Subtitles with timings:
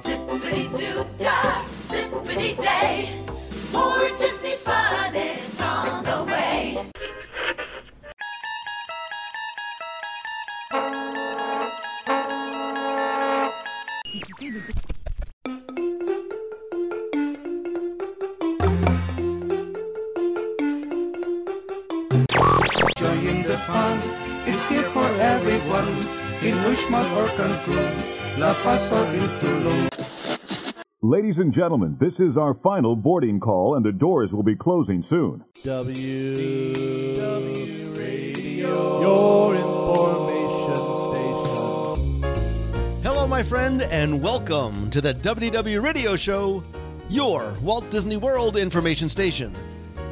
[0.00, 3.13] Zippity doo dah, zippity day.
[31.54, 35.44] Gentlemen, this is our final boarding call, and the doors will be closing soon.
[35.62, 40.74] W W Radio, your information
[42.24, 43.02] station.
[43.04, 46.64] Hello, my friend, and welcome to the WDW Radio Show,
[47.08, 49.54] your Walt Disney World information station.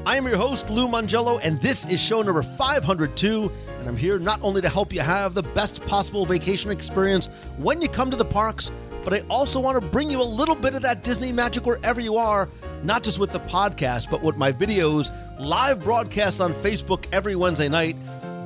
[0.06, 3.50] I am your host, Lou Mongello, and this is show number 502.
[3.80, 7.26] And I'm here not only to help you have the best possible vacation experience
[7.58, 8.70] when you come to the parks,
[9.04, 12.00] but I also want to bring you a little bit of that Disney magic wherever
[12.00, 12.48] you are,
[12.82, 17.68] not just with the podcast, but with my videos, live broadcasts on Facebook every Wednesday
[17.68, 17.96] night,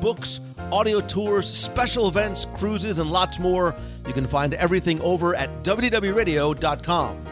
[0.00, 0.40] books,
[0.72, 3.74] audio tours, special events, cruises, and lots more.
[4.06, 7.26] You can find everything over at WDWRadio.com.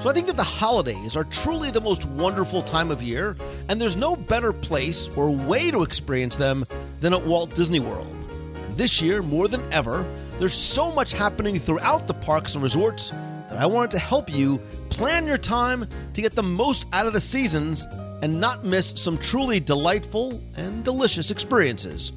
[0.00, 3.36] So I think that the holidays are truly the most wonderful time of year,
[3.68, 6.64] and there's no better place or way to experience them
[7.00, 8.08] than at Walt Disney World.
[8.54, 10.06] And this year, more than ever,
[10.40, 14.56] there's so much happening throughout the parks and resorts that I wanted to help you
[14.88, 17.86] plan your time to get the most out of the seasons
[18.22, 22.12] and not miss some truly delightful and delicious experiences.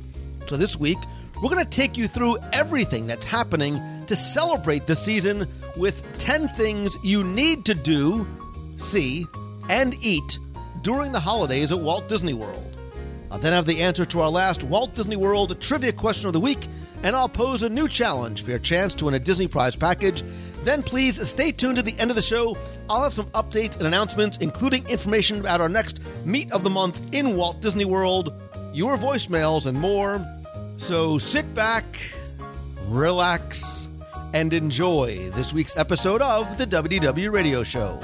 [0.48, 0.98] So this week,
[1.42, 6.48] we're going to take you through everything that's happening to celebrate the season with 10
[6.48, 8.26] things you need to do,
[8.78, 9.28] see,
[9.70, 10.40] and eat
[10.82, 12.78] during the holidays at Walt Disney World.
[13.30, 16.40] I'll then have the answer to our last Walt Disney World trivia question of the
[16.40, 16.68] week,
[17.04, 20.24] and I'll pose a new challenge for your chance to win a Disney Prize package.
[20.64, 22.58] Then please stay tuned to the end of the show.
[22.90, 27.14] I'll have some updates and announcements, including information about our next Meet of the Month
[27.14, 28.34] in Walt Disney World,
[28.74, 30.26] your voicemails, and more.
[30.78, 31.84] So sit back,
[32.88, 33.90] relax,
[34.34, 38.00] and enjoy this week's episode of the WDW Radio Show.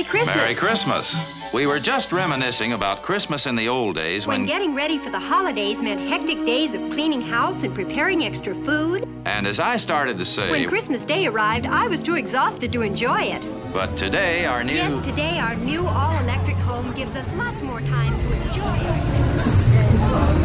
[0.00, 0.34] Merry Christmas.
[0.36, 1.16] Merry Christmas.
[1.52, 5.10] We were just reminiscing about Christmas in the old days When when, getting ready for
[5.10, 9.06] the holidays meant hectic days of cleaning house and preparing extra food.
[9.26, 12.80] and as I started to say, When Christmas Day arrived, I was too exhausted to
[12.80, 13.46] enjoy it.
[13.74, 18.14] but today our new Yes, today our new all-electric home gives us lots more time
[18.18, 18.76] to enjoy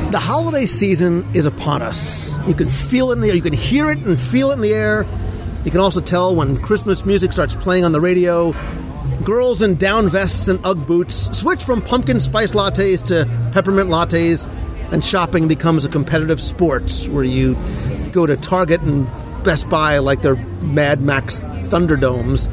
[0.08, 0.12] it.
[0.12, 2.38] The holiday season is upon us.
[2.46, 3.36] You can feel it in the air.
[3.36, 5.06] You can hear it and feel it in the air.
[5.64, 8.54] You can also tell when Christmas music starts playing on the radio.
[9.26, 14.48] Girls in down vests and Ugg boots switch from pumpkin spice lattes to peppermint lattes,
[14.92, 17.58] and shopping becomes a competitive sport where you
[18.12, 19.10] go to Target and
[19.44, 22.48] Best Buy like they're Mad Max Thunderdomes.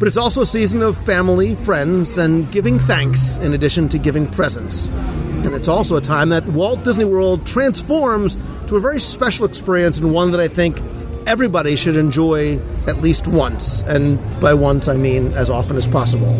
[0.00, 4.26] But it's also a season of family, friends, and giving thanks in addition to giving
[4.26, 4.88] presents.
[4.88, 8.36] And it's also a time that Walt Disney World transforms
[8.66, 10.80] to a very special experience and one that I think
[11.26, 13.82] everybody should enjoy at least once.
[13.82, 16.34] And by once, I mean as often as possible.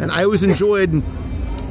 [0.00, 0.90] And I always enjoyed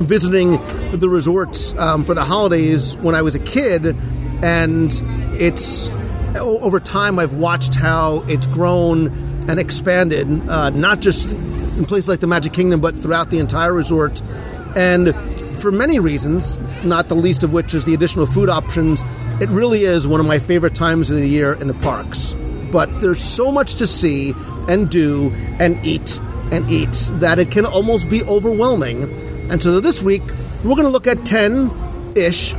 [0.02, 0.52] visiting
[0.98, 3.96] the resorts um, for the holidays when I was a kid,
[4.44, 4.92] and
[5.40, 5.90] it's
[6.40, 9.08] over time I've watched how it's grown
[9.50, 13.74] and expanded, uh, not just in places like the Magic Kingdom, but throughout the entire
[13.74, 14.22] resort.
[14.76, 15.16] And
[15.62, 19.02] for many reasons, not the least of which is the additional food options,
[19.42, 22.34] it really is one of my favorite times of the year in the parks.
[22.72, 24.34] But there's so much to see
[24.68, 26.20] and do and eat
[26.52, 29.04] and eat that it can almost be overwhelming.
[29.50, 30.22] And so this week,
[30.64, 31.72] we're going to look at 10
[32.16, 32.54] ish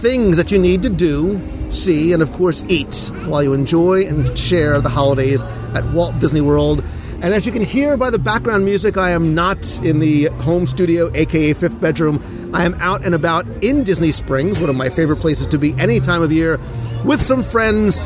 [0.00, 1.40] things that you need to do,
[1.70, 5.42] see, and of course eat while you enjoy and share the holidays
[5.74, 6.84] at Walt Disney World.
[7.20, 10.68] And as you can hear by the background music, I am not in the home
[10.68, 12.22] studio, aka fifth bedroom.
[12.54, 15.74] I am out and about in Disney Springs, one of my favorite places to be
[15.78, 16.60] any time of year,
[17.04, 18.00] with some friends,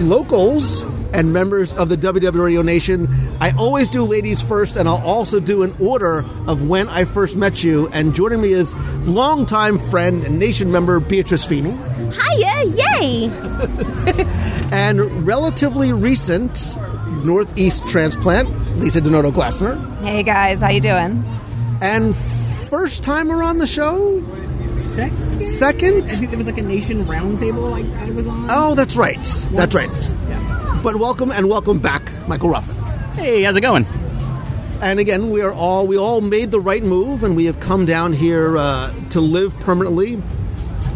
[0.00, 0.82] locals,
[1.14, 3.06] and members of the WW Radio Nation.
[3.40, 7.36] I always do ladies first, and I'll also do an order of when I first
[7.36, 7.88] met you.
[7.88, 8.74] And joining me is
[9.06, 11.72] longtime friend and nation member Beatrice Feeney,
[12.12, 12.64] Hiya!
[13.00, 13.30] Yay!
[14.72, 16.76] and relatively recent
[17.24, 18.48] Northeast transplant
[18.78, 21.22] Lisa Donato Glassner, Hey guys, how you doing?
[21.82, 22.16] and
[22.70, 24.22] first timer on the show.
[24.76, 25.31] Second?
[25.40, 26.04] Second?
[26.04, 28.46] I think there was like a nation roundtable I, I was on.
[28.50, 29.22] Oh, that's right.
[29.50, 29.90] That's right.
[30.28, 30.80] Yeah.
[30.82, 32.76] But welcome and welcome back, Michael Ruffin.
[33.14, 33.86] Hey, how's it going?
[34.80, 37.86] And again, we are all we all made the right move, and we have come
[37.86, 40.20] down here uh, to live permanently.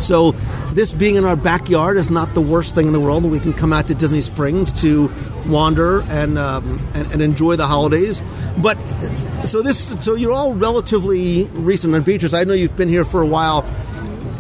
[0.01, 0.33] So,
[0.73, 3.25] this being in our backyard is not the worst thing in the world.
[3.25, 5.11] We can come out to Disney Springs to
[5.47, 8.21] wander and um, and, and enjoy the holidays.
[8.59, 8.77] But
[9.45, 11.95] so this, so you're all relatively recent.
[11.95, 13.65] on Beatrice, I know you've been here for a while.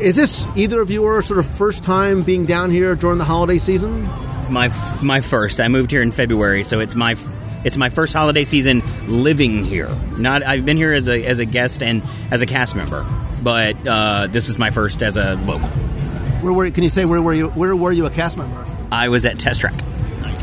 [0.01, 3.57] Is this either of your sort of first time being down here during the holiday
[3.57, 4.07] season?
[4.39, 4.69] It's my
[5.03, 5.59] my first.
[5.59, 7.17] I moved here in February, so it's my
[7.65, 9.89] it's my first holiday season living here.
[10.19, 13.07] Not I've been here as a as a guest and as a cast member,
[13.43, 15.69] but uh, this is my first as a local.
[16.43, 16.71] Where were?
[16.71, 17.49] Can you say where were you?
[17.49, 18.67] Where were you a cast member?
[18.93, 19.75] I was at Test Track.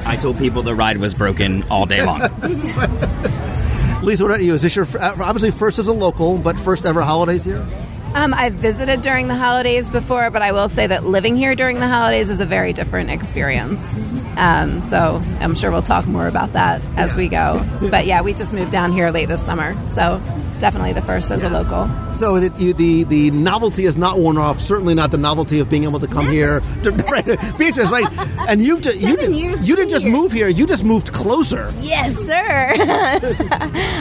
[0.06, 2.22] I told people the ride was broken all day long.
[4.04, 4.54] Lisa, what about you?
[4.56, 7.66] Is this your obviously first as a local, but first ever holidays here?
[8.16, 11.80] Um, I've visited during the holidays before, but I will say that living here during
[11.80, 14.12] the holidays is a very different experience.
[14.38, 17.60] Um, so I'm sure we'll talk more about that as we go.
[17.90, 20.22] But yeah, we just moved down here late this summer, so
[20.64, 21.90] definitely the first as a local.
[22.16, 24.62] So it, you, the the novelty is not worn off.
[24.62, 26.62] Certainly not the novelty of being able to come here.
[26.84, 27.26] To, right,
[27.58, 28.08] Beatrice, right?
[28.48, 30.50] And you've just, you did, you didn't just move here.
[30.50, 31.74] You just moved closer.
[31.80, 32.72] Yes, sir.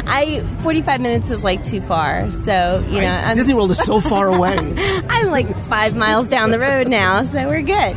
[0.07, 4.01] I 45 minutes was like too far, so you know I'm, Disney World is so
[4.01, 4.57] far away.
[4.57, 7.97] I'm like five miles down the road now, so we're good.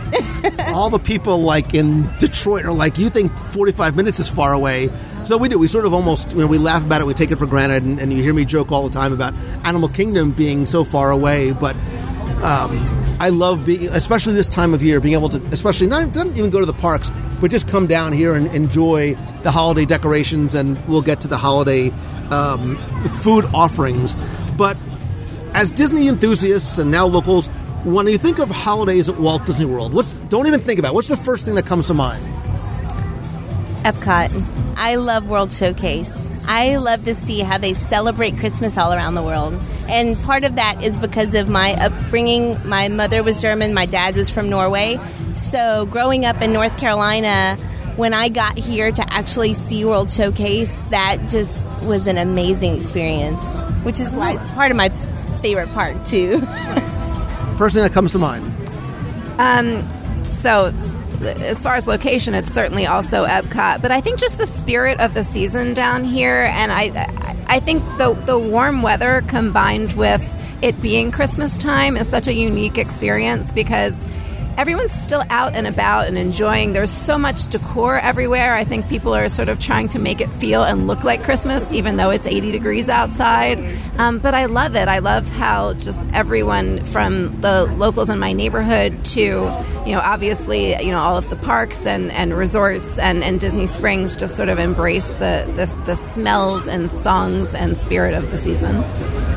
[0.59, 4.89] All the people like in Detroit are like, you think 45 minutes is far away.
[5.25, 5.57] So we do.
[5.57, 7.07] We sort of almost, you know, we laugh about it.
[7.07, 9.33] We take it for granted, and, and you hear me joke all the time about
[9.63, 11.51] Animal Kingdom being so far away.
[11.51, 11.75] But
[12.43, 12.77] um,
[13.19, 16.51] I love being, especially this time of year, being able to, especially not, not even
[16.51, 17.09] go to the parks,
[17.41, 21.37] but just come down here and enjoy the holiday decorations, and we'll get to the
[21.37, 21.89] holiday
[22.29, 22.75] um,
[23.21, 24.15] food offerings.
[24.57, 24.77] But
[25.55, 27.47] as Disney enthusiasts and now locals,
[27.83, 30.93] when you think of holidays at Walt Disney World, what's don't even think about it.
[30.93, 32.23] what's the first thing that comes to mind?
[33.85, 34.31] Epcot.
[34.77, 36.11] I love World Showcase.
[36.47, 39.53] I love to see how they celebrate Christmas all around the world.
[39.87, 42.57] And part of that is because of my upbringing.
[42.67, 44.99] My mother was German, my dad was from Norway.
[45.33, 47.57] So, growing up in North Carolina,
[47.95, 53.43] when I got here to actually see World Showcase, that just was an amazing experience,
[53.83, 54.89] which is why it's part of my
[55.41, 56.41] favorite part, too.
[57.59, 58.51] First thing that comes to mind.
[59.37, 59.83] Um,
[60.31, 60.73] so,
[61.25, 63.81] as far as location, it's certainly also Epcot.
[63.81, 66.91] But I think just the spirit of the season down here, and I,
[67.47, 70.21] I- think the the warm weather combined with
[70.61, 74.05] it being Christmas time is such a unique experience because
[74.57, 76.73] everyone's still out and about and enjoying.
[76.73, 78.55] There's so much decor everywhere.
[78.55, 81.69] I think people are sort of trying to make it feel and look like Christmas,
[81.71, 83.63] even though it's 80 degrees outside.
[83.97, 84.87] Um, but I love it.
[84.87, 90.71] I love how just everyone from the locals in my neighborhood to, you know, obviously,
[90.83, 94.49] you know, all of the parks and, and resorts and, and Disney Springs just sort
[94.49, 98.83] of embrace the, the, the smells and songs and spirit of the season.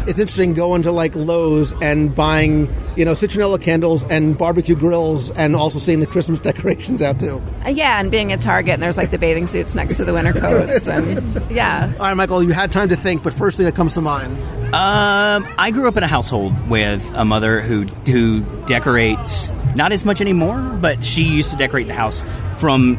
[0.09, 5.31] It's interesting going to like Lowe's and buying, you know, citronella candles and barbecue grills,
[5.33, 7.43] and also seeing the Christmas decorations out too.
[7.65, 10.13] Uh, yeah, and being at Target and there's like the bathing suits next to the
[10.15, 10.89] winter coats.
[10.89, 11.93] And yeah.
[11.95, 14.37] All right, Michael, you had time to think, but first thing that comes to mind.
[14.69, 20.05] Um, I grew up in a household with a mother who who decorates not as
[20.05, 22.25] much anymore, but she used to decorate the house
[22.59, 22.99] from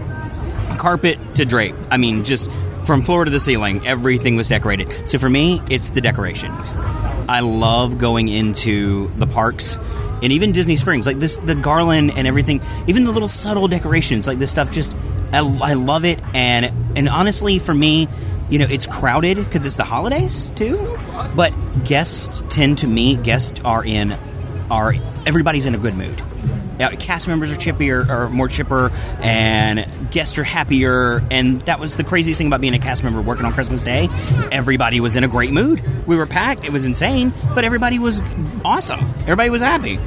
[0.77, 1.75] carpet to drape.
[1.91, 2.49] I mean, just
[2.89, 5.07] from floor to the ceiling, everything was decorated.
[5.07, 6.75] So for me, it's the decorations.
[6.75, 9.77] I love going into the parks
[10.23, 14.25] and even Disney Springs, like this, the garland and everything, even the little subtle decorations,
[14.25, 14.71] like this stuff.
[14.71, 14.97] Just
[15.31, 18.07] I, I love it, and and honestly, for me,
[18.49, 20.97] you know, it's crowded because it's the holidays too.
[21.35, 21.53] But
[21.85, 24.17] guests tend to me, guests are in,
[24.71, 24.95] are
[25.27, 26.23] everybody's in a good mood.
[26.79, 28.89] Yeah, cast members are chippier, or more chipper,
[29.21, 31.21] and guests are happier.
[31.29, 34.07] And that was the craziest thing about being a cast member working on Christmas Day.
[34.51, 35.83] Everybody was in a great mood.
[36.07, 38.21] We were packed; it was insane, but everybody was
[38.63, 39.01] awesome.
[39.19, 39.99] Everybody was happy.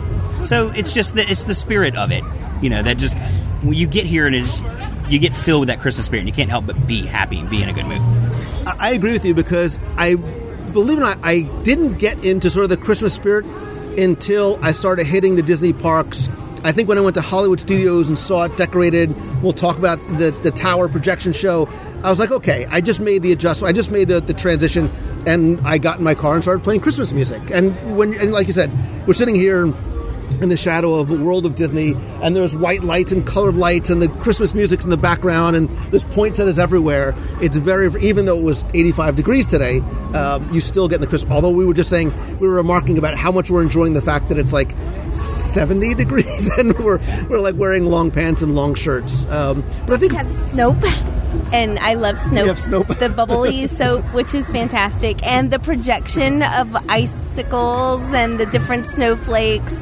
[0.47, 2.25] So it's just the, it's the spirit of it,
[2.63, 2.83] you know.
[2.83, 3.19] That just
[3.63, 4.63] when you get here and it's
[5.09, 7.51] you get filled with that Christmas spirit, and you can't help but be happy and
[7.51, 8.01] be in a good mood.
[8.67, 12.65] I agree with you because I believe it or not, I didn't get into sort
[12.65, 13.45] of the Christmas spirit
[13.99, 16.29] until I started hitting the Disney parks.
[16.65, 19.99] I think when I went to Hollywood Studios and saw it decorated, we'll talk about
[20.19, 21.69] the, the tower projection show.
[22.05, 23.69] I was like, okay, I just made the adjustment.
[23.69, 24.91] I just made the, the transition,
[25.27, 27.51] and I got in my car and started playing Christmas music.
[27.51, 28.71] And when, and like you said,
[29.07, 29.73] we're sitting here
[30.35, 33.91] in the shadow of the world of Disney, and there's white lights and colored lights,
[33.91, 37.15] and the Christmas music's in the background, and there's poinsettias everywhere.
[37.41, 39.81] It's very, even though it was 85 degrees today,
[40.15, 41.33] um, you still get the Christmas.
[41.33, 44.29] Although we were just saying, we were remarking about how much we're enjoying the fact
[44.29, 44.73] that it's like
[45.13, 46.99] 70 degrees, and we're
[47.29, 49.27] we're like wearing long pants and long shirts.
[49.27, 50.83] Um, but I think we have Snoap.
[51.53, 52.99] and I love have Snoap.
[52.99, 59.75] the bubbly soap, which is fantastic, and the projection of icicles and the different snowflakes.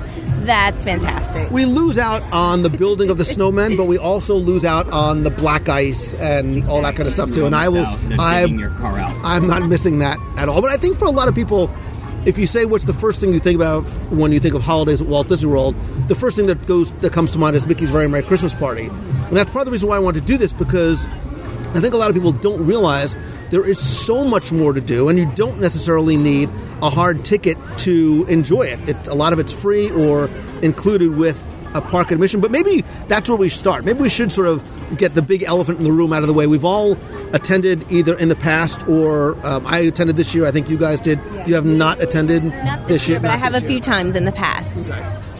[0.50, 1.49] That's fantastic.
[1.52, 5.23] We lose out on the building of the snowmen, but we also lose out on
[5.23, 7.47] the black ice and all that kind of stuff too.
[7.47, 7.87] And I will,
[8.19, 9.16] I, digging your car out.
[9.23, 10.61] I'm not missing that at all.
[10.61, 11.71] But I think for a lot of people,
[12.26, 15.00] if you say what's the first thing you think about when you think of holidays
[15.00, 15.76] at Walt Disney World,
[16.09, 18.87] the first thing that goes that comes to mind is Mickey's Very Merry Christmas Party,
[18.87, 21.07] and that's part of the reason why I want to do this because
[21.76, 23.14] I think a lot of people don't realize
[23.50, 26.49] there is so much more to do, and you don't necessarily need
[26.83, 28.88] a hard ticket to enjoy it.
[28.88, 30.28] it a lot of it's free or
[30.62, 33.85] included with a park admission, but maybe that's where we start.
[33.85, 34.64] Maybe we should sort of
[34.97, 36.49] get the big elephant in the room out of the way.
[36.49, 36.97] We've all
[37.33, 40.47] attended either in the past or um, I attended this year.
[40.47, 41.21] I think you guys did.
[41.47, 43.83] You have not attended Not this year, but I have this a few year.
[43.83, 44.90] times in the past.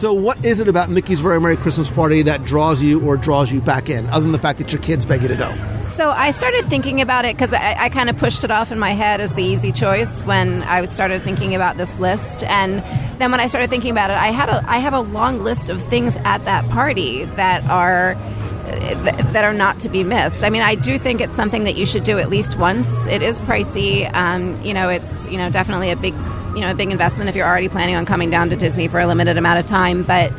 [0.01, 3.51] So, what is it about Mickey's Very Merry Christmas Party that draws you or draws
[3.51, 5.55] you back in, other than the fact that your kids beg you to go?
[5.89, 8.79] So I started thinking about it because I, I kind of pushed it off in
[8.79, 12.79] my head as the easy choice when I started thinking about this list, and
[13.19, 15.69] then when I started thinking about it, I had a I have a long list
[15.69, 18.15] of things at that party that are
[19.33, 20.43] that are not to be missed.
[20.43, 23.05] I mean, I do think it's something that you should do at least once.
[23.05, 24.11] It is pricey.
[24.15, 26.15] Um, you know, it's you know definitely a big
[26.55, 28.99] you know a big investment if you're already planning on coming down to Disney for
[28.99, 30.31] a limited amount of time, but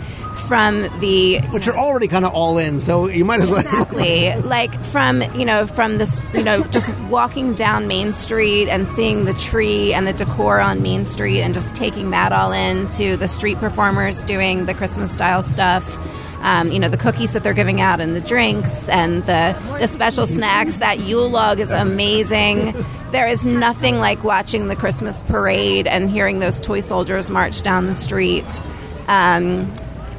[0.49, 3.61] from the which you're already kind of all in, so you might as well.
[3.61, 8.87] exactly like from you know from this you know just walking down main street and
[8.87, 12.87] seeing the tree and the decor on main street and just taking that all in
[12.89, 15.99] to the street performers doing the christmas style stuff
[16.43, 19.87] um, you know the cookies that they're giving out and the drinks and the the
[19.87, 22.75] special snacks that yule log is amazing.
[23.13, 27.87] There is nothing like watching the christmas parade and hearing those toy soldiers march down
[27.87, 28.61] the street.
[29.07, 29.73] Um,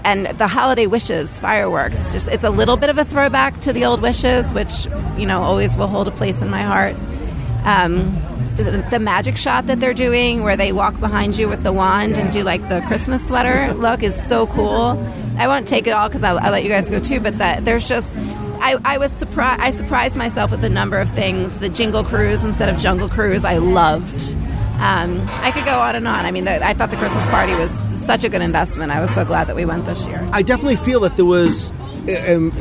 [0.05, 3.85] and the holiday wishes fireworks just it's a little bit of a throwback to the
[3.85, 4.85] old wishes which
[5.17, 6.95] you know always will hold a place in my heart.
[7.65, 8.21] Um,
[8.55, 12.17] the, the magic shot that they're doing where they walk behind you with the wand
[12.17, 14.93] and do like the christmas sweater look is so cool
[15.37, 17.65] i won't take it all because I'll, I'll let you guys go too but that
[17.65, 18.11] there's just
[18.65, 19.59] I, I was surprised.
[19.59, 21.59] I surprised myself with the number of things.
[21.59, 24.37] The Jingle Cruise instead of Jungle Cruise, I loved.
[24.79, 26.25] Um, I could go on and on.
[26.25, 28.93] I mean, the, I thought the Christmas party was such a good investment.
[28.93, 30.25] I was so glad that we went this year.
[30.31, 31.71] I definitely feel that there was.
[32.25, 32.51] Um,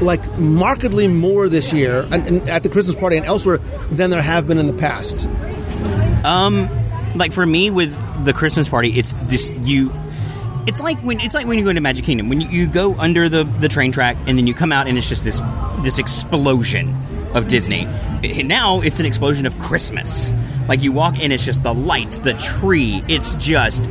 [0.00, 3.58] like markedly more this year and, and at the Christmas party and elsewhere
[3.90, 5.26] than there have been in the past.
[6.24, 6.68] Um,
[7.14, 7.94] like for me with
[8.24, 9.92] the Christmas party, it's just you.
[10.70, 12.94] It's like when it's like when you go into Magic Kingdom when you, you go
[12.94, 15.40] under the the train track and then you come out and it's just this
[15.80, 16.96] this explosion
[17.34, 17.86] of Disney.
[18.44, 20.32] Now it's an explosion of Christmas.
[20.68, 23.02] Like you walk in, it's just the lights, the tree.
[23.08, 23.90] It's just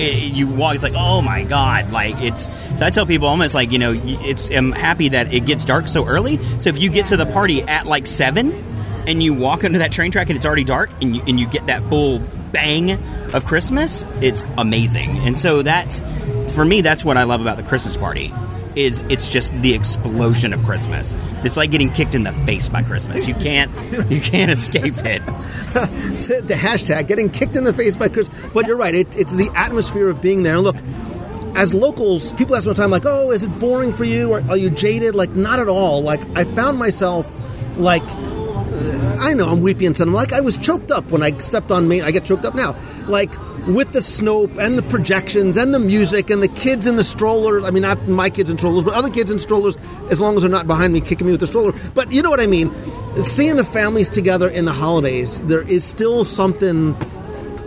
[0.00, 0.74] it, you walk.
[0.74, 1.92] It's like oh my god!
[1.92, 2.46] Like it's.
[2.76, 4.50] So I tell people almost like you know it's.
[4.50, 6.38] I'm happy that it gets dark so early.
[6.58, 8.50] So if you get to the party at like seven,
[9.06, 11.46] and you walk under that train track and it's already dark, and you and you
[11.46, 12.18] get that full
[12.50, 12.98] bang
[13.34, 15.18] of Christmas, it's amazing.
[15.18, 15.92] And so that,
[16.54, 18.32] for me, that's what I love about the Christmas party.
[18.76, 21.16] Is it's just the explosion of Christmas.
[21.42, 23.26] It's like getting kicked in the face by Christmas.
[23.26, 23.68] You can't
[24.10, 25.26] you can't escape it.
[25.76, 28.46] the hashtag getting kicked in the face by Christmas.
[28.54, 28.94] But you're right.
[28.94, 30.54] It, it's the atmosphere of being there.
[30.54, 30.76] And look,
[31.56, 34.30] as locals, people ask me all the time, like, "Oh, is it boring for you?
[34.34, 36.02] Or are you jaded?" Like, not at all.
[36.02, 37.26] Like, I found myself
[37.76, 38.04] like.
[38.04, 41.72] uh, I know I'm weepy and I'm like I was choked up when I stepped
[41.72, 42.02] on me.
[42.02, 42.76] I get choked up now,
[43.08, 43.30] like
[43.66, 47.64] with the Snoap and the projections and the music and the kids in the strollers.
[47.64, 49.76] I mean, not my kids in strollers, but other kids in strollers.
[50.10, 51.72] As long as they're not behind me kicking me with the stroller.
[51.94, 52.72] But you know what I mean.
[53.22, 56.96] Seeing the families together in the holidays, there is still something.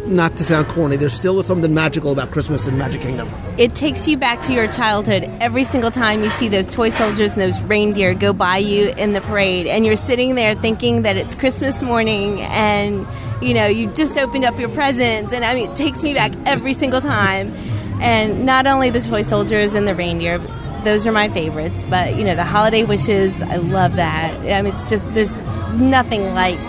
[0.05, 3.29] Not to sound corny, there's still something magical about Christmas in Magic Kingdom.
[3.57, 7.31] It takes you back to your childhood every single time you see those toy soldiers
[7.33, 11.15] and those reindeer go by you in the parade, and you're sitting there thinking that
[11.15, 13.07] it's Christmas morning and
[13.41, 16.33] you know you just opened up your presents, and I mean it takes me back
[16.45, 17.53] every single time.
[18.01, 20.38] And not only the toy soldiers and the reindeer,
[20.83, 24.36] those are my favorites, but you know the holiday wishes, I love that.
[24.36, 25.31] I mean it's just there's
[25.75, 26.60] nothing like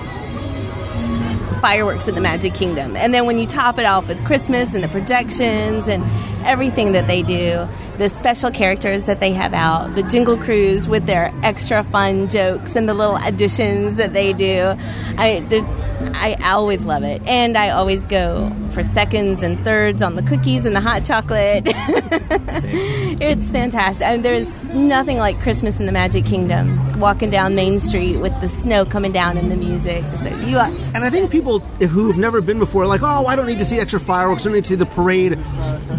[1.60, 2.96] fireworks at the Magic Kingdom.
[2.96, 6.02] And then when you top it off with Christmas and the projections and
[6.44, 7.66] everything that they do,
[7.98, 12.74] the special characters that they have out, the Jingle Cruise with their extra fun jokes
[12.76, 14.74] and the little additions that they do,
[15.16, 17.22] I, the- I always love it.
[17.26, 21.64] And I always go for seconds and thirds on the cookies and the hot chocolate.
[21.66, 24.06] it's fantastic.
[24.06, 26.98] I mean, there's nothing like Christmas in the Magic Kingdom.
[26.98, 30.04] Walking down Main Street with the snow coming down and the music.
[30.22, 33.36] So you are, And I think people who've never been before are like, oh, I
[33.36, 35.38] don't need to see extra fireworks, I don't need to see the parade.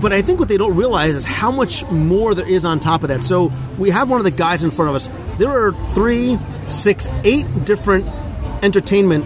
[0.01, 3.03] But I think what they don't realize is how much more there is on top
[3.03, 3.24] of that.
[3.24, 5.09] So we have one of the guys in front of us.
[5.38, 6.38] There are three,
[6.69, 8.05] six, eight different
[8.63, 9.25] entertainment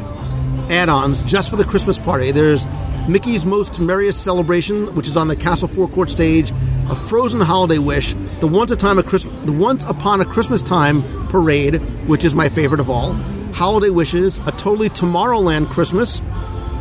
[0.69, 2.31] add-ons just for the Christmas party.
[2.31, 2.65] There's
[3.07, 6.51] Mickey's Most Merriest Celebration, which is on the Castle Forecourt stage,
[6.89, 11.75] a Frozen Holiday Wish, the Once a Christ- the Once Upon a Christmas Time parade,
[12.07, 13.13] which is my favorite of all,
[13.53, 16.19] Holiday Wishes, a Totally Tomorrowland Christmas,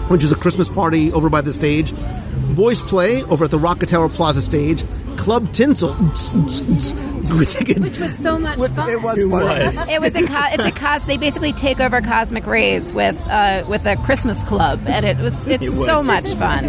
[0.09, 3.89] which is a Christmas party over by the stage, Voice Play over at the Rocket
[3.89, 4.85] Tower Plaza stage,
[5.29, 7.53] Club Tinsel, which
[8.01, 8.89] was so much fun.
[8.89, 9.75] It was.
[9.77, 9.89] fun.
[9.91, 11.05] It was a co- it's a cos.
[11.05, 15.47] They basically take over cosmic rays with uh, with a Christmas club, and it was
[15.47, 15.85] it's It was.
[15.85, 16.65] so much fun.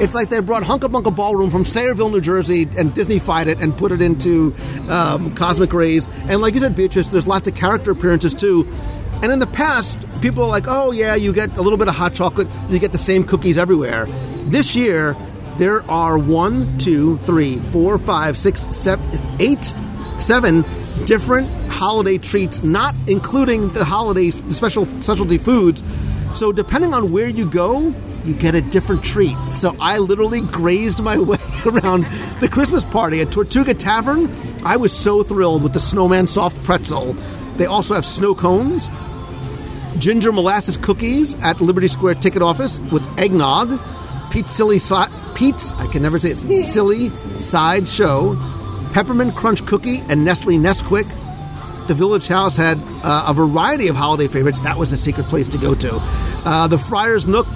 [0.00, 3.76] It's like they brought Hunka Bunka Ballroom from Sayreville, New Jersey, and Disneyfied it and
[3.76, 4.54] put it into
[4.88, 6.06] um, Cosmic Ray's.
[6.26, 8.66] And like you said, Beatrice, there's lots of character appearances too.
[9.22, 11.96] And in the past, people are like, oh, yeah, you get a little bit of
[11.96, 14.06] hot chocolate, you get the same cookies everywhere.
[14.46, 15.14] This year,
[15.58, 19.04] there are one, two, three, four, five, six, seven,
[19.38, 19.74] eight,
[20.18, 20.62] seven
[21.04, 25.82] different holiday treats, not including the holidays, the special specialty foods.
[26.38, 27.94] So depending on where you go,
[28.24, 29.36] you get a different treat.
[29.50, 32.04] So I literally grazed my way around
[32.40, 34.30] the Christmas party at Tortuga Tavern.
[34.64, 37.12] I was so thrilled with the snowman soft pretzel.
[37.56, 38.88] They also have snow cones,
[39.98, 43.78] ginger molasses cookies at Liberty Square ticket office with eggnog,
[44.34, 44.96] Pete's silly si-
[45.36, 48.36] Pete's I can never say it silly side show,
[48.92, 51.06] peppermint crunch cookie and Nestle Nesquik.
[51.86, 54.58] The Village House had uh, a variety of holiday favorites.
[54.62, 56.00] That was the secret place to go to.
[56.02, 57.46] Uh, the Friar's Nook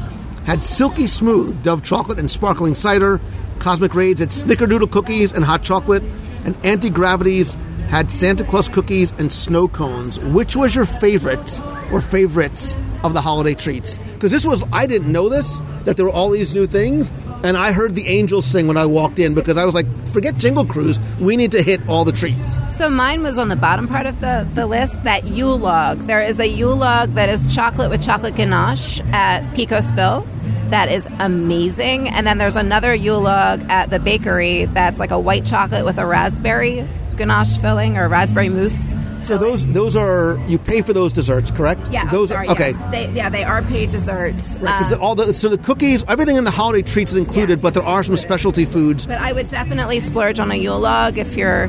[0.45, 3.21] had silky smooth Dove chocolate and sparkling cider.
[3.59, 6.05] Cosmic Ray's had snickerdoodle cookies and hot chocolate.
[6.45, 7.57] And Auntie Gravity's
[7.89, 10.19] had Santa Claus cookies and snow cones.
[10.19, 13.99] Which was your favorite or favorites of the holiday treats?
[14.15, 17.11] Because this was, I didn't know this, that there were all these new things.
[17.43, 20.37] And I heard the angels sing when I walked in because I was like, forget
[20.37, 20.99] Jingle Cruise.
[21.19, 22.49] We need to hit all the treats.
[22.77, 25.99] So mine was on the bottom part of the, the list, that Yule log.
[26.07, 30.27] There is a Yule log that is chocolate with chocolate ganache at Pecos Bill.
[30.69, 32.09] That is amazing.
[32.09, 35.99] And then there's another Yule log at the bakery that's like a white chocolate with
[35.99, 36.87] a raspberry
[37.19, 38.95] ganache filling or raspberry mousse.
[39.25, 41.91] So those those are you pay for those desserts, correct?
[41.93, 42.71] Yeah, those sorry, are okay.
[42.71, 42.91] yes.
[42.91, 44.57] They, yeah, they are paid desserts.
[44.59, 47.75] Right, Um, all the so the cookies, everything in the holiday treats is included, but
[47.75, 49.05] there are some specialty foods.
[49.05, 51.67] But I would definitely splurge on a Yule log if you're,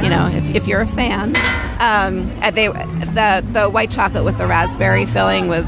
[0.00, 1.34] you know, if, if you're a fan.
[1.80, 5.66] Um, they the the white chocolate with the raspberry filling was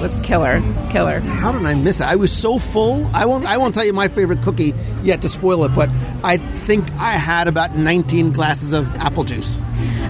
[0.00, 1.20] was killer, killer.
[1.20, 2.08] How did I miss that?
[2.08, 3.06] I was so full.
[3.14, 3.46] I won't.
[3.46, 5.88] I won't tell you my favorite cookie yet to spoil it, but
[6.22, 9.56] I think I had about 19 glasses of apple juice.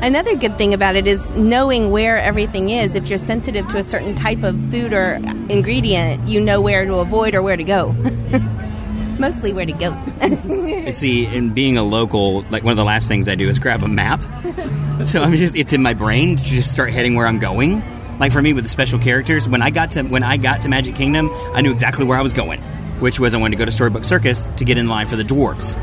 [0.03, 2.94] Another good thing about it is knowing where everything is.
[2.94, 5.14] If you're sensitive to a certain type of food or
[5.49, 7.92] ingredient, you know where to avoid or where to go.
[9.18, 9.92] Mostly where to go.
[10.20, 13.59] And See, in being a local, like one of the last things I do is
[13.59, 14.20] grab a map.
[15.05, 17.83] So I'm just it's in my brain to just start heading where I'm going.
[18.18, 20.68] Like for me with the special characters, when I got to when I got to
[20.68, 22.61] Magic Kingdom, I knew exactly where I was going,
[23.00, 25.22] which was I wanted to go to Storybook Circus to get in line for the
[25.22, 25.76] dwarves.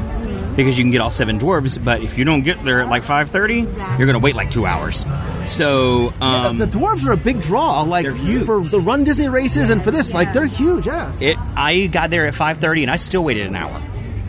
[0.55, 3.01] Because you can get all seven dwarves, but if you don't get there at like
[3.01, 5.03] five thirty, you're gonna wait like two hours.
[5.47, 7.81] So um, the dwarves are a big draw.
[7.81, 8.05] Like
[8.45, 10.85] for the Run Disney races and for this, like they're huge.
[10.85, 11.11] Yeah.
[11.19, 13.81] it I got there at five thirty and I still waited an hour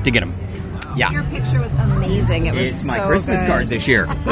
[0.05, 0.33] to get them.
[0.97, 1.11] Yeah.
[1.11, 2.47] Your picture was amazing.
[2.47, 3.47] It was It's my so Christmas good.
[3.49, 4.07] card this year.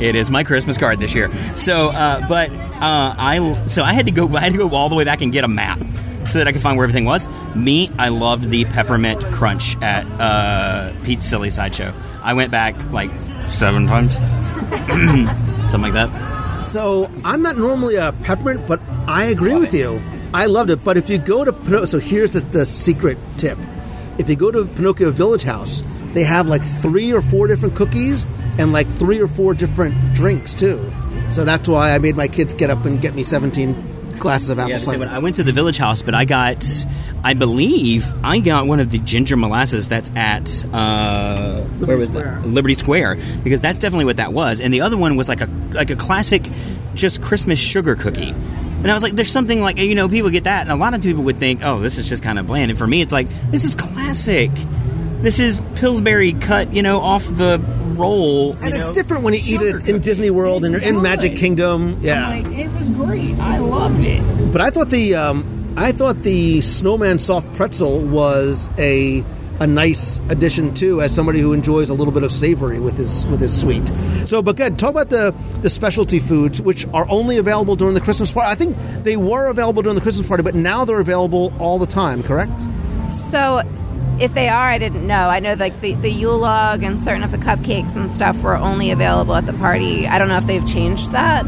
[0.00, 1.30] it is my Christmas card this year.
[1.56, 4.28] So, uh, but uh, I so I had to go.
[4.36, 5.78] I had to go all the way back and get a map
[6.26, 7.28] so that I could find where everything was.
[7.54, 11.92] Me, I loved the peppermint crunch at uh, Pete's Silly Sideshow.
[12.22, 13.10] I went back like
[13.48, 14.14] seven times,
[15.70, 16.62] something like that.
[16.64, 20.00] So I'm not normally a peppermint, but I agree with you.
[20.34, 20.82] I loved it.
[20.84, 23.56] But if you go to Pino- so here's the, the secret tip:
[24.18, 25.82] if you go to Pinocchio Village House,
[26.16, 28.24] they have like three or four different cookies
[28.58, 30.90] and like three or four different drinks too.
[31.30, 34.58] So that's why I made my kids get up and get me 17 glasses of
[34.58, 35.06] apple Yeah, cider.
[35.10, 36.64] I went to the Village House, but I got,
[37.22, 42.46] I believe, I got one of the ginger molasses that's at uh, where was that?
[42.46, 44.62] Liberty Square, because that's definitely what that was.
[44.62, 46.48] And the other one was like a like a classic,
[46.94, 48.30] just Christmas sugar cookie.
[48.30, 50.94] And I was like, there's something like you know people get that, and a lot
[50.94, 52.70] of people would think, oh, this is just kind of bland.
[52.70, 54.50] And for me, it's like this is classic.
[55.22, 57.58] This is Pillsbury cut, you know, off the
[57.96, 58.52] roll.
[58.62, 61.98] and it's different when you eat it in Disney World and you're in Magic Kingdom.
[62.02, 62.34] Yeah.
[62.34, 63.36] it was great.
[63.38, 64.52] I loved it.
[64.52, 69.24] But I thought the um, I thought the snowman soft pretzel was a
[69.58, 73.26] a nice addition too, as somebody who enjoys a little bit of savory with his
[73.26, 73.88] with his sweet.
[74.26, 74.78] So, but good.
[74.78, 78.50] Talk about the the specialty foods, which are only available during the Christmas party.
[78.50, 81.86] I think they were available during the Christmas party, but now they're available all the
[81.86, 82.22] time.
[82.22, 82.52] Correct?
[83.12, 83.62] So,
[84.20, 85.28] if they are, I didn't know.
[85.28, 88.56] I know like the, the Yule log and certain of the cupcakes and stuff were
[88.56, 90.06] only available at the party.
[90.06, 91.44] I don't know if they've changed that.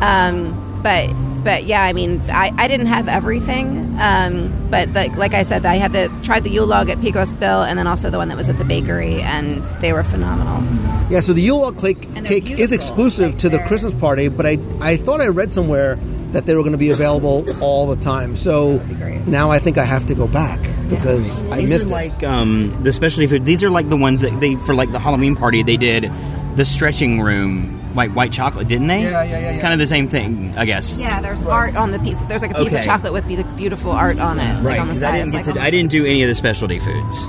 [0.00, 1.12] Um, but
[1.44, 3.96] but yeah, I mean, I, I didn't have everything.
[4.00, 7.34] Um, but like like I said, I had the tried the Yule log at Pecos
[7.34, 10.62] Bill, and then also the one that was at the bakery, and they were phenomenal.
[11.10, 14.58] Yeah, so the Yule log cake, cake is exclusive to the Christmas party, but I,
[14.80, 15.98] I thought I read somewhere
[16.32, 18.36] that they were going to be available all the time.
[18.36, 18.78] So
[19.26, 20.60] now I think I have to go back
[20.90, 21.92] because I These missed are it.
[22.12, 23.44] like um, the specialty food.
[23.44, 26.10] These are like the ones that they for like the Halloween party they did
[26.56, 29.02] the stretching room like white chocolate, didn't they?
[29.02, 29.60] Yeah, yeah, yeah, yeah.
[29.60, 30.98] Kind of the same thing, I guess.
[30.98, 32.20] Yeah, there's art on the piece.
[32.22, 32.78] There's like a piece Okay.
[32.80, 34.78] of chocolate with beautiful art on it, like Right.
[34.78, 35.14] on the 'cause side.
[35.14, 35.60] I didn't like get to.
[35.60, 37.24] I didn't do any of the specialty foods.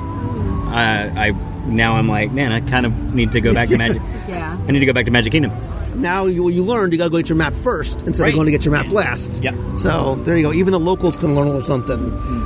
[0.72, 1.32] I, I
[1.68, 4.02] now I'm like, man, I kind of need to go back to Magic.
[4.28, 4.58] Yeah.
[4.68, 5.52] I need to go back to Magic Kingdom.
[6.00, 8.30] Now you, you learned you got to go get your map first instead Right.
[8.30, 9.44] of going to get your map last.
[9.44, 9.54] Yeah.
[9.78, 10.54] So there you go.
[10.54, 12.00] Even the locals can learn a little something.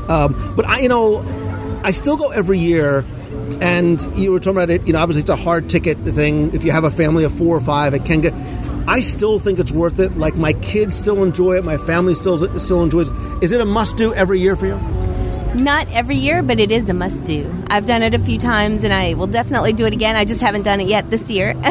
[0.10, 1.24] Um, but I, you know,
[1.84, 3.06] I still go every year.
[3.62, 4.86] And you were talking about it.
[4.88, 6.54] You know, obviously it's a hard ticket thing.
[6.54, 8.34] If you have a family of four or five, it can get.
[8.88, 10.18] I still think it's worth it.
[10.18, 11.64] Like my kids still enjoy it.
[11.64, 13.14] My family still still enjoys it.
[13.44, 14.76] Is it a must do every year for you?
[15.56, 17.50] Not every year, but it is a must do.
[17.70, 20.16] I've done it a few times and I will definitely do it again.
[20.16, 21.54] I just haven't done it yet this year.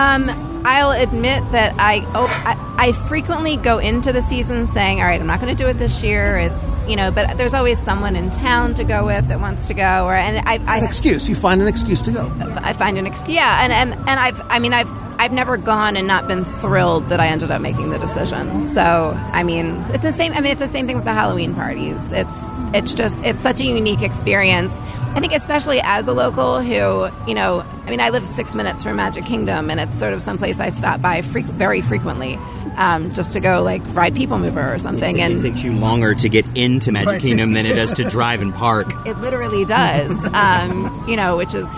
[0.00, 0.30] Um,
[0.64, 5.20] I'll admit that I, oh, I I frequently go into the season saying, "All right,
[5.20, 8.16] I'm not going to do it this year." It's you know, but there's always someone
[8.16, 11.28] in town to go with that wants to go, or and I, I An excuse.
[11.28, 12.32] You find an excuse to go.
[12.62, 13.36] I find an excuse.
[13.36, 17.10] Yeah, and, and, and I've I mean I've I've never gone and not been thrilled
[17.10, 18.64] that I ended up making the decision.
[18.64, 20.32] So I mean it's the same.
[20.32, 22.10] I mean it's the same thing with the Halloween parties.
[22.10, 24.78] It's it's just it's such a unique experience.
[25.14, 28.82] I think especially as a local who you know I mean I live six minutes
[28.82, 32.38] from Magic Kingdom and it's sort of someplace I stop by freq very frequently.
[32.78, 36.14] Um, just to go like ride People Mover or something, It and takes you longer
[36.14, 38.86] to get into Magic Kingdom than it does to drive and park.
[39.06, 40.26] it literally does.
[40.32, 41.68] Um, you know, which is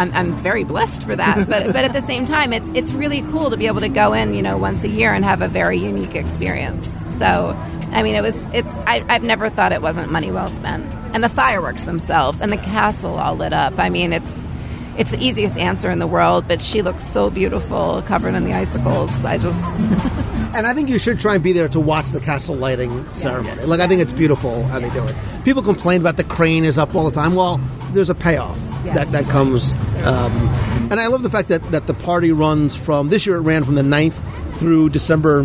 [0.00, 1.46] I'm, I'm very blessed for that.
[1.46, 4.14] But but at the same time, it's it's really cool to be able to go
[4.14, 7.04] in, you know, once a year and have a very unique experience.
[7.14, 7.56] So.
[7.92, 8.46] I mean, it was.
[8.54, 8.72] It's.
[8.86, 12.56] I, I've never thought it wasn't money well spent, and the fireworks themselves, and the
[12.56, 13.80] castle all lit up.
[13.80, 14.38] I mean, it's,
[14.96, 16.46] it's the easiest answer in the world.
[16.46, 19.24] But she looks so beautiful, covered in the icicles.
[19.24, 19.66] I just,
[20.54, 23.60] And I think you should try and be there to watch the castle lighting ceremony.
[23.64, 25.16] Like I think it's beautiful how they do it.
[25.44, 27.34] People complain about the crane is up all the time.
[27.34, 27.58] Well,
[27.90, 29.72] there's a payoff that that comes.
[30.04, 30.32] Um,
[30.90, 33.36] and I love the fact that that the party runs from this year.
[33.36, 34.14] It ran from the 9th
[34.58, 35.44] through December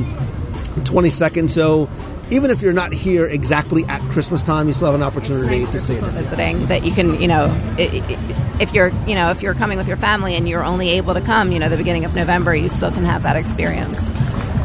[0.83, 1.49] 22nd.
[1.49, 1.89] So
[2.31, 5.79] even if you're not here exactly at Christmas time, you still have an opportunity to
[5.79, 6.03] see it.
[6.03, 7.45] visiting that you can you know
[7.77, 10.91] i- i- if you're you know if you're coming with your family and you're only
[10.91, 14.11] able to come you know the beginning of november you still can have that experience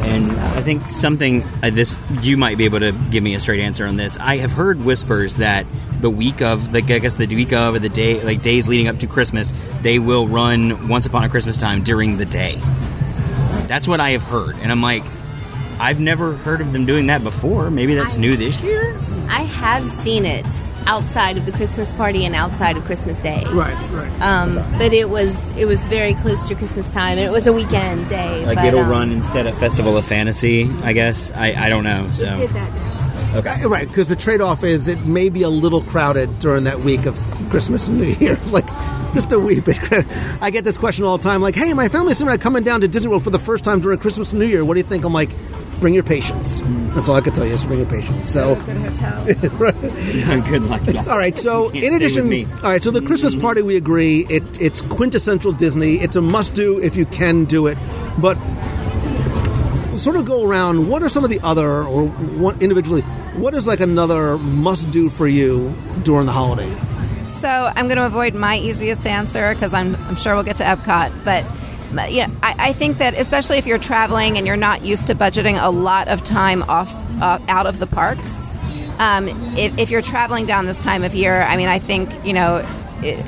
[0.03, 3.59] And I think something uh, this you might be able to give me a straight
[3.61, 4.17] answer on this.
[4.19, 5.65] I have heard whispers that
[6.01, 8.87] the week of, like I guess the week of, or the day, like days leading
[8.87, 12.55] up to Christmas, they will run Once Upon a Christmas Time during the day.
[13.67, 15.03] That's what I have heard, and I'm like,
[15.79, 17.71] I've never heard of them doing that before.
[17.71, 18.95] Maybe that's new this year.
[19.29, 20.45] I have seen it
[20.87, 23.43] outside of the Christmas party and outside of Christmas Day.
[23.51, 24.21] Right, right.
[24.21, 27.53] Um, but it was it was very close to Christmas time, and it was a
[27.53, 28.45] weekend day.
[28.45, 31.31] Like but, it'll um, run instead of Festival of Fantasy, I guess.
[31.31, 32.09] I, I don't know.
[32.13, 32.73] So It did that.
[32.73, 33.00] Day.
[33.33, 36.79] Okay, uh, Right, because the trade-off is it may be a little crowded during that
[36.81, 37.15] week of
[37.49, 38.37] Christmas and New Year.
[38.51, 38.67] Like,
[39.13, 39.77] just a wee bit.
[40.41, 41.41] I get this question all the time.
[41.41, 43.79] Like, hey, my family's thinking about coming down to Disney World for the first time
[43.81, 44.63] during Christmas and New Year.
[44.63, 45.03] What do you think?
[45.03, 45.29] I'm like,
[45.81, 46.61] bring your patience.
[46.93, 48.31] That's all I can tell you is bring your patience.
[48.31, 50.81] So, good luck.
[51.07, 51.37] all right.
[51.37, 52.45] So, in addition, me.
[52.45, 52.81] all right.
[52.83, 54.25] So the Christmas party, we agree.
[54.29, 55.95] It it's quintessential Disney.
[55.95, 57.77] It's a must-do if you can do it.
[58.19, 58.37] But
[59.97, 60.89] sort of go around.
[60.89, 63.01] What are some of the other, or what individually?
[63.35, 65.73] What is like another must-do for you
[66.03, 66.87] during the holidays?
[67.27, 70.63] so i'm going to avoid my easiest answer because I'm, I'm sure we'll get to
[70.65, 71.45] epcot but
[72.09, 75.15] you know, I, I think that especially if you're traveling and you're not used to
[75.15, 78.57] budgeting a lot of time off uh, out of the parks,
[78.99, 79.27] um,
[79.57, 82.65] if, if you're traveling down this time of year, I mean, I think you know,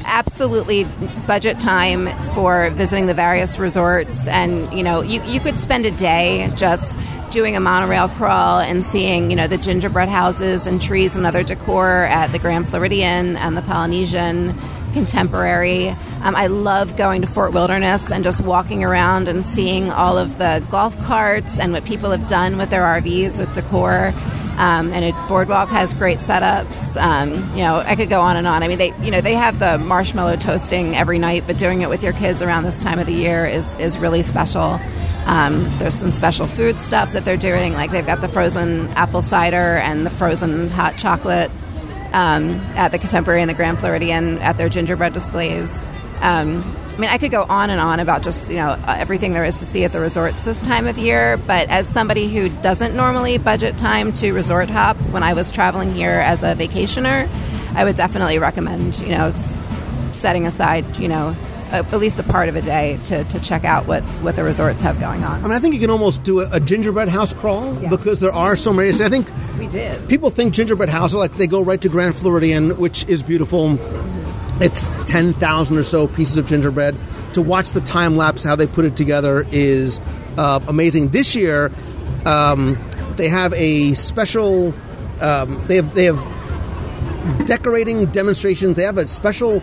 [0.05, 0.85] absolutely
[1.27, 5.91] budget time for visiting the various resorts, and you know, you you could spend a
[5.91, 6.97] day just
[7.31, 11.43] doing a monorail crawl and seeing you know the gingerbread houses and trees and other
[11.43, 14.53] decor at the Grand Floridian and the Polynesian
[14.93, 15.89] contemporary.
[16.21, 20.37] Um, I love going to Fort Wilderness and just walking around and seeing all of
[20.37, 24.13] the golf carts and what people have done with their RVs with decor.
[24.57, 26.95] Um, and it, Boardwalk has great setups.
[26.95, 28.61] Um, you know, I could go on and on.
[28.61, 31.89] I mean, they you know they have the marshmallow toasting every night, but doing it
[31.89, 34.79] with your kids around this time of the year is is really special.
[35.25, 39.21] Um, there's some special food stuff that they're doing, like they've got the frozen apple
[39.21, 41.49] cider and the frozen hot chocolate
[42.13, 45.85] um, at the Contemporary and the Grand Floridian at their gingerbread displays.
[46.21, 46.61] Um,
[46.93, 49.43] I mean, I could go on and on about just you know uh, everything there
[49.43, 51.37] is to see at the resorts this time of year.
[51.37, 55.91] But as somebody who doesn't normally budget time to resort hop, when I was traveling
[55.93, 57.27] here as a vacationer,
[57.75, 59.31] I would definitely recommend you know
[60.11, 61.35] setting aside you know
[61.71, 64.83] at least a part of a day to, to check out what what the resorts
[64.83, 65.39] have going on.
[65.39, 68.31] I mean, I think you can almost do a, a gingerbread house crawl because there
[68.31, 68.89] are so many.
[68.89, 70.07] I think We did.
[70.07, 73.79] people think gingerbread house are like they go right to Grand Floridian, which is beautiful.
[74.63, 76.97] It's ten thousand or so pieces of gingerbread.
[77.33, 79.99] To watch the time lapse how they put it together is
[80.37, 81.09] uh, amazing.
[81.09, 81.71] This year,
[82.25, 82.77] um,
[83.17, 84.73] they have a special.
[85.21, 88.77] Um, they have they have decorating demonstrations.
[88.77, 89.59] They have a special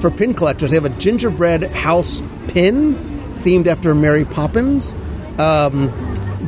[0.00, 0.70] for pin collectors.
[0.70, 2.94] They have a gingerbread house pin
[3.42, 4.94] themed after Mary Poppins.
[5.38, 5.90] Um,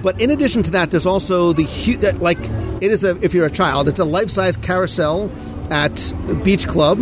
[0.02, 2.38] but in addition to that, there's also the hu- that like
[2.82, 5.30] it is a if you're a child, it's a life size carousel
[5.70, 6.12] at
[6.44, 6.98] Beach Club,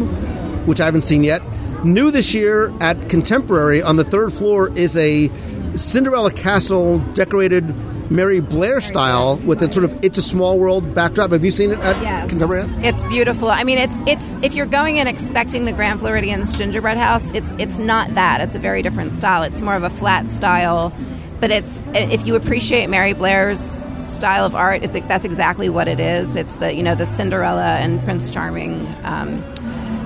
[0.66, 1.42] which I haven't seen yet.
[1.85, 5.31] New this year at Contemporary on the third floor is a
[5.77, 7.75] Cinderella Castle decorated
[8.11, 11.33] Mary Blair style with a sort of "It's a Small World" backdrop.
[11.33, 12.68] Have you seen it at Contemporary?
[12.85, 13.48] It's beautiful.
[13.48, 17.53] I mean, it's it's if you're going in expecting the Grand Floridian's gingerbread house, it's
[17.53, 18.40] it's not that.
[18.42, 19.42] It's a very different style.
[19.42, 20.92] It's more of a flat style,
[21.40, 25.98] but it's if you appreciate Mary Blair's style of art, it's that's exactly what it
[25.98, 26.37] is.
[26.37, 28.87] It's the you know the Cinderella and Prince Charming.
[29.05, 29.42] Um,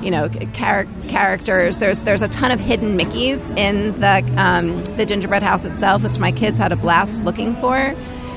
[0.06, 1.78] you know, char- characters.
[1.78, 6.20] There's there's a ton of hidden Mickey's in the um, the gingerbread house itself, which
[6.20, 7.76] my kids had a blast looking for.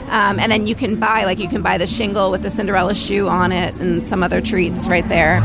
[0.10, 2.96] Um, and then you can buy like you can buy the shingle with the Cinderella
[2.96, 5.42] shoe on it and some other treats right there.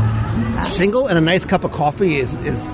[0.75, 2.67] Shingle and a nice cup of coffee is is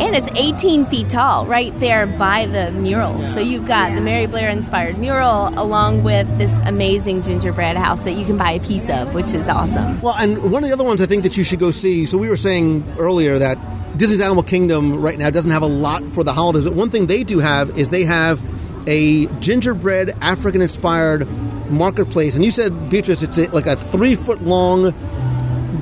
[0.00, 3.22] And it's 18 feet tall, right there by the mural.
[3.34, 8.12] So you've got the Mary Blair inspired mural along with this amazing gingerbread house that
[8.12, 10.00] you can buy a piece of, which is awesome.
[10.00, 12.06] Well, and one of the other ones I think that you should go see.
[12.06, 13.58] So we were saying earlier that
[13.98, 16.64] Disney's Animal Kingdom right now doesn't have a lot for the holidays.
[16.64, 18.40] But one thing they do have is they have
[18.88, 21.28] a gingerbread African-inspired
[21.70, 22.36] marketplace.
[22.36, 24.94] And you said, Beatrice, it's like a three-foot long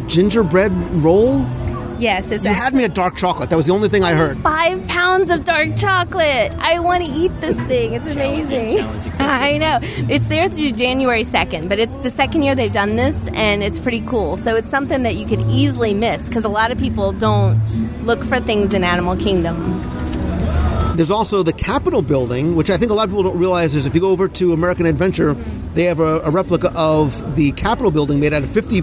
[0.08, 0.72] gingerbread
[1.04, 1.46] roll.
[1.98, 3.50] Yes, it's You had me at dark chocolate.
[3.50, 4.38] That was the only thing I heard.
[4.38, 6.52] five pounds of dark chocolate.
[6.58, 7.94] I want to eat this thing.
[7.94, 8.78] It's amazing.
[9.18, 9.80] I know.
[9.82, 13.80] It's there through January 2nd, but it's the second year they've done this, and it's
[13.80, 14.36] pretty cool.
[14.36, 17.60] So it's something that you could easily miss because a lot of people don't
[18.04, 19.82] look for things in Animal Kingdom.
[20.96, 23.86] There's also the Capitol building, which I think a lot of people don't realize is
[23.86, 25.34] if you go over to American Adventure,
[25.74, 28.82] they have a, a replica of the Capitol building made out of 50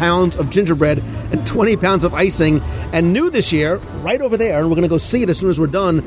[0.00, 0.98] pounds of gingerbread
[1.30, 2.60] and 20 pounds of icing.
[2.92, 5.38] And new this year, right over there, and we're going to go see it as
[5.38, 6.02] soon as we're done,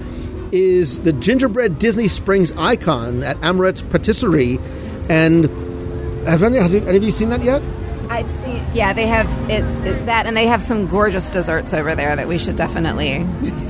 [0.52, 4.58] is the gingerbread Disney Springs icon at Amorette's Patisserie.
[5.10, 5.46] And
[6.28, 7.62] have any, has any of you seen that yet?
[8.10, 11.96] I've seen, yeah, they have it, it- that, and they have some gorgeous desserts over
[11.96, 13.26] there that we should definitely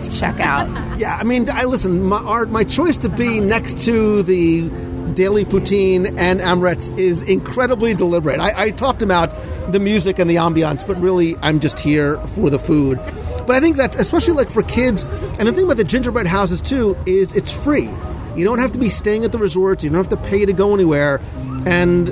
[0.09, 0.67] check out.
[1.03, 2.03] Yeah, I mean, I listen.
[2.03, 4.69] My art, my choice to be next to the
[5.13, 8.39] Daily Poutine and Amorette's is incredibly deliberate.
[8.39, 9.27] I, I talked about
[9.71, 12.99] the music and the ambiance, but really, I'm just here for the food.
[13.45, 16.61] But I think that, especially like for kids, and the thing about the gingerbread houses
[16.61, 17.89] too is it's free.
[18.35, 19.83] You don't have to be staying at the resorts.
[19.83, 21.21] You don't have to pay to go anywhere,
[21.65, 22.09] and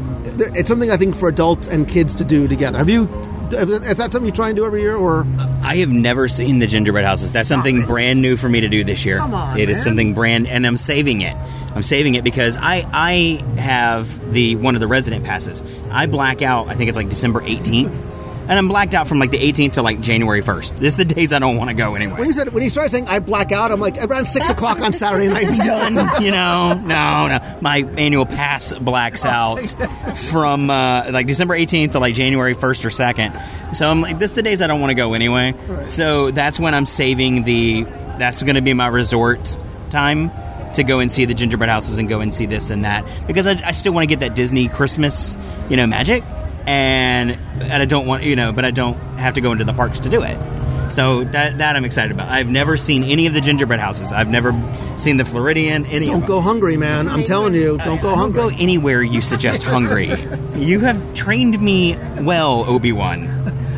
[0.55, 2.77] it's something I think for adults and kids to do together.
[2.77, 3.07] Have you?
[3.53, 5.25] Is that something you try and do every year, or
[5.61, 7.33] I have never seen the gingerbread houses.
[7.33, 9.17] That's something brand new for me to do this year.
[9.17, 11.35] Come on, It is something brand, and I'm saving it.
[11.75, 15.63] I'm saving it because I I have the one of the resident passes.
[15.89, 16.67] I black out.
[16.67, 17.93] I think it's like December 18th,
[18.49, 20.79] and I'm blacked out from like the 18th to like January 1st.
[20.79, 22.17] This is the days I don't want to go anyway.
[22.17, 24.81] when he said when he started saying I black out, I'm like around six o'clock
[24.81, 25.47] on Saturday night.
[25.55, 26.09] done.
[26.21, 27.57] You know, no, no.
[27.61, 29.65] My annual pass blacks out
[30.29, 33.75] from uh, like December 18th to like January 1st or 2nd.
[33.75, 35.55] So I'm like, this is the days I don't want to go anyway.
[35.87, 37.83] So that's when I'm saving the.
[38.19, 39.57] That's going to be my resort
[39.89, 40.29] time
[40.75, 43.47] to go and see the gingerbread houses and go and see this and that because
[43.47, 45.37] I, I still want to get that Disney Christmas,
[45.69, 46.23] you know, magic.
[46.67, 49.73] And and I don't want you know, but I don't have to go into the
[49.73, 50.37] parks to do it.
[50.91, 52.29] So that that I'm excited about.
[52.29, 54.11] I've never seen any of the gingerbread houses.
[54.11, 54.51] I've never
[54.97, 55.85] seen the Floridian.
[55.87, 56.27] Any Don't them.
[56.27, 57.07] go hungry, man.
[57.07, 58.41] I'm telling you, don't go I don't hungry.
[58.41, 60.09] go anywhere you suggest hungry.
[60.55, 63.27] you have trained me well, Obi Wan.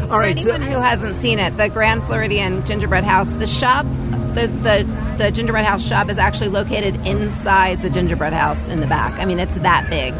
[0.01, 3.47] All For right, so- anyone who hasn't seen it, the Grand Floridian Gingerbread House, the
[3.47, 3.85] shop,
[4.35, 8.87] the, the the gingerbread house shop is actually located inside the gingerbread house in the
[8.87, 9.19] back.
[9.19, 10.13] I mean, it's that big.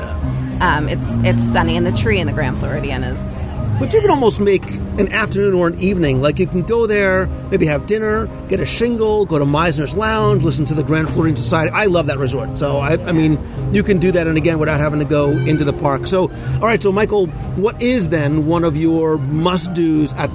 [0.62, 3.43] Um, it's it's stunning, and the tree in the Grand Floridian is.
[3.80, 4.63] But you can almost make
[4.99, 6.21] an afternoon or an evening.
[6.21, 10.43] Like you can go there, maybe have dinner, get a shingle, go to Mizner's Lounge,
[10.43, 11.71] listen to the Grand Floridian Society.
[11.71, 12.58] I love that resort.
[12.60, 13.39] So I, I mean,
[13.73, 16.06] you can do that, and again, without having to go into the park.
[16.06, 16.82] So, all right.
[16.82, 20.30] So, Michael, what is then one of your must dos at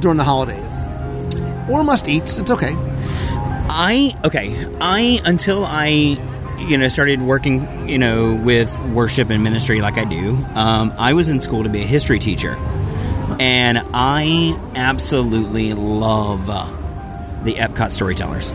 [0.00, 0.62] during the holidays,
[1.70, 2.38] or must eats?
[2.38, 2.76] It's okay.
[3.68, 4.66] I okay.
[4.80, 6.18] I until I
[6.58, 10.36] you know started working you know with worship and ministry like I do.
[10.54, 12.56] Um, I was in school to be a history teacher,
[13.40, 16.66] and I absolutely love uh,
[17.42, 18.52] the Epcot storytellers.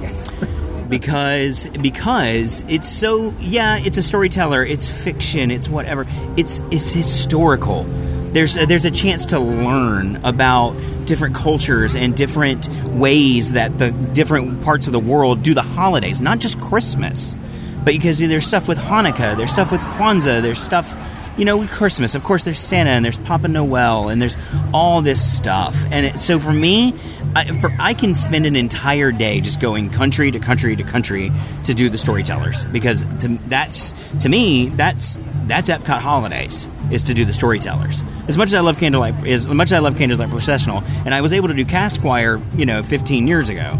[0.00, 0.28] Yes.
[0.88, 6.04] because because it's so yeah it's a storyteller it's fiction it's whatever
[6.36, 7.84] it's it's historical
[8.32, 10.74] there's a, there's a chance to learn about
[11.10, 16.20] different cultures and different ways that the different parts of the world do the holidays,
[16.20, 17.36] not just Christmas,
[17.78, 20.96] but because there's stuff with Hanukkah, there's stuff with Kwanzaa, there's stuff,
[21.36, 22.14] you know, with Christmas.
[22.14, 24.36] Of course, there's Santa and there's Papa Noel and there's
[24.72, 25.76] all this stuff.
[25.90, 26.94] And it, so for me,
[27.34, 31.32] I, for, I can spend an entire day just going country to country to country
[31.64, 35.18] to do the storytellers because to, that's to me that's
[35.50, 38.02] that's Epcot holidays is to do the storytellers.
[38.28, 41.20] As much as I love Candlelight, as much as I love Candlelight Processional, and I
[41.20, 43.78] was able to do cast choir, you know, 15 years ago.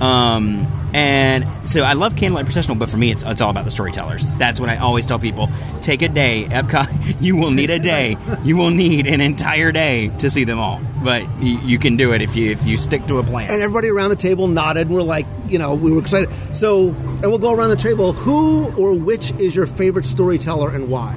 [0.00, 3.70] Um, and so I love Candlelight Processional, but for me, it's, it's all about the
[3.70, 4.30] storytellers.
[4.38, 5.50] That's what I always tell people.
[5.80, 6.88] Take a day, Epcot.
[7.20, 8.16] You will need a day.
[8.44, 10.80] You will need an entire day to see them all.
[11.02, 13.50] But you, you can do it if you if you stick to a plan.
[13.50, 14.86] And everybody around the table nodded.
[14.86, 16.30] And we're like, you know, we were excited.
[16.54, 18.12] So, and we'll go around the table.
[18.12, 21.16] Who or which is your favorite storyteller and why?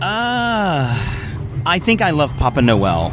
[0.00, 0.96] Uh,
[1.66, 3.12] I think I love Papa Noel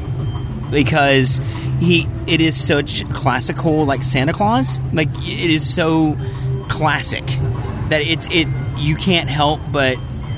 [0.72, 1.42] because
[1.80, 4.80] he it is such classical like Santa Claus.
[4.94, 6.18] Like it is so
[6.68, 7.26] classic
[7.90, 9.98] that it's it you can't help but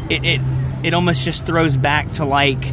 [0.10, 0.42] it it,
[0.84, 2.64] it almost just throws back to like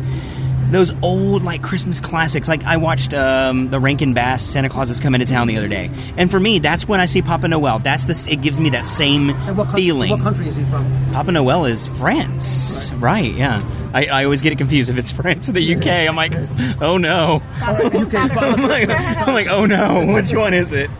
[0.70, 2.46] those old like Christmas classics.
[2.46, 5.66] Like I watched um, the Rankin Bass Santa Claus is coming to town the other
[5.68, 7.78] day, and for me, that's when I see Papa Noel.
[7.78, 8.26] That's this.
[8.26, 10.10] It gives me that same And what, feeling.
[10.10, 10.84] what country is he from?
[11.12, 13.32] Papa Noel is France, right?
[13.32, 13.62] yeah.
[13.92, 15.86] I, I always get it confused if it's France or the UK.
[15.86, 16.32] I'm like,
[16.80, 17.42] oh no.
[17.60, 17.92] I'm,
[18.68, 20.90] like, I'm like, oh no, which one is it?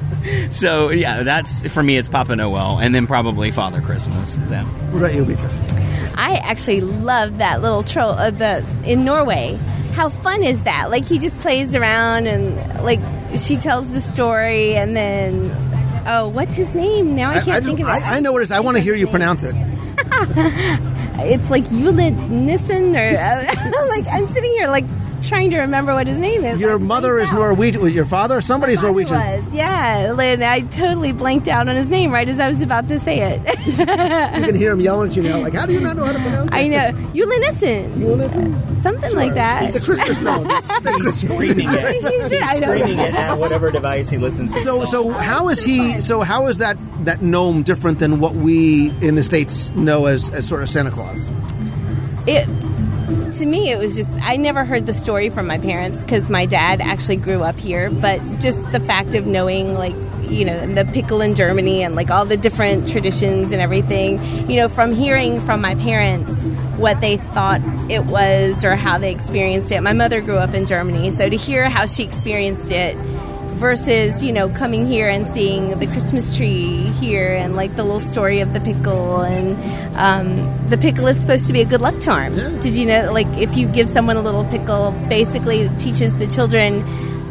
[0.51, 1.97] So yeah, that's for me.
[1.97, 4.35] It's Papa Noel, and then probably Father Christmas.
[4.35, 4.41] So.
[4.41, 5.73] What about you, Beatrice?
[6.17, 8.11] I actually love that little troll.
[8.11, 9.59] Uh, the in Norway.
[9.93, 10.91] How fun is that?
[10.91, 13.01] Like he just plays around and like
[13.39, 15.51] she tells the story, and then
[16.07, 17.15] oh, what's his name?
[17.15, 17.91] Now I can't I, think of it.
[17.91, 18.51] I, I know what it is.
[18.51, 19.55] I want to hear you pronounce it.
[21.20, 24.85] it's like Julenissen, or like I'm sitting here like
[25.22, 26.59] trying to remember what his name is.
[26.61, 27.83] Your mother is Norwegian.
[27.83, 28.40] Was your father?
[28.40, 29.16] Somebody's Norwegian.
[29.16, 32.88] was yeah, and I totally blanked out on his name right as I was about
[32.88, 33.59] to say it.
[33.66, 35.38] You can hear him yelling at you now.
[35.38, 36.54] Like, how do you not know how to pronounce it?
[36.54, 37.94] I know Julenissen.
[37.94, 38.83] Julenissen?
[38.83, 39.74] Something like that.
[39.74, 40.54] It's a Christmas melody.
[41.02, 41.94] He's screaming it.
[42.04, 42.76] He's just- I know.
[42.76, 44.61] screaming it at whatever device he listens to.
[44.61, 46.00] So, so how is he?
[46.00, 50.31] So, how is that that gnome different than what we in the states know as
[50.31, 51.18] as sort of Santa Claus?
[52.26, 52.46] it
[53.33, 56.44] to me it was just i never heard the story from my parents because my
[56.47, 59.94] dad actually grew up here but just the fact of knowing like
[60.29, 64.57] you know the pickle in germany and like all the different traditions and everything you
[64.57, 69.73] know from hearing from my parents what they thought it was or how they experienced
[69.73, 69.83] it.
[69.83, 72.97] My mother grew up in germany so to hear how she experienced it
[73.59, 78.01] versus you know coming here and seeing the Christmas tree here and like the little
[78.01, 79.57] story of the pickle and
[79.97, 82.35] um, the pickle is supposed to be a good luck charm.
[82.61, 86.27] Did you know like if you give someone a little pickle, basically it teaches the
[86.27, 86.85] children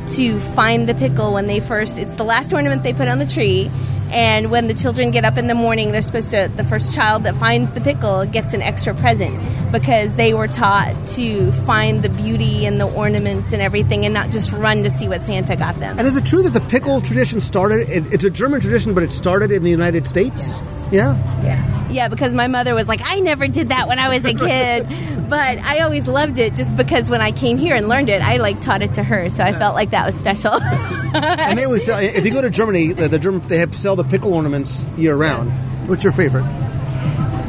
[0.08, 1.98] to find the pickle when they first.
[1.98, 3.70] It's the last ornament they put on the tree.
[4.12, 7.24] And when the children get up in the morning, they're supposed to, the first child
[7.24, 9.38] that finds the pickle gets an extra present
[9.72, 14.32] because they were taught to find the beauty and the ornaments and everything and not
[14.32, 16.00] just run to see what Santa got them.
[16.00, 17.88] And is it true that the pickle tradition started?
[17.90, 20.62] It's a German tradition, but it started in the United States.
[20.92, 21.42] Yeah.
[21.44, 21.90] Yeah.
[21.90, 25.30] Yeah, because my mother was like, I never did that when I was a kid.
[25.30, 28.38] but I always loved it just because when I came here and learned it, I
[28.38, 29.30] like taught it to her.
[29.30, 30.54] So I felt like that was special.
[30.62, 33.96] and they always sell, if you go to Germany, the, the German they have sell
[33.96, 35.50] the pickle ornaments year round.
[35.88, 36.44] What's your favorite?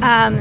[0.01, 0.39] Um,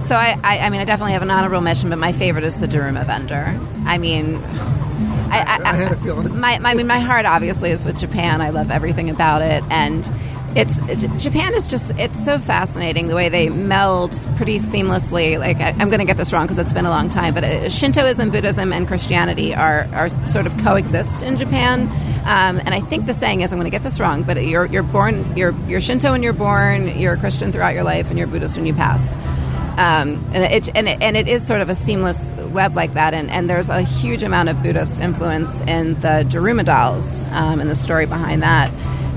[0.00, 2.56] so I, I, I mean, I definitely have an honorable mention, but my favorite is
[2.56, 3.58] the Daruma vendor.
[3.84, 6.38] I mean, I, I, I had a feeling.
[6.40, 8.40] my, my, I mean, my heart obviously is with Japan.
[8.40, 10.10] I love everything about it, and
[10.56, 15.38] it's Japan is just it's so fascinating the way they meld pretty seamlessly.
[15.38, 17.44] Like I, I'm going to get this wrong because it's been a long time, but
[17.44, 21.82] uh, Shintoism, Buddhism, and Christianity are are sort of coexist in Japan.
[22.26, 24.64] Um, and I think the saying is I'm going to get this wrong, but you're
[24.64, 28.18] you're born you're you're Shinto when you're born, you're a Christian throughout your life, and
[28.18, 29.16] you're Buddhist when you pass.
[29.78, 32.18] Um, and it and it, and it is sort of a seamless
[32.50, 33.12] web like that.
[33.12, 37.68] And, and there's a huge amount of Buddhist influence in the Daruma dolls um, and
[37.68, 38.72] the story behind that.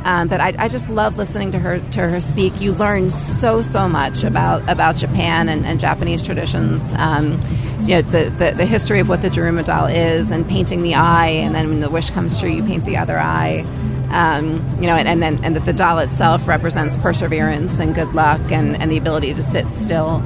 [0.06, 2.62] Um, but I, I just love listening to her to her speak.
[2.62, 6.93] You learn so so much about about Japan and, and Japanese traditions.
[6.93, 7.41] Um,
[7.82, 10.95] you know the, the the history of what the Daruma doll is, and painting the
[10.95, 13.66] eye, and then when the wish comes true, you paint the other eye.
[14.12, 18.14] Um, you know, and, and then and that the doll itself represents perseverance and good
[18.16, 20.24] luck and, and the ability to sit still.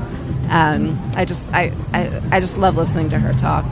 [0.49, 3.65] Um, I just I, I, I just love listening to her talk.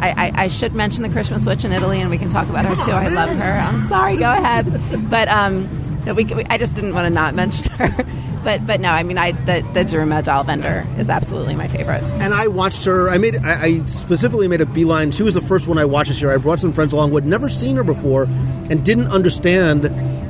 [0.00, 2.64] I, I, I should mention the Christmas witch in Italy, and we can talk about
[2.64, 2.92] her too.
[2.92, 3.58] I love her.
[3.58, 4.16] I'm sorry.
[4.16, 5.10] Go ahead.
[5.10, 5.68] But um,
[6.04, 8.04] we, we, I just didn't want to not mention her.
[8.44, 12.02] But but no, I mean, I the the Daruma doll vendor is absolutely my favorite.
[12.20, 13.08] And I watched her.
[13.08, 13.34] I made.
[13.36, 15.10] I, I specifically made a beeline.
[15.10, 16.32] She was the first one I watched this year.
[16.32, 18.24] I brought some friends along who had never seen her before
[18.70, 19.82] and didn't understand.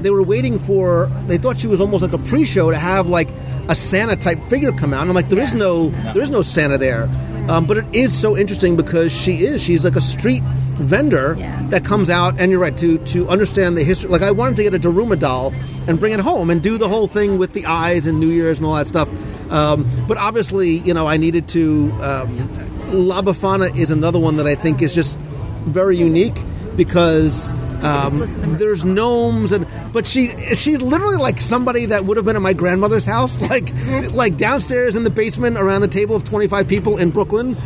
[0.02, 1.10] They were waiting for.
[1.26, 3.28] They thought she was almost like a pre-show to have like
[3.68, 5.02] a Santa type figure come out.
[5.02, 7.08] And I'm like, there is no, there is no Santa there.
[7.48, 9.62] Um, but it is so interesting because she is.
[9.62, 10.42] She's like a street
[10.76, 11.34] vendor
[11.70, 14.10] that comes out, and you're right to to understand the history.
[14.10, 15.54] Like I wanted to get a Daruma doll
[15.86, 18.58] and bring it home and do the whole thing with the eyes and New Year's
[18.58, 19.08] and all that stuff.
[19.50, 21.92] Um, but obviously, you know, I needed to.
[22.02, 26.36] Um, La Befana is another one that I think is just very unique
[26.76, 27.52] because.
[27.86, 32.42] Um, there's gnomes and but she she's literally like somebody that would have been at
[32.42, 33.72] my grandmother's house like
[34.12, 37.56] like downstairs in the basement around the table of 25 people in Brooklyn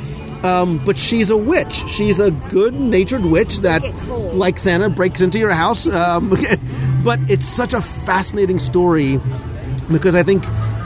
[0.43, 1.87] um, but she's a witch.
[1.89, 3.83] She's a good natured witch that,
[4.35, 5.87] like Santa, breaks into your house.
[5.87, 6.31] Um,
[7.05, 9.21] but it's such a fascinating story
[9.91, 10.45] because I think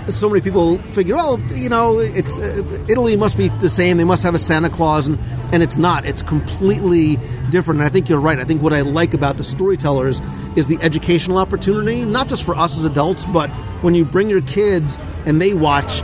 [0.08, 3.96] so many people figure, oh, you know, it's uh, Italy must be the same.
[3.96, 5.18] They must have a Santa Claus, and,
[5.52, 6.04] and it's not.
[6.04, 7.16] It's completely
[7.50, 7.80] different.
[7.80, 8.38] And I think you're right.
[8.38, 10.20] I think what I like about the storytellers
[10.56, 13.50] is the educational opportunity, not just for us as adults, but
[13.82, 16.02] when you bring your kids and they watch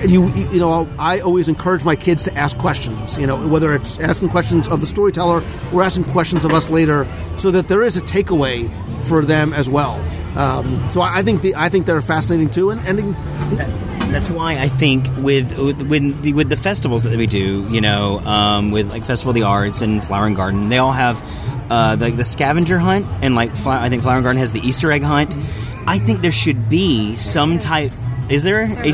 [0.00, 3.18] and you you know I always encourage my kids to ask questions.
[3.18, 5.42] You know whether it's asking questions of the storyteller
[5.72, 7.06] or asking questions of us later,
[7.38, 8.70] so that there is a takeaway
[9.04, 10.00] for them as well.
[10.36, 13.14] Um, so I think the, I think they're fascinating too, and, and
[14.12, 18.18] That's why I think with with the, with the festivals that we do, you know,
[18.20, 21.22] um, with like Festival of the Arts and Flower and Garden, they all have
[21.70, 24.92] uh, like the scavenger hunt, and like I think Flower and Garden has the Easter
[24.92, 25.36] egg hunt.
[25.86, 27.92] I think there should be some type.
[28.28, 28.62] Is there?
[28.62, 28.92] A,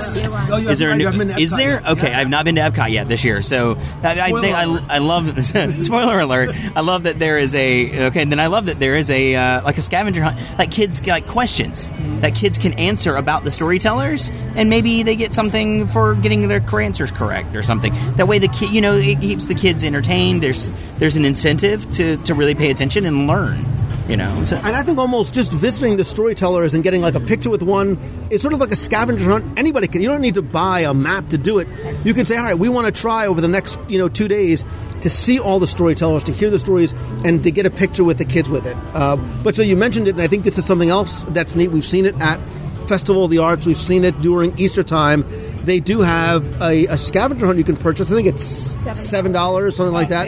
[0.50, 0.90] Oh, is there?
[0.90, 1.80] A new, haven't been to is there?
[1.80, 1.88] yet.
[1.88, 4.98] Okay, I've not been to Epcot yet this year, so I, I think I, I
[4.98, 5.38] love.
[5.84, 6.54] spoiler alert!
[6.74, 8.24] I love that there is a okay.
[8.24, 10.58] Then I love that there is a uh, like a scavenger hunt.
[10.58, 11.88] Like kids like questions
[12.20, 16.62] that kids can answer about the storytellers, and maybe they get something for getting their
[16.80, 17.92] answers correct or something.
[18.16, 20.42] That way, the kid, you know, it keeps the kids entertained.
[20.42, 23.64] There's there's an incentive to to really pay attention and learn.
[24.08, 27.20] You know, so, And I think almost just visiting the storytellers and getting like a
[27.20, 27.98] picture with one
[28.30, 29.58] is sort of like a scavenger hunt.
[29.58, 30.00] Anybody can.
[30.00, 31.68] You don't need to buy a map to do it.
[32.04, 34.26] You can say, all right, we want to try over the next you know two
[34.26, 34.64] days
[35.02, 36.92] to see all the storytellers, to hear the stories,
[37.24, 38.76] and to get a picture with the kids with it.
[38.94, 41.68] Uh, but so you mentioned it, and I think this is something else that's neat.
[41.68, 42.40] We've seen it at
[42.88, 43.66] Festival of the Arts.
[43.66, 45.24] We've seen it during Easter time.
[45.68, 48.10] They do have a, a scavenger hunt you can purchase.
[48.10, 50.26] I think it's seven dollars, something like that.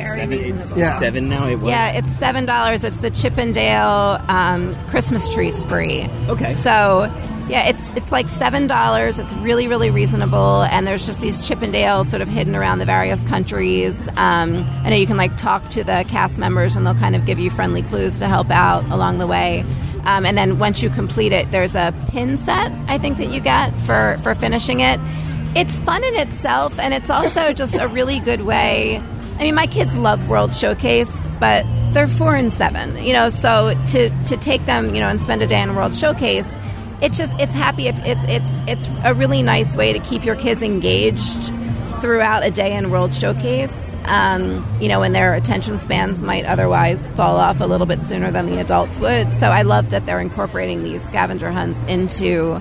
[0.77, 0.99] Yeah.
[0.99, 1.47] seven now.
[1.47, 1.71] It was.
[1.71, 2.85] Yeah, it's seven dollars.
[2.85, 6.05] It's the Chip 'n' Dale um, Christmas tree spree.
[6.29, 6.53] Okay.
[6.53, 7.11] So,
[7.49, 9.19] yeah, it's it's like seven dollars.
[9.19, 12.79] It's really really reasonable, and there's just these Chip 'n' Dales sort of hidden around
[12.79, 14.09] the various countries.
[14.09, 17.25] Um, I know you can like talk to the cast members, and they'll kind of
[17.25, 19.65] give you friendly clues to help out along the way.
[20.05, 23.41] Um, and then once you complete it, there's a pin set I think that you
[23.41, 25.01] get for for finishing it.
[25.57, 29.03] It's fun in itself, and it's also just a really good way.
[29.39, 33.31] I mean, my kids love World Showcase, but they're four and seven, you know.
[33.31, 36.57] So to to take them, you know, and spend a day in World Showcase,
[37.01, 37.89] it's just it's happy.
[37.89, 41.53] If it's it's it's a really nice way to keep your kids engaged
[42.01, 43.97] throughout a day in World Showcase.
[44.05, 48.31] Um, you know, when their attention spans might otherwise fall off a little bit sooner
[48.31, 49.33] than the adults would.
[49.33, 52.61] So I love that they're incorporating these scavenger hunts into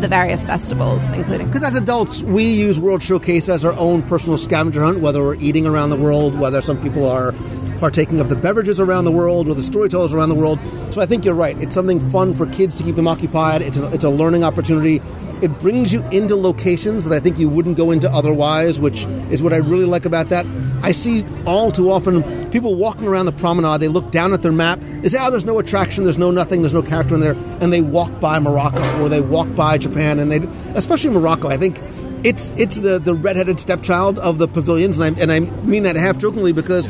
[0.00, 4.38] the various festivals, including Because as adults, we use World Showcase as our own personal
[4.38, 7.32] scavenger hunt, whether we're eating around the world, whether some people are
[7.78, 10.58] partaking of the beverages around the world or the storytellers around the world.
[10.90, 11.56] So I think you're right.
[11.60, 13.62] It's something fun for kids to keep them occupied.
[13.62, 15.00] It's a, it's a learning opportunity.
[15.42, 19.42] It brings you into locations that I think you wouldn't go into otherwise, which is
[19.42, 20.46] what I really like about that.
[20.82, 24.52] I see all too often people walking around the promenade, they look down at their
[24.52, 27.34] map, they say, oh, there's no attraction, there's no nothing, there's no character in there,
[27.60, 30.38] and they walk by Morocco or they walk by Japan, and they,
[30.74, 31.80] especially Morocco, I think
[32.22, 35.96] it's it's the, the redheaded stepchild of the pavilions, and I, and I mean that
[35.96, 36.88] half jokingly because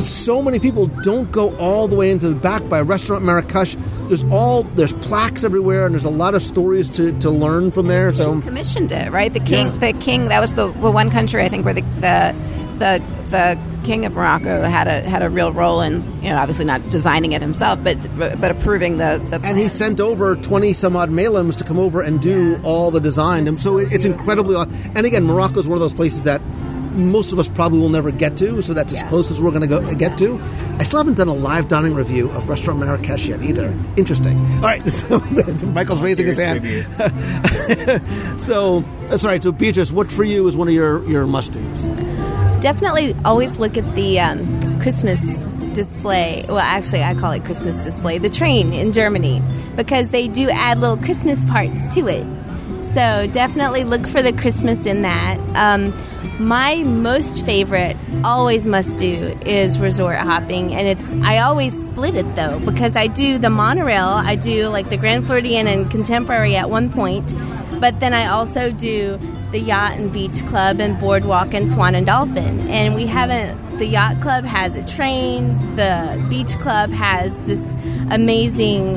[0.00, 3.76] so many people don't go all the way into the back by restaurant Marrakesh.
[4.08, 7.86] There's all there's plaques everywhere, and there's a lot of stories to, to learn from
[7.88, 8.12] there.
[8.12, 9.32] So commissioned it, right?
[9.32, 9.92] The king, Yeah.
[9.92, 10.24] the king.
[10.26, 12.34] That was the, the one country I think where the the
[12.78, 16.64] the, the king of Morocco had a had a real role in you know obviously
[16.64, 19.40] not designing it himself, but but, but approving the the.
[19.44, 23.00] and he sent over 20 some odd Malims to come over and do all the
[23.00, 23.46] design.
[23.46, 24.56] And so it- it's incredibly.
[24.94, 26.40] And again, Morocco is one of those places that
[26.92, 29.62] most of us probably will never get to, so that's as close as we're going
[29.62, 30.40] to go get to.
[30.78, 33.74] I still haven't done a live dining review of Restaurant Marrakesh yet either.
[33.96, 34.38] Interesting.
[34.38, 35.18] All right, so
[35.66, 36.62] Michael's raising his hand.
[38.40, 39.42] so that's all right.
[39.42, 42.60] So Beatrice, what for you is one of your your must dos?
[42.60, 45.20] Definitely always look at the um, Christmas
[45.74, 46.44] display.
[46.48, 48.18] Well, actually, I call it Christmas display.
[48.18, 49.42] The train in Germany
[49.76, 52.26] because they do add little Christmas parts to it.
[52.94, 55.38] So definitely look for the Christmas in that.
[55.54, 55.94] Um,
[56.38, 62.36] my most favorite, always must do, is resort hopping, and it's I always split it
[62.36, 66.68] though because I do the monorail, I do like the Grand Floridian and Contemporary at
[66.68, 67.24] one point,
[67.80, 69.18] but then I also do
[69.52, 73.78] the yacht and beach club and boardwalk and swan and dolphin, and we haven't.
[73.78, 75.56] The yacht club has a train.
[75.76, 77.60] The beach club has this
[78.10, 78.96] amazing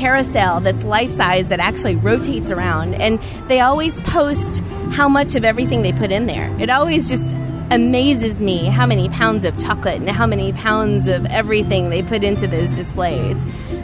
[0.00, 5.44] carousel that's life size that actually rotates around and they always post how much of
[5.44, 7.34] everything they put in there it always just
[7.70, 12.24] amazes me how many pounds of chocolate and how many pounds of everything they put
[12.24, 13.38] into those displays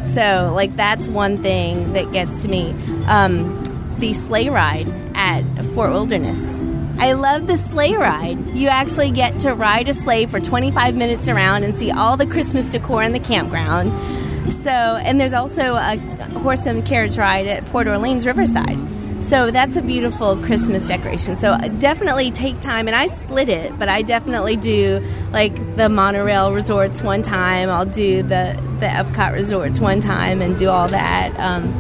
[0.07, 2.71] so like that's one thing that gets to me
[3.09, 3.63] um,
[3.99, 5.43] the sleigh ride at
[5.75, 6.41] fort wilderness
[6.99, 8.39] I love the sleigh ride.
[8.53, 12.25] You actually get to ride a sleigh for 25 minutes around and see all the
[12.25, 13.93] Christmas decor in the campground.
[14.51, 15.97] So, and there's also a
[16.41, 18.79] horse and carriage ride at Port Orleans Riverside.
[19.23, 21.37] So that's a beautiful Christmas decoration.
[21.37, 26.53] So definitely take time, and I split it, but I definitely do like the monorail
[26.53, 27.69] resorts one time.
[27.69, 31.35] I'll do the the Epcot resorts one time and do all that.
[31.41, 31.73] Um,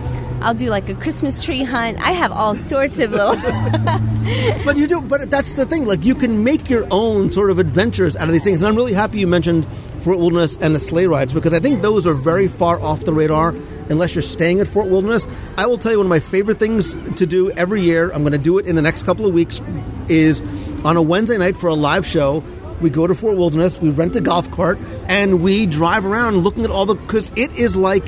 [0.42, 1.98] I'll do like a Christmas tree hunt.
[2.00, 3.36] I have all sorts of little.
[4.64, 5.00] but you do.
[5.00, 5.84] But that's the thing.
[5.84, 8.60] Like you can make your own sort of adventures out of these things.
[8.60, 9.66] And I'm really happy you mentioned
[10.06, 13.12] Fort Wilderness and the sleigh rides because I think those are very far off the
[13.12, 13.56] radar
[13.90, 15.26] unless you're staying at Fort Wilderness.
[15.58, 18.12] I will tell you one of my favorite things to do every year.
[18.12, 19.60] I'm going to do it in the next couple of weeks.
[20.06, 20.42] Is
[20.84, 22.44] on a Wednesday night for a live show.
[22.80, 23.80] We go to Fort Wilderness.
[23.80, 24.78] We rent a golf cart
[25.08, 28.06] and we drive around looking at all the because it is like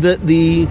[0.00, 0.66] the the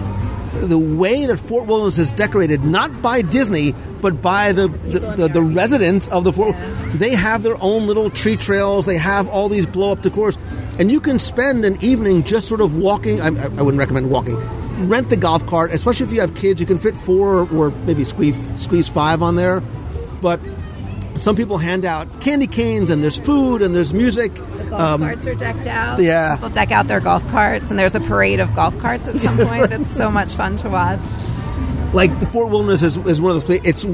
[0.52, 5.28] the way that Fort Wilderness is decorated, not by Disney, but by the the, the,
[5.28, 6.56] the residents of the Fort.
[6.94, 8.86] They have their own little tree trails.
[8.86, 10.38] They have all these blow up decors,
[10.78, 13.20] and you can spend an evening just sort of walking.
[13.20, 14.36] I, I wouldn't recommend walking.
[14.88, 16.60] Rent the golf cart, especially if you have kids.
[16.60, 19.62] You can fit four or maybe squeeze squeeze five on there,
[20.20, 20.40] but.
[21.20, 24.34] Some people hand out candy canes, and there's food, and there's music.
[24.34, 26.00] Golf um, carts are decked out.
[26.00, 26.36] yeah.
[26.36, 29.36] People deck out their golf carts, and there's a parade of golf carts at some
[29.36, 30.98] point that's so much fun to watch.
[31.92, 33.66] like the Fort Wilderness is, is one of those places.
[33.66, 33.84] It's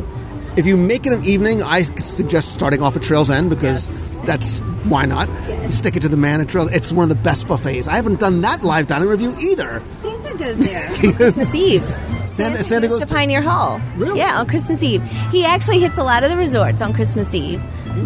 [0.57, 3.89] if you make it an evening, I suggest starting off at Trails End because
[4.25, 5.29] that's why not
[5.71, 6.71] stick it to the man at Trails.
[6.71, 7.89] It's one of the best buffets.
[7.89, 9.83] I haven't done that live dining review either.
[10.01, 12.16] Santa goes there Christmas Eve.
[12.37, 13.81] Santa, Santa goes goes to Pioneer Hall.
[13.97, 14.19] Really?
[14.19, 15.03] Yeah, on Christmas Eve.
[15.31, 17.63] He actually hits a lot of the resorts on Christmas Eve,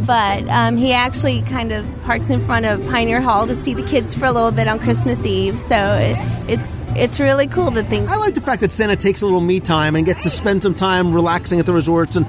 [0.06, 3.82] but um, he actually kind of parks in front of Pioneer Hall to see the
[3.82, 5.58] kids for a little bit on Christmas Eve.
[5.58, 6.16] So it,
[6.48, 8.08] it's it's really cool that things.
[8.08, 10.62] I like the fact that Santa takes a little me time and gets to spend
[10.62, 12.16] some time relaxing at the resorts.
[12.16, 12.26] And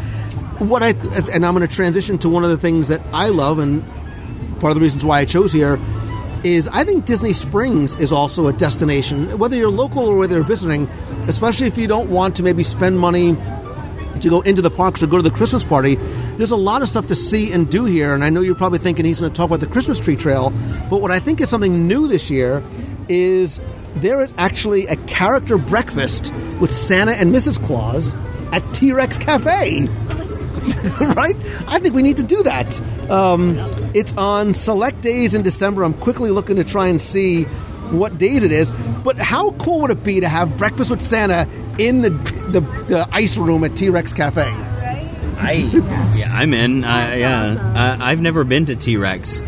[0.60, 3.60] what I and I'm going to transition to one of the things that I love
[3.60, 3.84] and
[4.60, 5.80] part of the reasons why I chose here
[6.44, 10.44] is I think Disney Springs is also a destination, whether you're local or whether you're
[10.44, 10.88] visiting,
[11.28, 13.36] especially if you don't want to maybe spend money
[14.20, 15.96] to go into the parks or go to the Christmas party.
[16.38, 18.80] There's a lot of stuff to see and do here, and I know you're probably
[18.80, 20.52] thinking he's going to talk about the Christmas tree trail,
[20.90, 22.64] but what I think is something new this year
[23.10, 23.60] is
[23.96, 27.62] there is actually a character breakfast with Santa and Mrs.
[27.62, 28.16] Claus
[28.54, 29.88] at T Rex Cafe.
[31.16, 31.36] right?
[31.68, 32.80] I think we need to do that.
[33.10, 33.58] Um,
[33.94, 35.84] it's on select days in December.
[35.84, 37.44] I'm quickly looking to try and see
[37.92, 38.72] what days it is.
[39.04, 41.48] But how cool would it be to have breakfast with Santa
[41.78, 44.44] in the the, the ice room at T Rex Cafe?
[44.44, 45.54] I
[46.16, 46.84] yeah, I'm in.
[46.84, 49.42] I, yeah, I, I've never been to T Rex.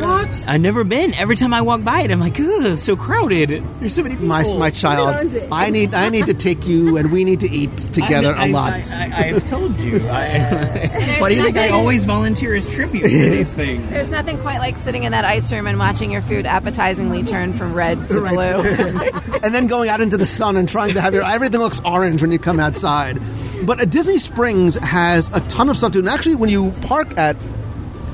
[0.00, 0.44] What?
[0.48, 1.14] I've never been.
[1.14, 3.62] Every time I walk by it, I'm like, ugh, it's so crowded.
[3.80, 4.28] There's so many people.
[4.28, 7.76] My my child, I need I need to take you, and we need to eat
[7.92, 8.72] together I, a lot.
[8.72, 9.96] I, I, have told you.
[10.08, 13.88] I, why do you think I always volunteer as tribute for these things?
[13.90, 17.52] There's nothing quite like sitting in that ice room and watching your food appetizingly turn
[17.52, 19.38] from red to blue.
[19.42, 22.22] and then going out into the sun and trying to have your everything looks orange
[22.22, 23.20] when you come outside.
[23.64, 26.00] But uh, Disney Springs has a ton of stuff to do.
[26.00, 27.36] And actually, when you park at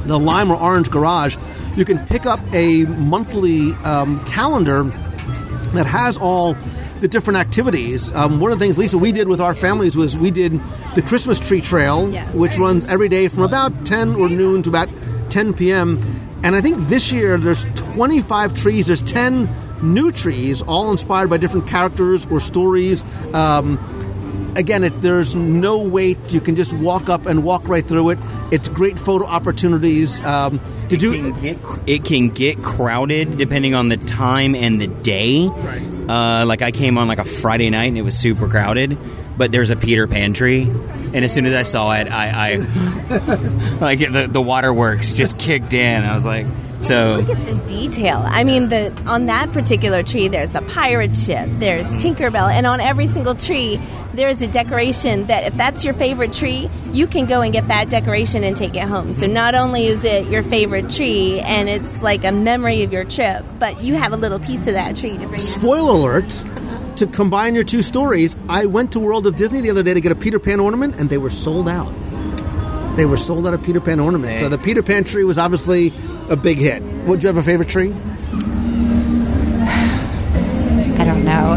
[0.05, 1.37] the lime or orange garage,
[1.77, 4.85] you can pick up a monthly um, calendar
[5.75, 6.55] that has all
[7.01, 8.13] the different activities.
[8.13, 10.61] Um, one of the things, Lisa, we did with our families was we did
[10.95, 14.89] the Christmas tree trail, which runs every day from about 10 or noon to about
[15.31, 16.03] 10 p.m.
[16.45, 18.87] And I think this year there's 25 trees.
[18.87, 19.49] There's 10
[19.83, 23.03] new trees, all inspired by different characters or stories.
[23.35, 23.79] Um,
[24.57, 26.19] again, it, there's no wait.
[26.29, 28.19] You can just walk up and walk right through it.
[28.51, 30.21] It's great photo opportunities.
[30.25, 31.35] Um, did you?
[31.87, 35.47] It can get crowded depending on the time and the day.
[35.47, 35.83] Right.
[36.09, 38.97] Uh, like I came on like a Friday night and it was super crowded.
[39.37, 42.57] But there's a Peter Pan tree, and as soon as I saw it, I, I
[43.81, 46.05] like the the waterworks just kicked in.
[46.05, 46.47] I was like,
[46.85, 48.23] so Look at the detail.
[48.25, 52.81] I mean, the on that particular tree, there's a pirate ship, there's Tinkerbell, and on
[52.81, 53.81] every single tree,
[54.15, 57.91] there's a decoration that if that's your favorite tree, you can go and get that
[57.91, 59.13] decoration and take it home.
[59.15, 63.05] So not only is it your favorite tree and it's like a memory of your
[63.05, 65.31] trip, but you have a little piece of that tree to bring.
[65.31, 65.39] Home.
[65.39, 66.45] Spoiler alert.
[66.97, 70.01] To combine your two stories, I went to World of Disney the other day to
[70.01, 71.93] get a Peter Pan ornament, and they were sold out.
[72.97, 74.41] They were sold out of Peter Pan ornaments.
[74.41, 75.93] So the Peter Pan tree was obviously
[76.31, 76.85] a big hit.
[77.07, 77.93] Would you have a favorite tree?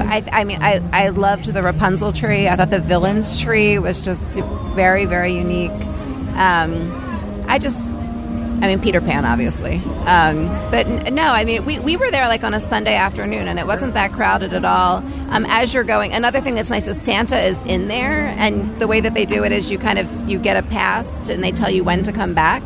[0.08, 2.48] I, I mean, I, I loved the Rapunzel tree.
[2.48, 4.40] I thought the villains tree was just
[4.74, 5.72] very, very unique.
[5.72, 9.82] Um, I just, I mean, Peter Pan, obviously.
[10.06, 13.60] Um, but no, I mean, we, we were there like on a Sunday afternoon, and
[13.60, 15.04] it wasn't that crowded at all.
[15.30, 18.88] Um, as you're going, another thing that's nice is Santa is in there, and the
[18.88, 21.52] way that they do it is you kind of you get a pass, and they
[21.52, 22.64] tell you when to come back.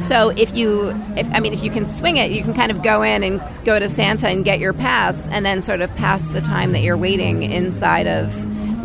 [0.00, 2.82] So if you, if, I mean, if you can swing it, you can kind of
[2.82, 6.28] go in and go to Santa and get your pass, and then sort of pass
[6.28, 8.36] the time that you're waiting inside of,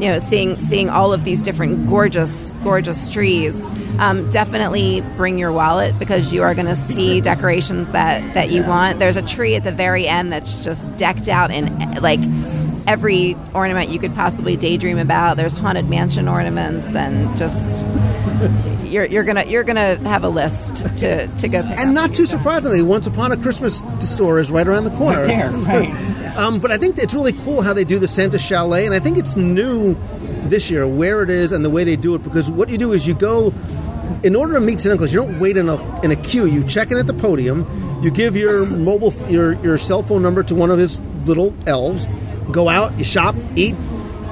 [0.01, 3.65] you know, seeing seeing all of these different gorgeous, gorgeous trees.
[3.99, 8.63] Um, definitely bring your wallet because you are going to see decorations that that you
[8.63, 8.99] want.
[8.99, 12.19] There's a tree at the very end that's just decked out in like
[12.87, 15.37] every ornament you could possibly daydream about.
[15.37, 17.85] There's haunted mansion ornaments and just
[18.85, 22.25] you're, you're gonna you're gonna have a list to, to go pick And not too
[22.25, 25.21] surprisingly, Once Upon a Christmas store is right around the corner.
[25.21, 26.35] Right there, right.
[26.37, 28.99] um, but I think it's really cool how they do the Santa Chalet, and I
[28.99, 29.95] think it's new
[30.47, 32.23] this year where it is and the way they do it.
[32.23, 33.53] Because what you do is you go,
[34.23, 36.45] in order to meet Santa Claus, you don't wait in a in a queue.
[36.45, 37.65] You check in at the podium.
[38.03, 42.05] You give your mobile your your cell phone number to one of his little elves.
[42.51, 43.75] Go out, you shop, eat,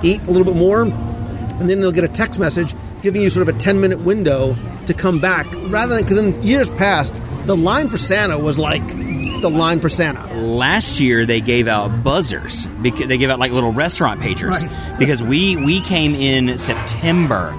[0.04, 3.48] eat a little bit more, and then they'll get a text message giving you sort
[3.48, 4.56] of a 10 minute window
[4.86, 5.48] to come back.
[5.70, 9.90] Rather than because in years past the line for santa was like the line for
[9.90, 10.34] santa.
[10.36, 14.62] Last year they gave out buzzers because they gave out like little restaurant pagers.
[15.00, 17.58] Because we we came in September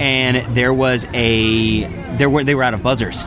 [0.00, 1.84] and there was a
[2.16, 3.24] there were they were out of buzzers.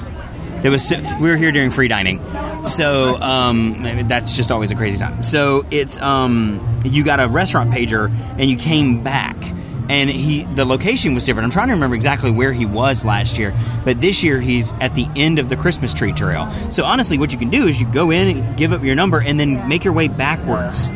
[0.61, 2.19] There was we were here during free dining,
[2.65, 5.23] so um, that's just always a crazy time.
[5.23, 9.35] So it's um, you got a restaurant pager and you came back.
[9.89, 11.43] And he, the location was different.
[11.43, 13.53] I'm trying to remember exactly where he was last year,
[13.83, 16.49] but this year he's at the end of the Christmas tree trail.
[16.71, 19.19] So honestly, what you can do is you go in and give up your number,
[19.19, 20.89] and then make your way backwards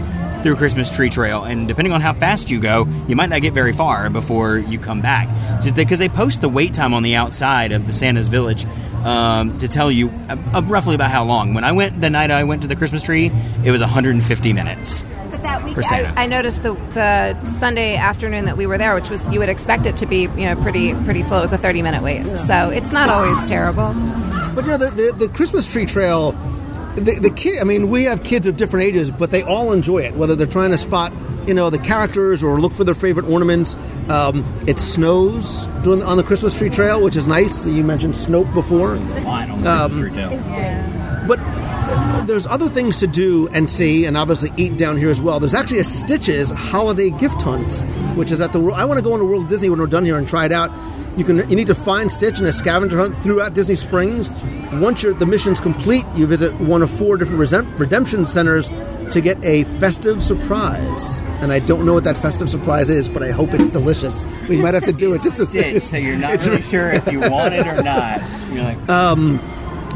[0.43, 3.53] through Christmas Tree Trail, and depending on how fast you go, you might not get
[3.53, 5.27] very far before you come back.
[5.75, 8.65] Because they post the wait time on the outside of the Santa's Village
[9.03, 11.53] um, to tell you uh, uh, roughly about how long.
[11.53, 13.31] When I went the night I went to the Christmas tree,
[13.63, 15.03] it was 150 minutes.
[15.31, 19.09] But that week, I, I noticed the the Sunday afternoon that we were there, which
[19.09, 21.39] was you would expect it to be you know pretty pretty full.
[21.39, 23.93] It was a thirty minute wait, so it's not always terrible.
[24.55, 26.31] but you know the, the, the christmas tree trail
[26.97, 29.99] the, the kid i mean we have kids of different ages but they all enjoy
[29.99, 31.13] it whether they're trying to spot
[31.45, 33.75] you know the characters or look for their favorite ornaments
[34.09, 38.51] um, it snows during, on the christmas tree trail which is nice you mentioned Snoap
[38.53, 38.97] before
[39.67, 39.91] um,
[41.27, 41.39] but
[41.89, 45.39] uh, there's other things to do and see, and obviously eat down here as well.
[45.39, 47.71] There's actually a Stitches holiday gift hunt,
[48.17, 48.61] which is at the.
[48.71, 50.69] I want to go into World Disney when we're done here and try it out.
[51.17, 51.37] You can.
[51.49, 54.29] You need to find Stitch in a scavenger hunt throughout Disney Springs.
[54.73, 57.39] Once your the mission's complete, you visit one of four different
[57.79, 58.69] redemption centers
[59.11, 61.21] to get a festive surprise.
[61.41, 64.25] And I don't know what that festive surprise is, but I hope it's delicious.
[64.47, 65.59] We might have to do it just to see.
[65.59, 68.21] Stitch, so you're not really sure if you want it or not.
[68.51, 69.39] You're like, Um,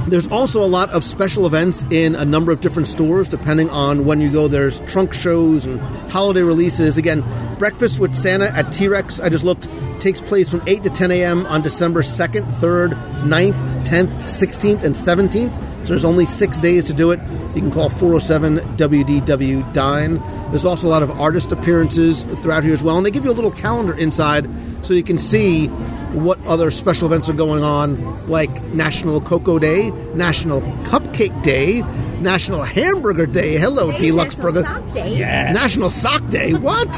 [0.07, 4.05] there's also a lot of special events in a number of different stores, depending on
[4.05, 4.47] when you go.
[4.47, 5.79] There's trunk shows and
[6.11, 6.97] holiday releases.
[6.97, 7.23] Again,
[7.59, 9.67] Breakfast with Santa at T Rex, I just looked,
[10.01, 11.45] takes place from 8 to 10 a.m.
[11.45, 12.93] on December 2nd, 3rd,
[13.23, 15.53] 9th, 10th, 16th, and 17th.
[15.81, 17.19] So there's only six days to do it.
[17.55, 20.21] You can call 407 WDW Dine.
[20.49, 22.97] There's also a lot of artist appearances throughout here as well.
[22.97, 24.49] And they give you a little calendar inside
[24.83, 25.67] so you can see
[26.13, 31.81] what other special events are going on, like National Cocoa Day, National Cupcake Day,
[32.21, 33.57] National Hamburger Day.
[33.57, 34.63] Hello, Deluxe Burger.
[34.63, 35.19] Sock Day.
[35.19, 36.53] National Sock Day.
[36.61, 36.95] What?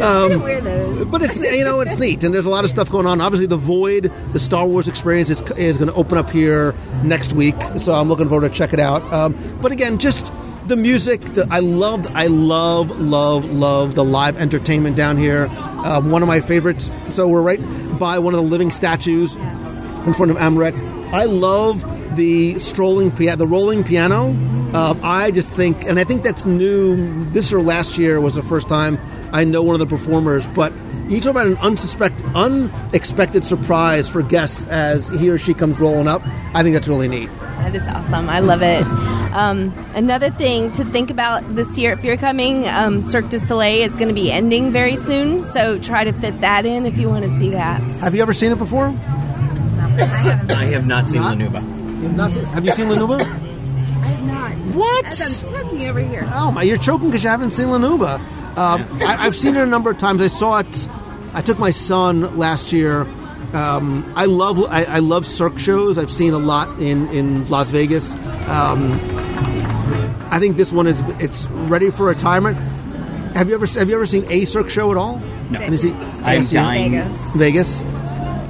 [0.00, 3.20] um, but it's you know it's neat, and there's a lot of stuff going on.
[3.20, 7.32] Obviously, the Void, the Star Wars experience is, is going to open up here next
[7.32, 9.02] week, so I'm looking forward to check it out.
[9.12, 10.32] Um, but again, just
[10.66, 11.20] the music.
[11.20, 12.06] The, I loved.
[12.14, 15.46] I love, love, love the live entertainment down here.
[15.84, 16.90] Um, one of my favorites.
[17.10, 17.60] So we're right
[17.98, 20.80] by one of the living statues in front of Amorette.
[21.12, 21.84] I love
[22.16, 24.34] the strolling piano, the rolling piano.
[24.74, 27.24] Uh, I just think, and I think that's new.
[27.26, 28.98] This or last year was the first time
[29.32, 30.46] I know one of the performers.
[30.46, 30.72] But
[31.14, 36.08] you talk about an unsuspect, unexpected surprise for guests as he or she comes rolling
[36.08, 36.22] up.
[36.54, 37.28] I think that's really neat.
[37.58, 38.28] That is awesome.
[38.28, 38.82] I love it.
[39.32, 43.82] Um, another thing to think about this year, if you're coming, um, Cirque du Soleil
[43.82, 47.08] is going to be ending very soon, so try to fit that in if you
[47.08, 47.80] want to see that.
[48.00, 48.88] Have you ever seen it before?
[48.88, 51.62] I have not seen La Nouba.
[52.02, 53.20] You've not seen- have you seen La Nouba?
[53.20, 54.52] I have not.
[54.74, 55.06] What?
[55.06, 56.24] As I'm checking over here.
[56.28, 56.62] Oh my!
[56.62, 58.18] You're choking because you haven't seen La Nouba.
[58.56, 60.20] Um, I, I've seen it a number of times.
[60.20, 60.88] I saw it.
[61.34, 63.06] I took my son last year.
[63.52, 65.98] Um, I love I, I love Cirque shows.
[65.98, 68.14] I've seen a lot in in Las Vegas.
[68.48, 68.98] Um,
[70.30, 72.56] I think this one is it's ready for retirement.
[73.34, 75.20] Have you ever have you ever seen a Cirque show at all?
[75.50, 75.58] No.
[75.60, 76.92] And is he, I'm yes, you- dying.
[76.92, 77.78] Vegas.
[77.80, 77.82] Vegas.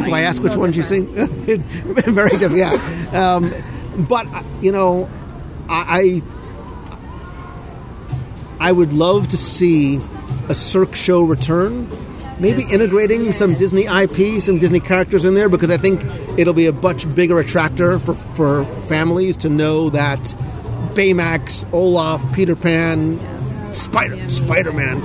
[0.04, 1.06] Do I ask which ones you seen?
[1.14, 2.72] Very different, yeah.
[3.12, 3.52] Um,
[4.08, 5.08] but uh, you know,
[5.68, 6.22] I,
[8.60, 10.00] I I would love to see
[10.48, 11.88] a Cirque show return.
[12.42, 16.04] Maybe integrating some Disney IP, some Disney characters in there, because I think
[16.36, 20.18] it'll be a much bigger attractor for, for families to know that
[20.94, 23.20] Baymax, Olaf, Peter Pan,
[23.72, 25.00] Spider Spider Man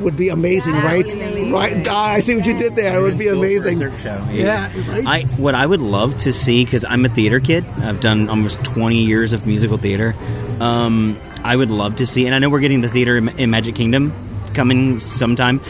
[0.00, 1.12] would be amazing, right?
[1.52, 1.86] Right?
[1.88, 2.98] Ah, I see what you did there.
[2.98, 3.78] It would be amazing.
[3.78, 4.24] Cirque show.
[4.30, 5.06] Yeah, right?
[5.06, 7.66] I what I would love to see because I'm a theater kid.
[7.78, 10.14] I've done almost 20 years of musical theater.
[10.60, 13.50] Um, I would love to see, and I know we're getting the theater in, in
[13.50, 14.12] Magic Kingdom
[14.54, 15.60] coming sometime.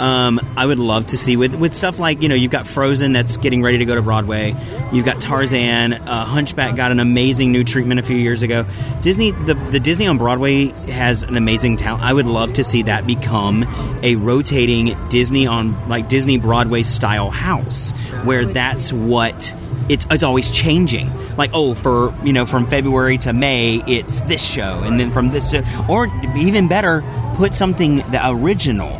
[0.00, 3.12] Um, I would love to see with with stuff like you know you've got Frozen
[3.12, 4.56] that's getting ready to go to Broadway.
[4.92, 5.92] You've got Tarzan.
[5.92, 8.64] Uh, Hunchback got an amazing new treatment a few years ago.
[9.02, 12.02] Disney the the Disney on Broadway has an amazing talent.
[12.02, 13.64] I would love to see that become
[14.02, 17.92] a rotating Disney on like Disney Broadway style house
[18.24, 19.54] where that's what
[19.90, 21.10] it's it's always changing.
[21.36, 25.30] Like oh, for you know from February to May, it's this show, and then from
[25.30, 25.54] this,
[25.88, 27.02] or even better,
[27.34, 28.90] put something the original,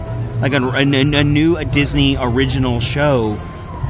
[0.40, 3.38] like a, a, a new Disney original show,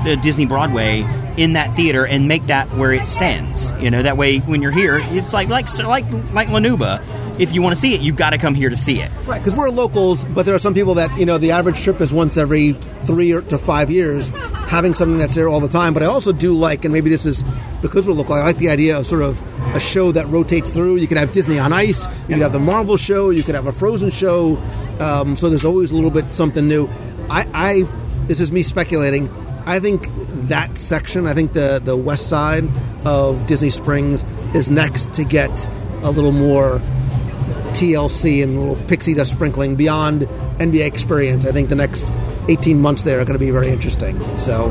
[0.07, 1.05] uh, Disney Broadway
[1.37, 3.73] in that theater, and make that where it stands.
[3.81, 7.01] You know that way when you're here, it's like like like like La Nouba.
[7.41, 9.11] If you want to see it, you've got to come here to see it.
[9.25, 11.99] Right, because we're locals, but there are some people that you know the average trip
[12.03, 12.75] is once every
[13.07, 14.29] three to five years,
[14.69, 15.95] having something that's there all the time.
[15.95, 17.43] But I also do like, and maybe this is
[17.81, 19.41] because we're local, I like the idea of sort of
[19.75, 20.97] a show that rotates through.
[20.97, 23.67] You could have Disney on Ice, you could have the Marvel show, you could have
[23.67, 24.59] a Frozen show.
[24.99, 26.91] Um, so there's always a little bit something new.
[27.31, 27.83] I, I
[28.27, 29.31] this is me speculating.
[29.65, 30.09] I think
[30.49, 32.65] that section, I think the the west side
[33.07, 35.51] of Disney Springs is next to get
[36.03, 36.83] a little more
[37.71, 40.23] TLC and little pixie dust sprinkling beyond
[40.59, 41.45] NBA experience.
[41.45, 42.13] I think the next
[42.49, 44.21] 18 months there are going to be very interesting.
[44.37, 44.69] So,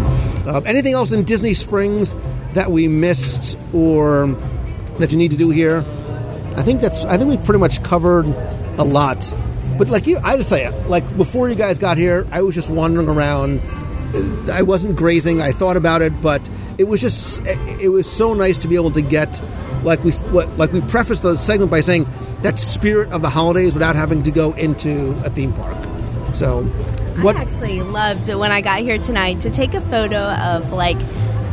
[0.47, 2.13] uh, anything else in Disney Springs
[2.53, 4.27] that we missed or
[4.97, 5.85] that you need to do here?
[6.55, 7.05] I think that's.
[7.05, 8.25] I think we pretty much covered
[8.77, 9.33] a lot.
[9.77, 10.89] But like you, I just say, it.
[10.89, 13.61] like before you guys got here, I was just wandering around.
[14.51, 15.41] I wasn't grazing.
[15.41, 16.47] I thought about it, but
[16.77, 17.41] it was just.
[17.45, 19.41] It was so nice to be able to get,
[19.83, 22.07] like we, what, like we prefaced the segment by saying
[22.41, 25.77] that spirit of the holidays without having to go into a theme park.
[26.33, 26.63] So,
[27.21, 27.35] what?
[27.35, 30.97] I actually loved when I got here tonight to take a photo of like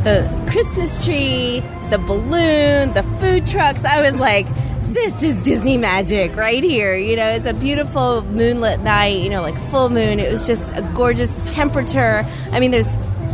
[0.03, 1.59] the Christmas tree,
[1.89, 3.83] the balloon, the food trucks.
[3.83, 4.45] I was like,
[4.93, 6.95] this is Disney magic right here.
[6.95, 10.19] You know, it's a beautiful moonlit night, you know, like full moon.
[10.19, 12.25] It was just a gorgeous temperature.
[12.51, 12.87] I mean, there's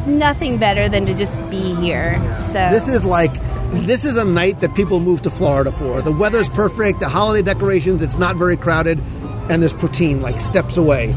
[0.08, 2.16] nothing better than to just be here.
[2.40, 3.34] So This is like
[3.74, 6.02] this is a night that people move to Florida for.
[6.02, 9.00] The weather's perfect, the holiday decorations, it's not very crowded,
[9.50, 11.14] and there's poutine like steps away.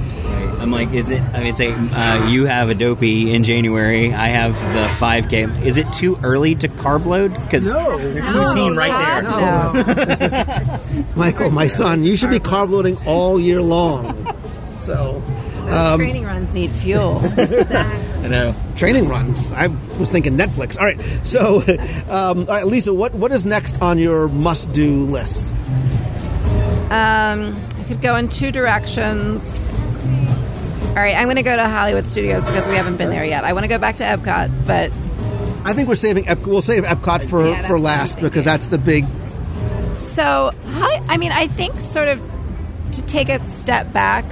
[0.59, 1.21] I'm like, is it?
[1.21, 4.13] I mean, it's a uh, you have a dopey in January.
[4.13, 5.63] I have the 5K.
[5.65, 7.35] Is it too early to carb load?
[7.35, 7.97] Because No.
[7.99, 9.23] there's routine right
[9.85, 10.81] there.
[11.17, 14.17] Michael, my son, you should be carb loading all year long.
[14.81, 15.23] So,
[15.69, 17.21] um, training runs need fuel.
[18.23, 18.55] I know.
[18.77, 19.53] training runs.
[19.53, 20.77] I was thinking Netflix.
[20.79, 21.63] All right, so,
[22.13, 25.39] um, all right, Lisa, what what is next on your must-do list?
[26.91, 29.75] Um, I could go in two directions.
[30.89, 33.45] All right, I'm going to go to Hollywood Studios because we haven't been there yet.
[33.45, 34.91] I want to go back to Epcot, but
[35.65, 36.27] I think we're saving.
[36.29, 39.05] Ep- we'll save Epcot for Yeah, for last because that's the big.
[39.95, 40.53] so
[41.09, 42.21] I mean, I think sort of
[42.93, 44.25] to take a step back,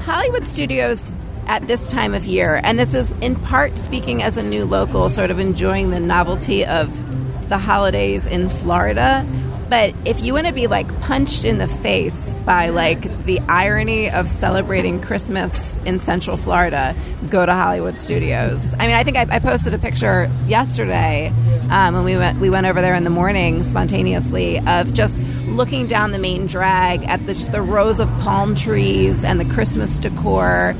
[0.00, 1.12] Hollywood Studios
[1.48, 5.08] at this time of year, and this is in part speaking as a new local,
[5.08, 9.26] sort of enjoying the novelty of the holidays in Florida.
[9.70, 14.10] But if you want to be like punched in the face by like the irony
[14.10, 16.94] of celebrating Christmas in Central Florida,
[17.28, 18.74] go to Hollywood Studios.
[18.74, 21.32] I mean, I think I, I posted a picture yesterday
[21.70, 25.86] um, when we went we went over there in the morning spontaneously of just looking
[25.86, 30.74] down the main drag at the, the rows of palm trees and the Christmas decor.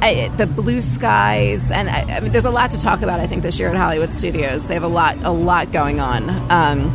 [0.00, 3.20] I, the blue skies, and I, I mean, there's a lot to talk about.
[3.20, 6.28] I think this year at Hollywood Studios, they have a lot, a lot going on.
[6.50, 6.90] Um,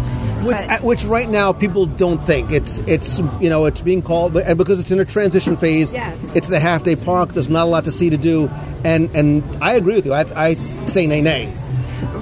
[0.45, 4.01] Which, but- uh, which right now people don't think it's it's you know it's being
[4.01, 5.93] called and because it's in a transition phase.
[5.93, 6.17] Yes.
[6.35, 7.31] It's the half day park.
[7.33, 8.49] There's not a lot to see to do,
[8.83, 10.13] and and I agree with you.
[10.13, 11.53] I, I say nay nay.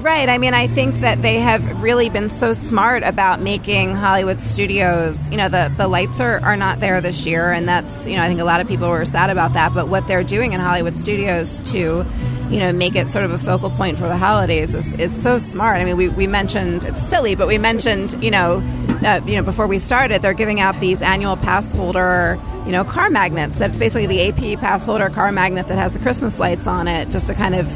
[0.02, 0.30] Right.
[0.30, 5.30] I mean, I think that they have really been so smart about making Hollywood studios.
[5.30, 8.24] You know, the, the lights are, are not there this year, and that's, you know,
[8.24, 9.74] I think a lot of people were sad about that.
[9.74, 12.06] But what they're doing in Hollywood studios to,
[12.50, 15.38] you know, make it sort of a focal point for the holidays is, is so
[15.38, 15.82] smart.
[15.82, 18.64] I mean, we, we mentioned, it's silly, but we mentioned, you know,
[19.04, 22.84] uh, you know, before we started, they're giving out these annual pass holder, you know,
[22.84, 23.58] car magnets.
[23.58, 27.10] That's basically the AP pass holder car magnet that has the Christmas lights on it,
[27.10, 27.68] just to kind of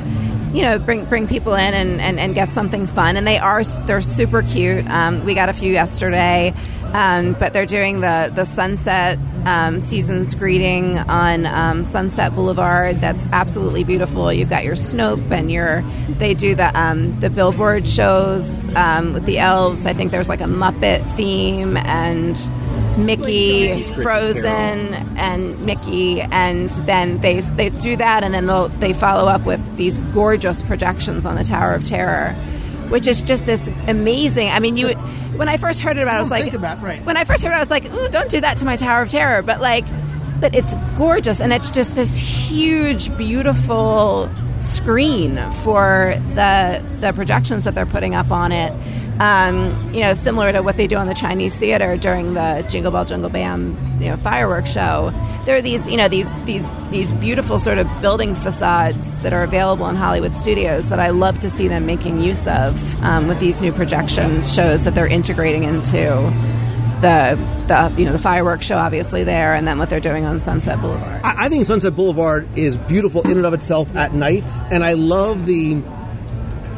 [0.55, 3.17] you know bring bring people in and, and, and get something fun.
[3.17, 4.87] And they are they're super cute.
[4.87, 6.53] Um, we got a few yesterday.
[6.93, 13.01] Um, but they're doing the the sunset um, seasons greeting on um, Sunset Boulevard.
[13.01, 14.31] That's absolutely beautiful.
[14.31, 19.25] You've got your Snoap and your they do the um, the billboard shows um, with
[19.25, 19.85] the elves.
[19.85, 22.37] I think there's like a Muppet theme and
[22.97, 24.45] Mickey, Frozen,
[25.17, 29.77] and Mickey, and then they they do that, and then they'll they follow up with
[29.77, 32.33] these gorgeous projections on the Tower of Terror,
[32.89, 34.49] which is just this amazing.
[34.49, 34.89] I mean, you
[35.35, 37.03] when I first heard about it, I was like, about right.
[37.05, 39.03] when I first heard it, I was like, ooh, don't do that to my Tower
[39.03, 39.85] of Terror, but like.
[40.37, 47.73] But it's gorgeous, and it's just this huge, beautiful screen for the the projections that
[47.73, 48.73] they're putting up on it.
[49.19, 52.91] Um, you know, similar to what they do on the Chinese theater during the Jingle
[52.91, 55.13] Bell Jingle Bam, you know, fireworks show.
[55.45, 59.43] There are these, you know, these these these beautiful sort of building facades that are
[59.43, 63.39] available in Hollywood studios that I love to see them making use of um, with
[63.39, 66.33] these new projection shows that they're integrating into
[67.01, 70.39] the the you know the fireworks show obviously there, and then what they're doing on
[70.39, 71.21] Sunset Boulevard.
[71.23, 74.93] I, I think Sunset Boulevard is beautiful in and of itself at night, and I
[74.93, 75.81] love the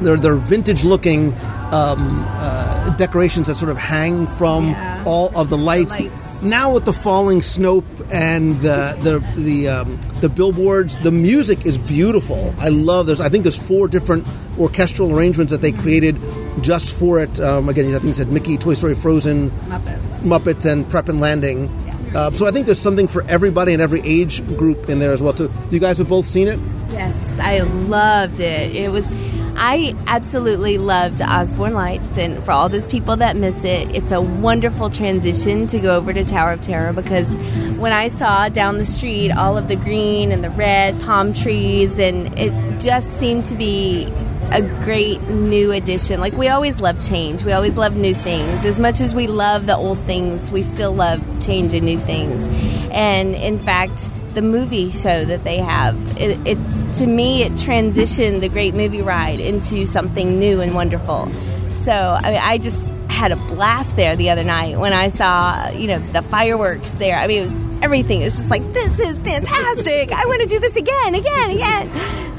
[0.02, 1.34] their their vintage looking
[1.74, 5.03] um, uh, decorations that sort of hang from Yeah.
[5.05, 5.93] all of the lights.
[5.99, 6.13] lights.
[6.41, 11.78] Now with the falling Snoap and the the the, um, the billboards, the music is
[11.80, 12.53] beautiful.
[12.59, 13.20] I love this.
[13.20, 14.26] I think there's four different
[14.59, 16.15] orchestral arrangements that they created
[16.61, 17.39] just for it.
[17.39, 19.99] Um, again, I think it said Mickey, Toy Story, Frozen, Muppets.
[20.22, 21.70] Muppets and Prep and Landing.
[22.15, 25.22] Uh, so I think there's something for everybody and every age group in there as
[25.22, 25.34] well.
[25.34, 25.51] Too.
[25.72, 26.59] You guys have both seen it.
[26.91, 28.76] Yes, I loved it.
[28.76, 29.05] It was.
[29.60, 34.22] I absolutely loved Osborne Lights, and for all those people that miss it, it's a
[34.22, 37.28] wonderful transition to go over to Tower of Terror because
[37.78, 41.97] when I saw down the street all of the green and the red palm trees,
[41.97, 44.05] and it just seemed to be
[44.51, 46.20] a great new addition.
[46.20, 48.64] Like we always love change, we always love new things.
[48.64, 52.47] As much as we love the old things, we still love change and new things.
[52.91, 56.58] And in fact, the movie show that they have, it, it
[56.98, 61.28] to me it transitioned the Great Movie Ride into something new and wonderful.
[61.76, 65.72] So I mean, I just had a blast there the other night when I saw
[65.72, 67.18] you know the fireworks there.
[67.18, 68.22] I mean, it was everything.
[68.22, 70.12] It was just like this is fantastic.
[70.12, 71.90] I want to do this again, again, again.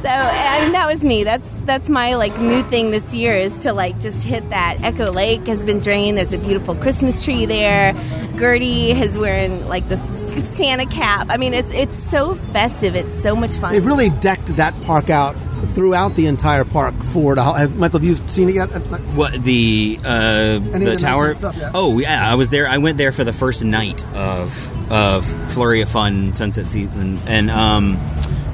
[0.01, 1.25] So I mean, that was me.
[1.25, 4.77] That's that's my like new thing this year is to like just hit that.
[4.85, 6.17] Echo Lake has been drained.
[6.17, 7.93] There's a beautiful Christmas tree there.
[8.37, 9.99] Gertie is wearing like this
[10.47, 11.29] Santa cap.
[11.31, 12.95] I mean, it's it's so festive.
[12.95, 13.73] It's so much fun.
[13.73, 15.37] They've really decked that park out
[15.75, 17.43] throughout the entire park for the.
[17.43, 18.67] Have, Michael, have you seen it yet?
[18.67, 21.35] What the uh, the tower?
[21.35, 21.71] stuff, yeah.
[21.75, 22.69] Oh yeah, I was there.
[22.69, 27.51] I went there for the first night of of Flurry of Fun Sunset Season, and
[27.51, 27.97] um,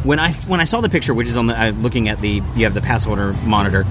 [0.05, 2.43] when I when I saw the picture, which is on the uh, looking at the
[2.57, 3.85] you have the pass holder monitor,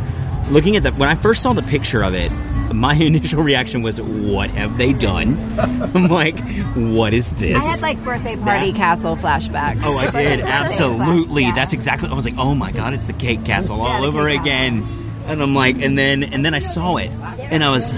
[0.54, 2.32] looking at the when I first saw the picture of it.
[2.74, 6.40] My initial reaction was, "What have they done?" I'm like,
[6.76, 9.82] "What is this?" I had like birthday party castle flashbacks.
[9.84, 11.44] Oh, I did absolutely.
[11.44, 11.56] flash- yeah.
[11.56, 12.10] That's exactly.
[12.10, 14.88] I was like, oh my god, it's the cake castle Yeah, all over again.
[15.28, 17.94] And I'm like, and then and then I saw it, and I was,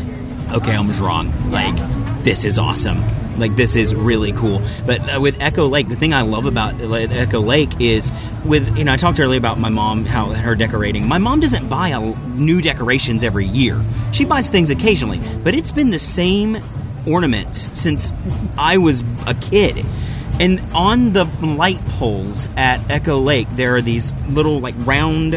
[0.51, 1.32] okay, I was wrong.
[1.51, 1.76] Like,
[2.24, 2.97] this is awesome.
[3.38, 4.61] Like this is really cool.
[4.86, 8.11] But uh, with Echo Lake, the thing I love about Echo Lake is
[8.45, 11.07] with you know I talked earlier about my mom how her decorating.
[11.07, 11.99] My mom doesn't buy a,
[12.36, 13.81] new decorations every year.
[14.11, 16.57] She buys things occasionally, but it's been the same
[17.07, 18.13] ornaments since
[18.57, 19.86] I was a kid.
[20.39, 25.36] And on the light poles at Echo Lake, there are these little like round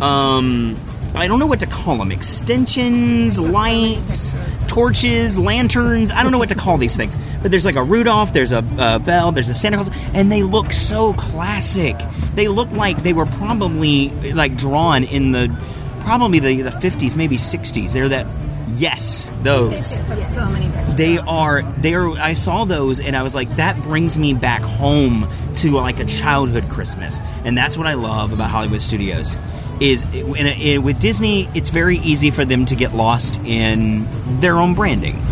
[0.00, 0.76] um
[1.14, 2.12] I don't know what to call them.
[2.12, 4.32] Extensions, lights.
[4.68, 6.10] torches, lanterns.
[6.10, 8.58] I don't know what to call these things, but there's like a Rudolph, there's a,
[8.58, 11.96] uh bell, there's a Santa Claus, and they look so classic.
[12.34, 15.48] They look like they were probably like drawn in the
[16.00, 17.92] probably the the 50s, maybe 60s.
[17.92, 18.26] They're that
[18.76, 20.00] yes, those
[20.96, 24.60] they are they are i saw those and i was like that brings me back
[24.62, 25.26] home
[25.58, 29.36] to like a childhood christmas and that's what i love about hollywood studios
[29.80, 34.06] is in in- with disney it's very easy for them to get lost in
[34.40, 35.22] their own branding.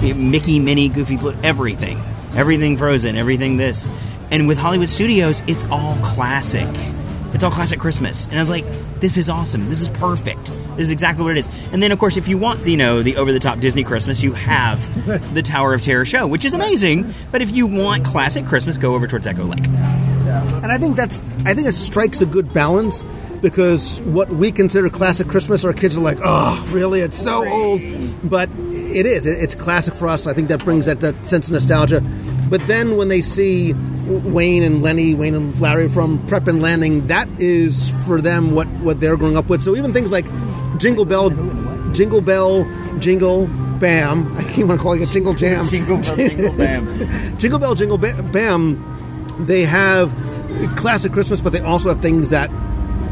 [0.00, 2.00] Mickey minnie goofy Pl- everything.
[2.34, 3.88] Everything frozen everything this.
[4.30, 6.68] And with hollywood studios it's all classic.
[7.34, 8.26] It's all classic christmas.
[8.26, 8.64] And i was like
[9.00, 9.68] this is awesome.
[9.68, 12.38] This is perfect this is exactly what it is and then of course if you
[12.38, 14.78] want you know the over the top disney christmas you have
[15.34, 18.94] the tower of terror show which is amazing but if you want classic christmas go
[18.94, 19.66] over towards echo lake
[20.62, 23.02] And I think that's I think it strikes a good balance
[23.40, 27.00] because what we consider classic Christmas, our kids are like, oh, really?
[27.00, 27.80] It's so old,
[28.28, 29.24] but it is.
[29.26, 30.26] It's classic for us.
[30.26, 32.02] I think that brings that, that sense of nostalgia.
[32.50, 33.74] But then when they see
[34.06, 38.66] Wayne and Lenny, Wayne and Larry from Prep and Landing, that is for them what
[38.82, 39.62] what they're growing up with.
[39.62, 40.26] So even things like
[40.78, 41.30] Jingle Bell,
[41.92, 42.66] Jingle Bell,
[42.98, 43.48] Jingle.
[43.78, 44.36] Bam!
[44.36, 45.68] I keep on calling it Jingle Jam.
[45.70, 47.36] Jingle Bell, Jingle Bam.
[47.38, 48.96] Jingle Bell, Jingle Ba- Bam
[49.38, 50.14] they have
[50.76, 52.50] classic Christmas, but they also have things that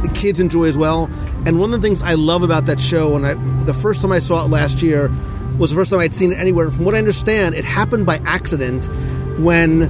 [0.02, 1.08] the kids enjoy as well.
[1.46, 4.12] And one of the things I love about that show, and I, the first time
[4.12, 5.10] I saw it last year
[5.58, 6.70] was the first time I'd seen it anywhere.
[6.70, 8.86] From what I understand, it happened by accident
[9.38, 9.88] when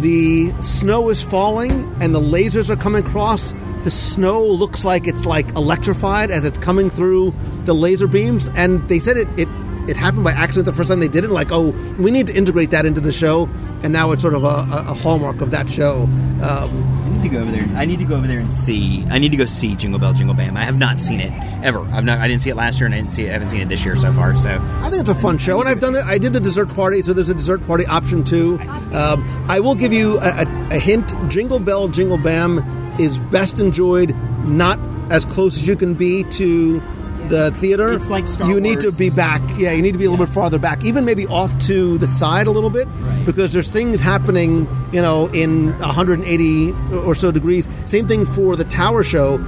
[0.00, 3.52] the snow is falling and the lasers are coming across.
[3.84, 8.88] The snow looks like it's like electrified as it's coming through the laser beams, and
[8.88, 9.48] they said it it
[9.88, 11.30] it happened by accident the first time they did it.
[11.30, 13.48] Like, oh, we need to integrate that into the show,
[13.82, 16.02] and now it's sort of a, a, hallmark of that show.
[16.42, 17.68] Um, I need to go over there.
[17.76, 19.04] I need to go over there and see.
[19.10, 20.56] I need to go see Jingle Bell Jingle Bam.
[20.56, 21.32] I have not seen it
[21.64, 21.80] ever.
[21.80, 22.18] I've not.
[22.18, 23.30] I didn't see it last year, and I didn't see it.
[23.30, 24.36] I haven't seen it this year so far.
[24.36, 26.04] So I think it's a fun show, and I've done it.
[26.04, 28.60] I did the dessert party, so there's a dessert party option too.
[28.92, 33.58] Um, I will give you a, a, a hint: Jingle Bell, Jingle Bam is best
[33.58, 34.14] enjoyed
[34.44, 34.78] not
[35.10, 36.80] as close as you can be to
[37.28, 37.92] the theater.
[37.92, 39.40] It's like Star you need to be back.
[39.56, 42.06] Yeah, you need to be a little bit farther back, even maybe off to the
[42.06, 42.88] side a little bit,
[43.24, 44.68] because there's things happening.
[44.92, 47.68] You know, in 180 or so degrees.
[47.86, 49.38] Same thing for the tower show.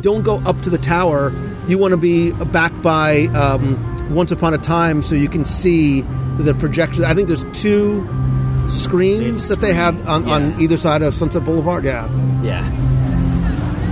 [0.00, 1.32] Don't go up to the tower.
[1.66, 6.00] You want to be back by um, Once Upon a Time so you can see
[6.38, 7.04] the projection.
[7.04, 8.06] I think there's two
[8.68, 11.84] screens that they have on, on either side of Sunset Boulevard.
[11.84, 12.08] Yeah.
[12.42, 12.83] yeah.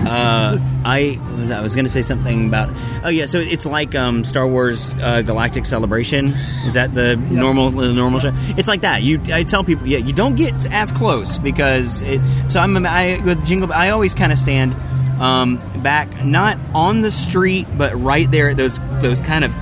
[0.06, 2.70] Uh, I was I was going to say something about.
[3.04, 6.34] Oh yeah, so it's like um, Star Wars uh, Galactic Celebration.
[6.66, 8.32] Is that the normal the normal show?
[8.56, 9.02] It's like that.
[9.02, 12.20] You I tell people, yeah, you don't get as close because it.
[12.48, 13.72] So I'm I with Jingle.
[13.72, 14.74] I always kind of stand
[15.20, 19.52] um, back, not on the street, but right there at those those kind of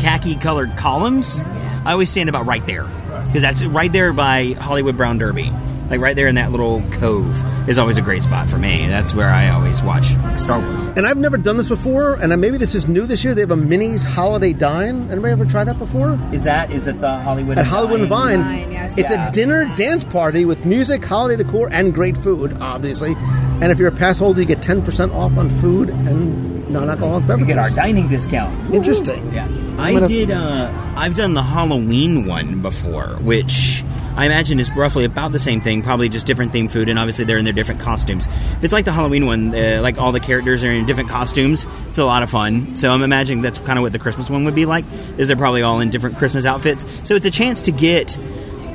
[0.00, 1.42] khaki colored columns.
[1.84, 2.84] I always stand about right there
[3.26, 5.52] because that's right there by Hollywood Brown Derby.
[5.90, 8.86] Like right there in that little cove is always a great spot for me.
[8.88, 10.06] That's where I always watch
[10.36, 10.86] Star Wars.
[10.96, 13.34] And I've never done this before, and maybe this is new this year.
[13.34, 15.08] They have a Minnie's Holiday Dine.
[15.10, 16.18] Anybody ever tried that before?
[16.32, 18.94] Is that is that the Hollywood At Hollywood and Vine, Vine, yes.
[18.96, 19.28] it's Yeah.
[19.28, 23.14] a dinner dance party with music, holiday decor, and great food, obviously.
[23.60, 27.28] And if you're a pass holder, you get 10% off on food and non-alcoholic We
[27.28, 27.46] beverages.
[27.54, 28.74] get our dining discount.
[28.74, 29.32] Interesting.
[29.32, 29.44] Yeah,
[29.78, 30.30] I'm I gonna- did.
[30.32, 33.82] Uh, I've done the Halloween one before, which
[34.16, 37.26] I imagine is roughly about the same thing, probably just different themed food, and obviously
[37.26, 38.26] they're in their different costumes.
[38.62, 41.98] It's like the Halloween one, uh, like all the characters are in different costumes, it's
[41.98, 42.74] a lot of fun.
[42.74, 44.84] So I'm imagining that's kind of what the Christmas one would be like.
[45.18, 48.18] Is they're probably all in different Christmas outfits, so it's a chance to get.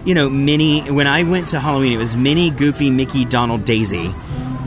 [0.03, 0.89] You know, Minnie.
[0.89, 4.11] When I went to Halloween, it was Minnie, Goofy, Mickey, Donald, Daisy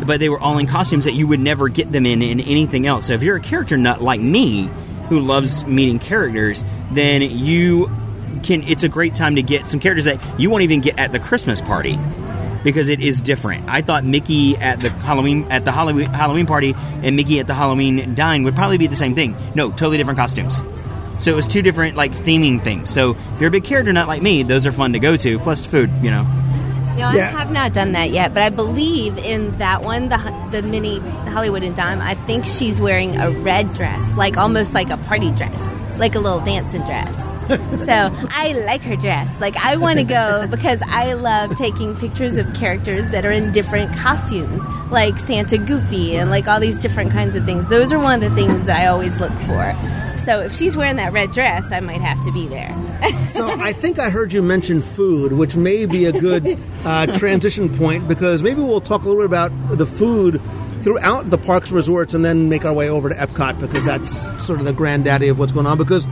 [0.06, 2.86] but they were all in costumes that you would never get them in in anything
[2.86, 3.06] else.
[3.06, 4.68] So if you're a character nut like me,
[5.08, 7.90] who loves meeting characters, then you
[8.44, 8.62] can.
[8.62, 11.18] It's a great time to get some characters that you won't even get at the
[11.18, 11.98] Christmas party
[12.62, 13.68] because it is different.
[13.68, 17.54] I thought Mickey at the Halloween at the Halloween Halloween party and Mickey at the
[17.54, 19.36] Halloween dine would probably be the same thing.
[19.54, 20.62] No, totally different costumes.
[21.18, 22.90] So it was two different like theming things.
[22.90, 25.38] So if you're a big character nut like me, those are fun to go to.
[25.38, 26.22] Plus food, you know.
[26.96, 27.28] No, Yeah.
[27.28, 30.16] I have not done that yet, but I believe in that one, the
[30.50, 32.00] the Minnie Hollywood and Dime.
[32.00, 36.20] I think she's wearing a red dress, like almost like a party dress, like a
[36.20, 37.16] little dancing dress.
[37.78, 39.40] so I like her dress.
[39.40, 43.52] Like I want to go because I love taking pictures of characters that are in
[43.52, 47.68] different costumes, like Santa Goofy and like all these different kinds of things.
[47.68, 49.76] Those are one of the things that I always look for.
[50.16, 52.74] So if she's wearing that red dress, I might have to be there.
[53.32, 57.68] So I think I heard you mention food, which may be a good uh, transition
[57.76, 60.40] point because maybe we'll talk a little bit about the food
[60.82, 64.44] throughout the parks and resorts and then make our way over to Epcot because that's
[64.44, 65.76] sort of the granddaddy of what's going on.
[65.76, 66.06] Because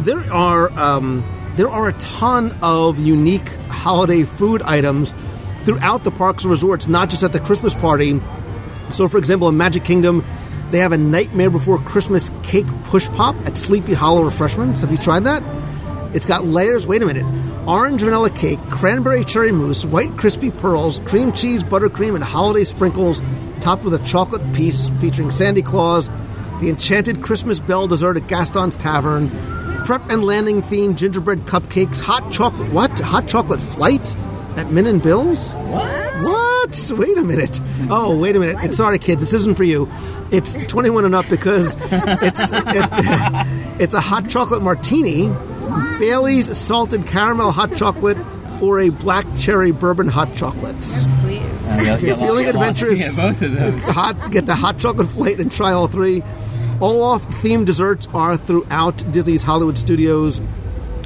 [0.00, 1.24] there are um,
[1.56, 5.12] there are a ton of unique holiday food items
[5.64, 8.20] throughout the parks and resorts, not just at the Christmas party.
[8.92, 10.24] So, for example, in Magic Kingdom,
[10.70, 14.82] they have a Nightmare Before Christmas cake push pop at Sleepy Hollow Refreshments.
[14.82, 15.42] Have you tried that?
[16.14, 16.86] It's got layers.
[16.86, 17.26] Wait a minute.
[17.66, 23.20] Orange vanilla cake, cranberry cherry mousse, white crispy pearls, cream cheese, buttercream, and holiday sprinkles,
[23.60, 26.08] topped with a chocolate piece featuring Sandy Claus,
[26.60, 29.28] the enchanted Christmas bell dessert at Gaston's Tavern,
[29.88, 32.70] prep and landing themed gingerbread cupcakes, hot chocolate.
[32.74, 32.90] What?
[33.00, 34.14] Hot chocolate flight
[34.58, 35.54] at Min and Bill's?
[35.54, 36.14] What?
[36.16, 36.90] What?
[36.98, 37.58] Wait a minute.
[37.88, 38.62] Oh, wait a minute.
[38.62, 39.22] It's sorry, kids.
[39.22, 39.90] This isn't for you.
[40.30, 45.28] It's 21 and up because it's it, it's a hot chocolate martini,
[45.98, 48.18] Bailey's salted caramel hot chocolate,
[48.60, 50.76] or a black cherry bourbon hot chocolate.
[50.82, 51.40] Please.
[51.40, 53.82] Uh, if you're feeling adventurous, both of those.
[53.84, 56.22] hot, get the hot chocolate flight and try all three.
[56.80, 60.40] Off themed desserts are throughout Disney's Hollywood Studios.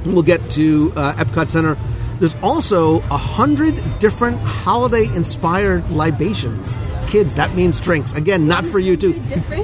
[0.05, 1.79] We'll get to uh, Epcot Center.
[2.19, 6.77] There's also a hundred different holiday-inspired libations.
[7.09, 8.13] Kids, that means drinks.
[8.13, 9.15] Again, not for you too.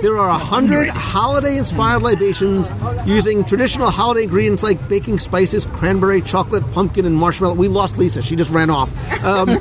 [0.03, 2.71] There are a hundred holiday-inspired libations
[3.07, 7.55] using traditional holiday ingredients like baking spices, cranberry, chocolate, pumpkin, and marshmallow.
[7.55, 8.91] We lost Lisa; she just ran off.
[9.23, 9.59] Um,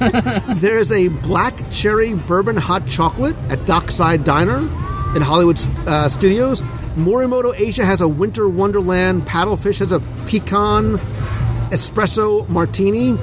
[0.60, 4.68] there's a black cherry bourbon hot chocolate at Dockside Diner
[5.16, 6.62] in Hollywood uh, Studios.
[6.96, 9.24] Morimoto Asia has a winter wonderland.
[9.24, 10.98] Paddlefish has a pecan
[11.70, 13.18] espresso martini.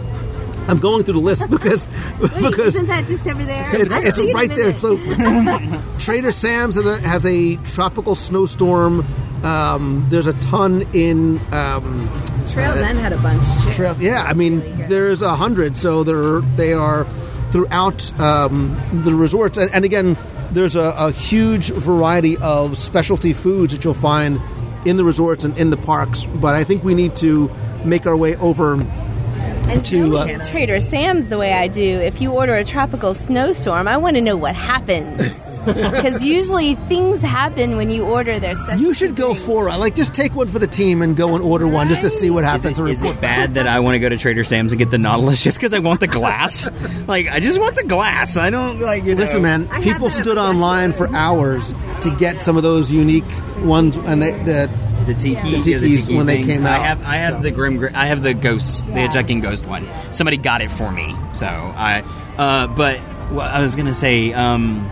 [0.66, 1.87] I'm going through the list because
[2.20, 3.66] Wait, because isn't that just over there?
[3.74, 4.76] it's, it's see it in a right there.
[4.76, 4.97] So
[5.99, 9.05] Trader Sam's has a, has a tropical snowstorm.
[9.45, 12.09] Um, there's a ton in um,
[12.49, 13.72] Trail's uh, End had a bunch too.
[13.72, 17.05] Trails, yeah, I mean, there's a hundred, so they're they are
[17.51, 18.74] throughout um,
[19.05, 20.16] the resorts, and, and again,
[20.55, 24.40] there's a, a huge variety of specialty foods that you'll find
[24.86, 26.24] in the resorts and in the parks.
[26.24, 27.50] But I think we need to
[27.84, 30.16] make our way over And to.
[30.16, 34.16] Uh, Trader Sam's the way I do, if you order a tropical snowstorm, I want
[34.16, 35.40] to know what happens.
[36.05, 38.81] Because usually things happen when you order their special.
[38.81, 39.77] you should go for it.
[39.79, 42.31] Like, just take one for the team and go and order one just to see
[42.31, 42.79] what happens.
[42.79, 44.91] and Is report it bad that I want to go to Trader Sam's and get
[44.91, 46.71] the Nautilus just because I want the glass?
[47.07, 48.37] like, I just want the glass.
[48.37, 49.25] I don't like you know.
[49.25, 53.25] Listen, man, people stood online for hours to get some of those unique
[53.61, 54.71] ones, and they the
[55.07, 56.81] The tiki, the yeah, tikis tiki when they came out.
[56.81, 59.89] I have, I have the grim, I have the ghost, the hitchhiking ghost one.
[60.12, 62.03] Somebody got it for me, so I.
[62.39, 63.01] Uh, but
[63.31, 64.89] well, I was gonna say, um,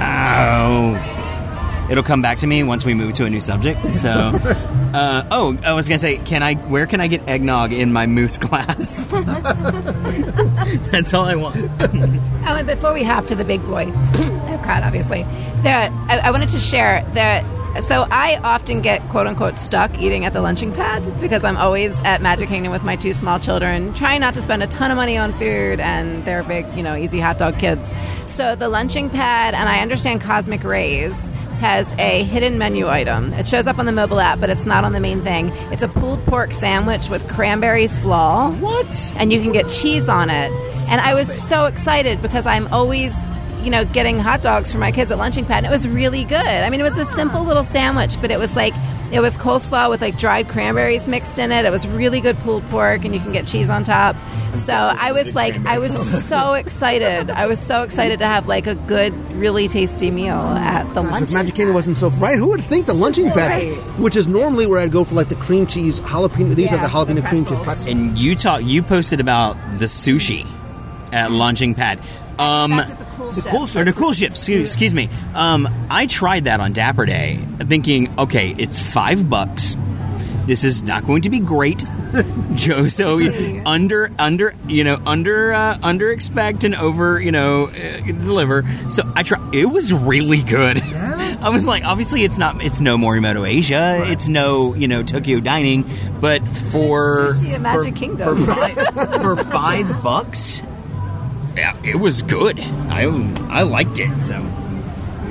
[0.00, 3.94] oh, it'll come back to me once we move to a new subject.
[3.96, 4.10] So,
[4.94, 6.54] uh, oh, I was gonna say, can I?
[6.54, 9.06] Where can I get eggnog in my moose glass?
[10.90, 11.56] That's all I want.
[12.42, 13.84] Oh, and before we hop to the big boy,
[14.48, 15.24] Epcot, obviously,
[15.62, 17.44] there, I, I wanted to share that.
[17.78, 21.98] So I often get quote unquote stuck eating at the lunching pad because I'm always
[22.00, 24.96] at Magic Kingdom with my two small children, trying not to spend a ton of
[24.96, 27.94] money on food, and they're big, you know, easy hot dog kids.
[28.26, 33.32] So the lunching pad, and I understand Cosmic Ray's has a hidden menu item.
[33.34, 35.50] It shows up on the mobile app, but it's not on the main thing.
[35.70, 38.50] It's a pulled pork sandwich with cranberry slaw.
[38.50, 39.14] What?
[39.16, 40.50] And you can get cheese on it.
[40.90, 43.14] And I was so excited because I'm always,
[43.64, 45.58] you know, getting hot dogs for my kids at lunching pad.
[45.58, 46.36] And it was really good.
[46.38, 48.74] I mean, it was a simple little sandwich, but it was like
[49.12, 51.64] it was coleslaw with like dried cranberries mixed in it.
[51.64, 54.14] It was really good pulled pork, and you can get cheese on top.
[54.56, 55.92] So I was like, I was
[56.26, 57.30] so excited.
[57.30, 61.10] I was so excited to have like a good, really tasty meal at the If
[61.10, 61.30] lunch.
[61.32, 63.72] Magic Kingdom wasn't so right, who would think the lunching pad, Right.
[63.98, 66.54] which is normally where I'd go for like the cream cheese jalapeno.
[66.54, 67.64] These Yeah, are the jalapeno the cream cheese pretzels.
[67.64, 67.86] pretzels.
[67.86, 70.46] And you talk, you posted about the sushi
[71.12, 72.00] at lunching Pad.
[72.38, 73.50] Um, That's at the cool The ship.
[73.50, 73.84] cool or ship.
[73.84, 74.30] the cool ship.
[74.32, 75.08] Excuse, excuse me.
[75.34, 79.76] Um, I tried that on Dapper Day, thinking, okay, it's five bucks.
[80.46, 81.84] This is not going to be great,
[82.54, 82.88] Joe.
[82.88, 83.20] So
[83.66, 87.72] under, under, you know, under, uh, under expect and over, you know, uh,
[88.04, 88.64] deliver.
[88.88, 89.54] So I tried.
[89.54, 90.80] It was really good.
[91.40, 94.02] I was like, obviously, it's not, it's no Morimoto Asia.
[94.08, 95.84] It's no, you know, Tokyo Dining,
[96.20, 98.44] but for Sushi at Magic for- Kingdom.
[98.44, 100.62] for five, for five bucks.
[101.60, 102.58] Yeah, it was good.
[102.58, 103.04] I
[103.50, 104.08] I liked it.
[104.24, 104.42] So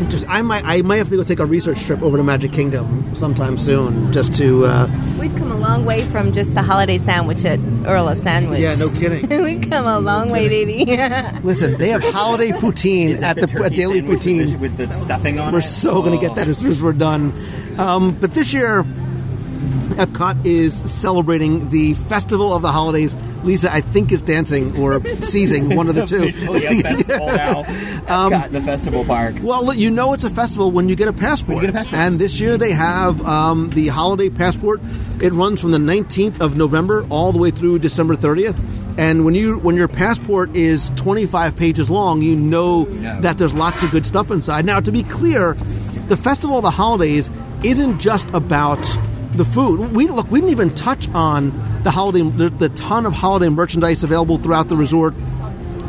[0.10, 2.54] Just, I might, I might have to go take a research trip over to Magic
[2.54, 4.64] Kingdom sometime soon, just to.
[4.66, 4.88] Uh,
[5.20, 8.60] We've come a long way from just the holiday sandwich at Earl of Sandwich.
[8.62, 9.28] yeah, no kidding.
[9.44, 10.86] We've come a long way, baby.
[11.44, 14.58] Listen, they have holiday poutine at the at Daily Poutine.
[14.60, 15.64] with the stuffing on We're it.
[15.64, 17.34] so going to get that as soon as we're done.
[17.78, 18.86] Um, but this year,
[20.00, 23.14] Epcot is celebrating the festival of the holidays.
[23.44, 26.30] Lisa, I think, is dancing or seizing, one of the two.
[26.30, 27.64] officially a festival now.
[27.64, 29.36] Epcot, the festival park.
[29.42, 31.62] Well, you know it's a festival when you get a passport.
[31.62, 32.00] Get a passport.
[32.00, 34.80] And this year they have um, the holiday passport.
[35.22, 38.58] It runs from the 19th of November all the way through December 30th.
[38.98, 42.86] And when you when your passport is 25 pages long, you know
[43.22, 44.66] that there's lots of good stuff inside.
[44.66, 45.54] Now, to be clear,
[46.08, 47.30] the festival of the holidays
[47.64, 48.80] isn't just about
[49.32, 49.92] the food.
[49.94, 51.52] We look, we didn't even touch on
[51.84, 55.14] the holiday, the, the ton of holiday merchandise available throughout the resort.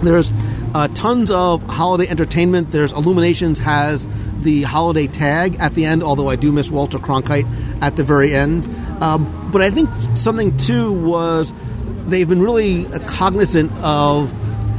[0.03, 0.33] There's
[0.75, 2.71] uh, tons of holiday entertainment.
[2.71, 4.07] There's Illuminations has
[4.43, 7.47] the holiday tag at the end, although I do miss Walter Cronkite
[7.83, 8.67] at the very end.
[9.03, 11.53] Um, but I think something too was
[12.07, 14.31] they've been really cognizant of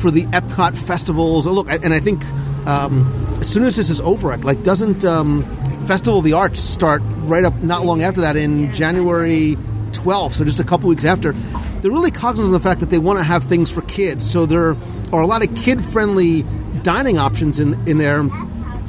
[0.02, 1.46] for the Epcot festivals.
[1.46, 2.24] Look, and I think
[2.66, 3.06] um,
[3.40, 5.44] as soon as this is over, like doesn't um,
[5.88, 9.58] Festival of the Arts start right up not long after that in January
[9.92, 11.34] 12th, so just a couple weeks after.
[11.34, 14.46] They're really cognizant of the fact that they want to have things for kids, so
[14.46, 14.76] there
[15.12, 16.44] are a lot of kid-friendly
[16.84, 18.28] dining options in in there,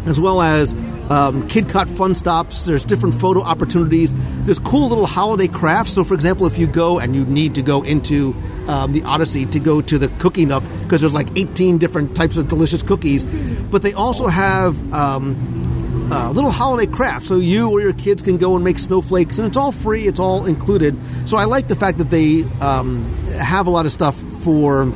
[0.07, 0.75] as well as
[1.11, 2.65] um, kid caught fun stops.
[2.65, 4.15] There's different photo opportunities.
[4.45, 5.93] There's cool little holiday crafts.
[5.93, 8.35] So, for example, if you go and you need to go into
[8.67, 12.37] um, the Odyssey to go to the Cookie Nook because there's like 18 different types
[12.37, 13.25] of delicious cookies,
[13.71, 14.93] but they also have.
[14.93, 15.62] Um,
[16.13, 19.47] uh, little holiday craft so you or your kids can go and make snowflakes, and
[19.47, 20.07] it's all free.
[20.07, 20.97] It's all included.
[21.27, 24.15] So I like the fact that they um, have a lot of stuff
[24.45, 24.93] for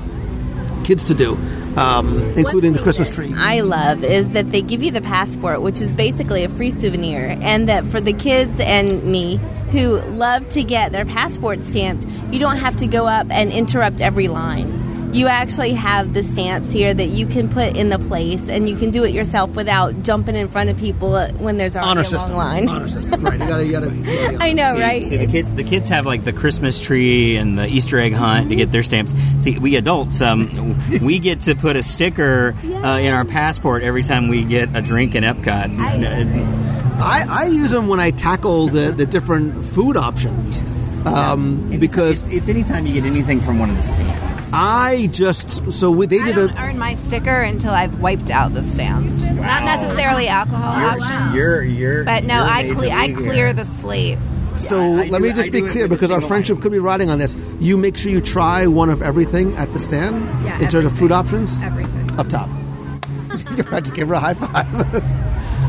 [0.84, 1.36] kids to do,
[1.76, 3.32] um, including the Christmas tree.
[3.34, 7.36] I love is that they give you the passport, which is basically a free souvenir,
[7.40, 9.40] and that for the kids and me
[9.72, 14.00] who love to get their passport stamped, you don't have to go up and interrupt
[14.00, 14.75] every line.
[15.16, 18.76] You actually have the stamps here that you can put in the place, and you
[18.76, 22.04] can do it yourself without jumping in front of people when there's already Honor a
[22.04, 22.36] system.
[22.36, 22.68] long line.
[22.68, 23.22] Honor system.
[23.24, 23.40] Right.
[23.40, 25.04] You gotta, you gotta, you gotta I know, See- right?
[25.04, 28.50] See, the kid, the kids have like the Christmas tree and the Easter egg hunt
[28.50, 29.14] to get their stamps.
[29.38, 30.50] See, we adults, um,
[31.00, 34.82] we get to put a sticker uh, in our passport every time we get a
[34.82, 35.78] drink in Epcot.
[37.00, 40.62] I, I use them when I tackle the, the different food options.
[41.06, 44.35] Um, because it's, it's anytime you get anything from one of the stands.
[44.52, 48.30] I just so we, they I did a don't earn my sticker until I've wiped
[48.30, 49.06] out the stamp.
[49.36, 53.30] Not necessarily alcohol options, You're, you're, but no, you're I major cle- I league here.
[53.30, 54.18] clear the slate.
[54.56, 57.10] So I let do- me just be clear because our single friendship could be riding
[57.10, 57.36] on this.
[57.60, 60.96] You make sure you try one of everything at the stand Yeah, in terms of
[60.98, 61.60] food options.
[61.60, 62.18] Everything.
[62.18, 62.48] Up top.
[63.72, 64.66] I just gave her a high five.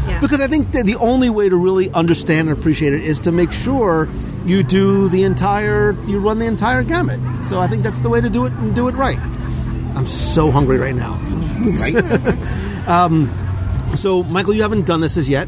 [0.07, 0.19] yeah.
[0.21, 3.31] Because I think that the only way to really understand and appreciate it is to
[3.33, 4.07] make sure
[4.47, 7.19] you do the entire, you run the entire gamut.
[7.45, 9.19] So I think that's the way to do it and do it right.
[9.95, 11.13] I'm so hungry right now.
[12.87, 13.29] um,
[13.95, 15.47] so Michael, you haven't done this as yet,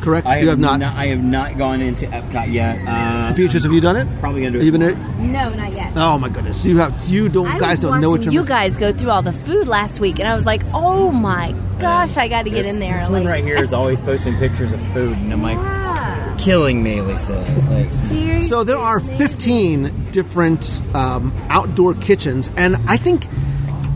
[0.00, 0.26] correct?
[0.26, 0.82] I you have not.
[0.82, 2.78] I have not gone into Epcot yet.
[2.86, 4.06] Uh, Beatrice, have you done it?
[4.20, 5.16] Probably gonna do Have you it been tomorrow.
[5.16, 5.26] there?
[5.26, 5.92] No, not yet.
[5.96, 6.64] Oh my goodness!
[6.64, 9.22] You have you don't I guys don't know what you're you guys go through all
[9.22, 12.66] the food last week, and I was like, "Oh my gosh, I got to get
[12.66, 15.42] in there!" This like, one right here is always posting pictures of food, and I'm
[15.42, 15.58] like,
[16.38, 17.36] killing me, Lisa.
[17.70, 23.26] Like, So there are 15 different um, outdoor kitchens, and I think,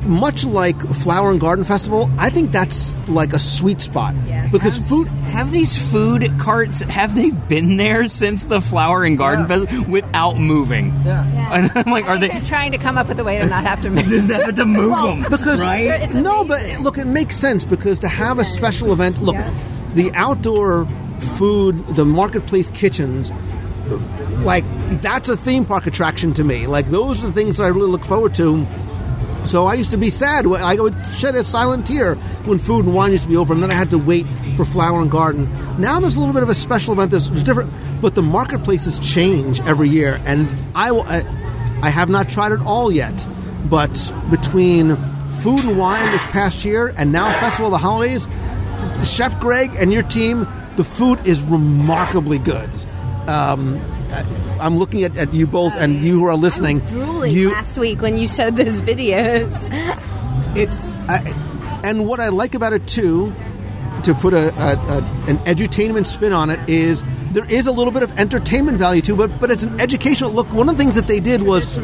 [0.05, 4.15] much like Flower and Garden Festival, I think that's like a sweet spot
[4.51, 5.07] because food.
[5.07, 10.39] have these food carts have they been there since the flower and garden festival without
[10.39, 10.89] moving?
[11.05, 11.25] Yeah.
[11.33, 11.55] yeah.
[11.55, 12.29] And I'm like, are they?
[12.29, 14.05] They're trying to come up with a way to not have to move.
[14.07, 16.13] Just have to move them, because right?
[16.13, 19.23] no, but look, it makes sense because to have a special event.
[19.23, 19.37] Look,
[19.95, 20.87] the outdoor
[21.23, 23.31] food, the marketplace kitchens,
[24.45, 24.65] like
[25.01, 26.67] that's a theme park attraction to me.
[26.67, 28.67] Like those are the things that I really look forward to.
[29.47, 30.47] So I used to be sad.
[30.47, 33.63] I would shed a silent tear when food and wine used to be over, and
[33.63, 34.27] then I had to wait
[34.57, 35.49] for flower and garden.
[35.81, 37.11] Now there's a little bit of a special event.
[37.11, 40.91] There's, there's different, but the marketplaces change every year, and I.
[40.91, 41.39] I,
[41.83, 43.27] I have not tried it all yet,
[43.69, 43.91] but
[44.31, 44.95] between
[45.43, 48.29] food and wine this past year and now Festival of the Holidays,
[49.03, 50.47] Chef Greg and your team,
[50.77, 52.71] the food is remarkably good.
[53.27, 53.81] Um,
[54.61, 56.81] I'm looking at, at you both, and you who are listening.
[56.81, 59.51] drooling you, last week when you showed those videos.
[60.57, 63.33] it's I, and what I like about it too,
[64.05, 67.93] to put a, a, a an edutainment spin on it is there is a little
[67.93, 70.53] bit of entertainment value too, but but it's an educational look.
[70.53, 71.79] One of the things that they did was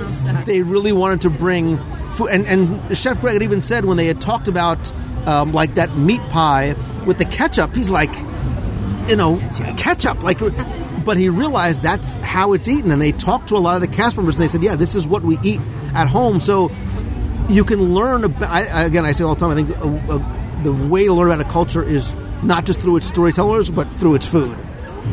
[0.45, 1.79] they really wanted to bring
[2.15, 4.79] food, and and Chef Greg had even said when they had talked about
[5.27, 6.75] um, like that meat pie
[7.07, 8.11] with the ketchup, he's like,
[9.09, 9.39] you know,
[9.77, 10.39] ketchup, like.
[11.05, 13.89] But he realized that's how it's eaten, and they talked to a lot of the
[13.89, 15.61] cast members, and they said, "Yeah, this is what we eat
[15.95, 16.71] at home." So
[17.49, 18.51] you can learn about.
[18.51, 19.51] I, again, I say all the time.
[19.51, 22.13] I think uh, uh, the way to learn about a culture is
[22.43, 24.57] not just through its storytellers, but through its food.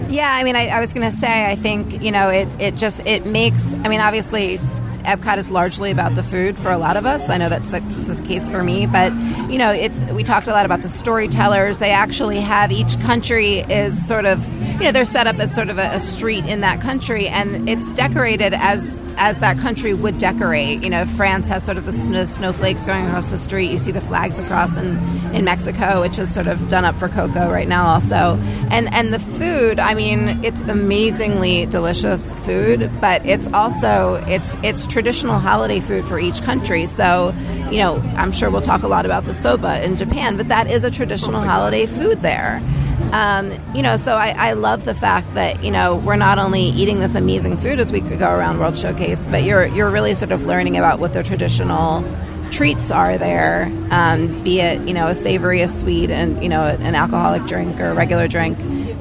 [0.10, 2.76] Yeah, I mean, I, I was going to say, I think you know, it it
[2.76, 3.72] just it makes.
[3.74, 4.60] I mean, obviously,
[5.06, 7.30] Epcot is largely about the food for a lot of us.
[7.30, 9.14] I know that's the, the case for me, but
[9.50, 11.80] you know, it's we talked a lot about the storytellers.
[11.80, 14.46] They actually have each country is sort of
[14.80, 17.70] you know they're set up as sort of a, a street in that country, and
[17.70, 20.84] it's decorated as as that country would decorate.
[20.84, 23.72] You know, France has sort of the snow, snowflakes going across the street.
[23.72, 24.98] You see the flags across in,
[25.34, 28.38] in Mexico, which is sort of done up for Coco right now, also.
[28.72, 34.86] And and the food, I mean, it's amazingly delicious food, but it's also it's it's
[34.96, 36.86] traditional holiday food for each country.
[36.86, 37.36] So,
[37.70, 40.72] you know, I'm sure we'll talk a lot about the soba in Japan, but that
[40.72, 42.64] is a traditional holiday food there.
[43.12, 46.62] Um, you know, so I, I love the fact that you know we're not only
[46.62, 50.16] eating this amazing food as we could go around World Showcase, but you're you're really
[50.16, 52.06] sort of learning about what the traditional
[52.52, 56.64] treats are there, um, be it you know a savory, a sweet, and you know
[56.64, 58.58] an alcoholic drink or a regular drink.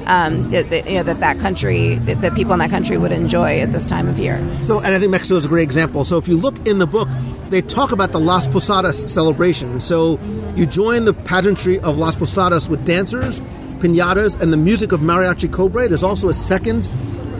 [0.07, 3.11] Um, that, that, you know that that country that, that people in that country would
[3.11, 4.37] enjoy at this time of year.
[4.61, 6.05] So, and I think Mexico is a great example.
[6.05, 7.07] So, if you look in the book,
[7.49, 9.79] they talk about the Las Posadas celebration.
[9.79, 10.19] So,
[10.55, 13.39] you join the pageantry of Las Posadas with dancers,
[13.79, 15.87] pinatas, and the music of Mariachi Cobre.
[15.87, 16.87] There's also a second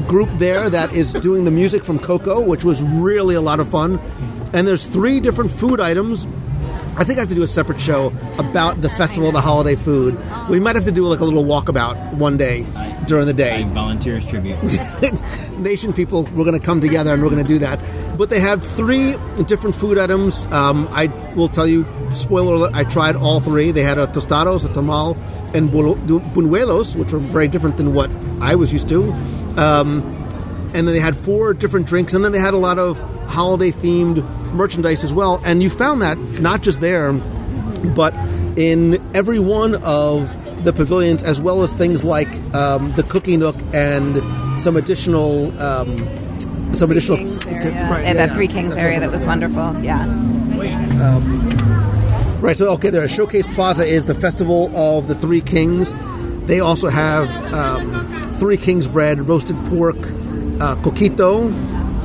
[0.07, 3.67] group there that is doing the music from Coco, which was really a lot of
[3.69, 3.99] fun.
[4.53, 6.27] And there's three different food items.
[6.97, 9.75] I think I have to do a separate show about the festival of the holiday
[9.75, 10.17] food.
[10.49, 12.65] We might have to do like a little walkabout one day
[13.07, 13.63] during the day.
[13.65, 14.57] volunteer as tribute.
[15.57, 17.79] nation people we're going to come together and we're going to do that
[18.17, 19.15] but they have three
[19.45, 23.81] different food items um, i will tell you spoiler alert i tried all three they
[23.81, 25.15] had a tostados a tamal
[25.53, 28.09] and buñuelos which were very different than what
[28.41, 29.11] i was used to
[29.57, 30.01] um,
[30.75, 33.71] and then they had four different drinks and then they had a lot of holiday
[33.71, 34.23] themed
[34.53, 38.13] merchandise as well and you found that not just there but
[38.57, 40.29] in every one of
[40.63, 44.21] the pavilions, as well as things like um, the cookie nook and
[44.61, 48.25] some additional, um, some additional, Area, right, and yeah.
[48.25, 49.79] that Three Kings area that was wonderful.
[49.81, 50.05] Yeah.
[52.41, 52.57] Right.
[52.57, 53.07] So okay, there.
[53.07, 55.93] Showcase Plaza is the festival of the Three Kings.
[56.47, 59.97] They also have um, Three Kings bread, roasted pork,
[60.61, 61.51] uh, coquito,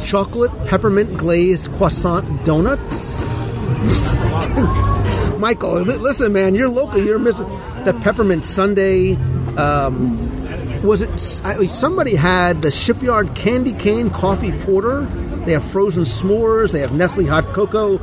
[0.05, 3.21] chocolate peppermint glazed croissant donuts.
[5.39, 7.03] Michael, li- listen, man, you're local.
[7.03, 7.47] You're missing
[7.85, 9.15] the peppermint sundae.
[9.57, 15.05] Um, was it somebody had the shipyard candy cane coffee porter?
[15.47, 16.73] They have frozen s'mores.
[16.73, 17.99] They have Nestle hot cocoa.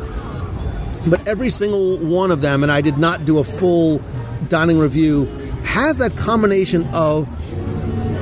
[1.07, 4.01] But every single one of them, and I did not do a full
[4.49, 5.25] dining review,
[5.63, 7.29] has that combination of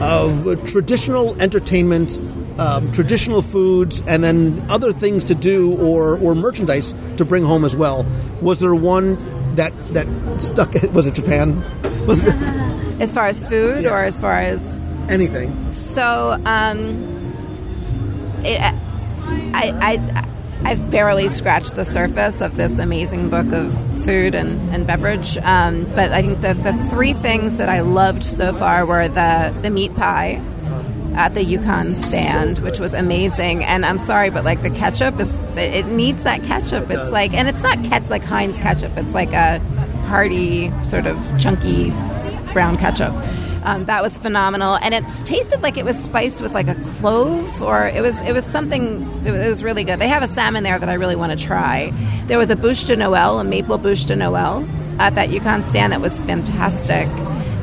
[0.06, 2.18] of traditional entertainment,
[2.60, 7.66] um, traditional foods, and then other things to do or, or merchandise to bring home
[7.66, 8.06] as well.
[8.42, 9.18] Was there one
[9.56, 10.08] that that
[10.40, 10.74] stuck?
[10.94, 11.64] Was it Japan?
[12.06, 12.34] Was it
[13.00, 14.78] As far as food, or as far as
[15.10, 15.70] anything?
[15.70, 17.34] So, um,
[18.46, 18.58] it,
[19.54, 20.28] I, I,
[20.64, 23.74] I've barely scratched the surface of this amazing book of
[24.06, 25.38] food and, and beverage.
[25.38, 29.58] Um, but I think the, the three things that I loved so far were the,
[29.62, 30.42] the meat pie
[31.16, 33.64] at the Yukon stand, which was amazing.
[33.64, 36.90] And I'm sorry, but like the ketchup is, it needs that ketchup.
[36.90, 38.98] It's like, and it's not ket, like Heinz ketchup.
[38.98, 39.60] It's like a
[40.08, 41.92] hearty, sort of chunky
[42.54, 43.14] brown ketchup.
[43.66, 47.62] Um, that was phenomenal, and it tasted like it was spiced with like a clove,
[47.64, 49.02] or it was it was something.
[49.26, 50.00] It was, really good.
[50.00, 51.90] They have a salmon there that I really want to try.
[52.28, 54.68] There was a bouche de Noël, a maple bouche de Noël,
[55.00, 57.08] at that Yukon stand that was fantastic.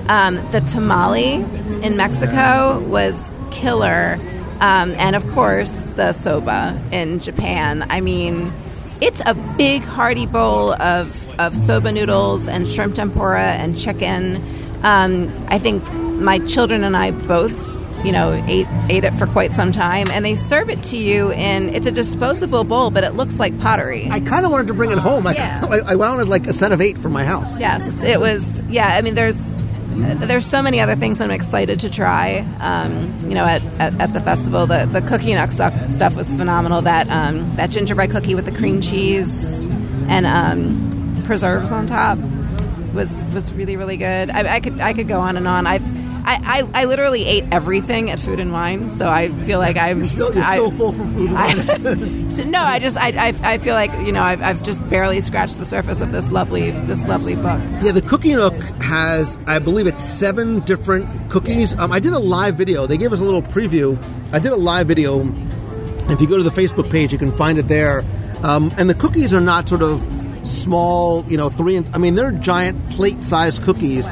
[0.09, 1.45] Um, the tamale
[1.85, 4.19] in Mexico was killer,
[4.61, 7.87] um, and of course the soba in Japan.
[7.89, 8.53] I mean,
[9.01, 14.37] it's a big hearty bowl of, of soba noodles and shrimp tempura and chicken.
[14.83, 17.71] Um, I think my children and I both,
[18.05, 21.33] you know, ate ate it for quite some time, and they serve it to you
[21.33, 24.09] in it's a disposable bowl, but it looks like pottery.
[24.11, 25.27] I kind of wanted to bring it home.
[25.27, 25.67] I, Yeah.
[25.71, 27.59] I, I wanted like a set of eight for my house.
[27.59, 28.61] Yes, it was.
[28.69, 29.51] Yeah, I mean, there's
[29.95, 32.39] there's so many other things I'm excited to try.
[32.61, 36.33] Um, you know, at, at, at the festival, the the cookie nook stuff, stuff was
[36.33, 36.83] phenomenal.
[36.83, 39.61] That um, that gingerbread cookie with the cream cheese
[40.09, 42.19] and um, preserves on top
[42.93, 44.31] was was really really good.
[44.31, 45.67] I, I could I could go on and on.
[45.67, 45.83] I've
[46.25, 50.05] I, I, I literally ate everything at Food and Wine, so I feel like I'm
[50.05, 51.31] Still, you're I- still full from food.
[51.31, 54.63] and I, so, no, I just I, I, I feel like you know I've, I've
[54.63, 57.61] just barely scratched the surface of this lovely this lovely book.
[57.83, 61.77] Yeah, the Cookie Nook has, I believe it's seven different cookies.
[61.77, 62.87] Um, I did a live video.
[62.87, 63.99] They gave us a little preview.
[64.33, 65.23] I did a live video.
[66.09, 68.05] If you go to the Facebook page, you can find it there.
[68.45, 70.01] Um, and the cookies are not sort of
[70.43, 71.77] small, you know, three.
[71.77, 74.09] And, I mean, they're giant plate-sized cookies,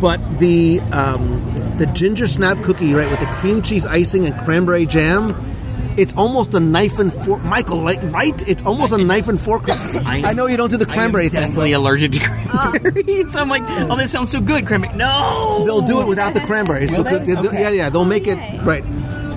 [0.00, 1.40] but the um,
[1.78, 5.34] the ginger snap cookie, right, with the cream cheese icing and cranberry jam.
[5.96, 7.78] It's almost a knife and fork, Michael.
[7.78, 8.48] Like, right?
[8.48, 9.62] It's almost a knife and fork.
[9.68, 11.40] I, know you don't do the cranberry I'm thing.
[11.42, 13.30] definitely allergic to cranberry.
[13.30, 14.66] so I'm like, oh, this sounds so good.
[14.66, 14.92] Cranberry.
[14.96, 15.62] No!
[15.64, 16.90] They'll do it without the cranberries.
[16.90, 17.20] Will they?
[17.20, 17.60] Because- Okay.
[17.62, 18.82] Yeah, yeah, they'll make it right.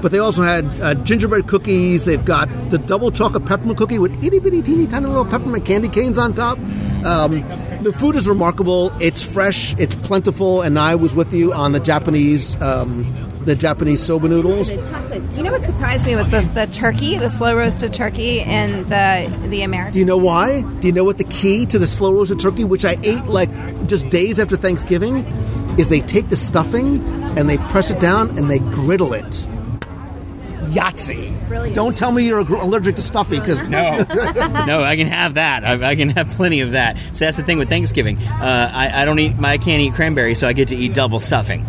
[0.02, 2.06] But they also had uh, gingerbread cookies.
[2.06, 5.90] They've got the double chocolate peppermint cookie with itty bitty teeny tiny little peppermint candy
[5.90, 6.58] canes on top.
[7.04, 7.44] Um,
[7.84, 8.92] the food is remarkable.
[9.02, 9.74] It's fresh.
[9.78, 10.62] It's plentiful.
[10.62, 13.06] And I was with you on the Japanese, um,
[13.46, 14.70] the Japanese soba noodles.
[14.70, 18.86] Do you know what surprised me was the, the turkey, the slow roasted turkey, and
[18.88, 19.94] the the American.
[19.94, 20.62] Do you know why?
[20.80, 23.50] Do you know what the key to the slow roasted turkey, which I ate like
[23.88, 25.26] just days after Thanksgiving,
[25.78, 27.02] is they take the stuffing
[27.38, 29.48] and they press it down and they griddle it.
[30.78, 31.74] Yahtzee.
[31.74, 33.98] Don't tell me you're allergic to stuffing because No,
[34.66, 35.66] no, I can have that.
[35.66, 36.98] I, I can have plenty of that.
[37.14, 38.18] So that's the thing with Thanksgiving.
[38.18, 39.34] Uh, I, I don't eat.
[39.40, 41.66] I can't eat cranberry, so I get to eat double stuffing.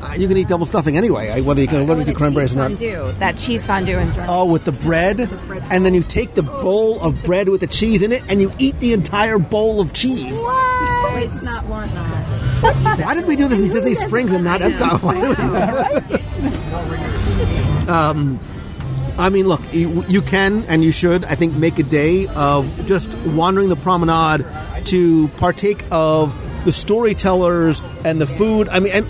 [0.00, 2.70] Uh, you can eat double stuffing anyway, whether you can allergic to cranberries or not.
[2.70, 4.32] fondue, that cheese fondue and dressing.
[4.32, 5.20] Oh, with the bread,
[5.70, 8.52] and then you take the bowl of bread with the cheese in it, and you
[8.58, 10.32] eat the entire bowl of cheese.
[10.32, 11.28] Why?
[11.32, 12.98] It's not one not.
[12.98, 15.00] Why did we do this in Disney Springs and not Epcot?
[17.88, 18.38] um,
[19.18, 22.86] I mean, look, you, you can and you should, I think, make a day of
[22.86, 24.46] just wandering the promenade
[24.86, 26.34] to partake of
[26.64, 28.68] the storytellers and the food.
[28.68, 29.06] I mean, and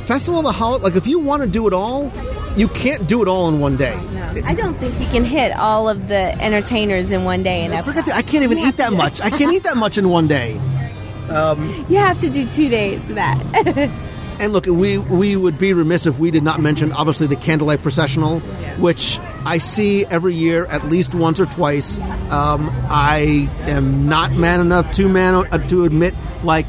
[0.00, 2.12] Festival of the Holiday, like if you want to do it all,
[2.56, 3.94] you can't do it all in one day.
[4.44, 7.64] I don't think you can hit all of the entertainers in one day.
[7.64, 8.16] And Forget that.
[8.16, 9.20] I can't even eat that much.
[9.20, 10.60] I can't eat that much in one day.
[11.28, 13.90] Um, You have to do two days of that.
[14.40, 17.82] And look, we we would be remiss if we did not mention obviously the candlelight
[17.82, 18.40] processional,
[18.78, 21.98] which I see every year at least once or twice.
[22.30, 26.66] Um, I am not man enough to man uh, to admit like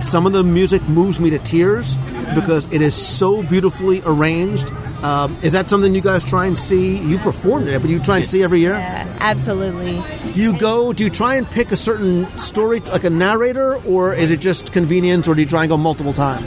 [0.00, 1.96] some of the music moves me to tears
[2.34, 4.70] because it is so beautifully arranged.
[5.02, 6.98] Um, is that something you guys try and see?
[6.98, 8.72] You performed it, but you try and see every year.
[8.72, 10.02] Yeah, absolutely.
[10.32, 10.92] Do you go?
[10.92, 14.72] Do you try and pick a certain story, like a narrator, or is it just
[14.72, 16.46] convenience, or do you try and go multiple times?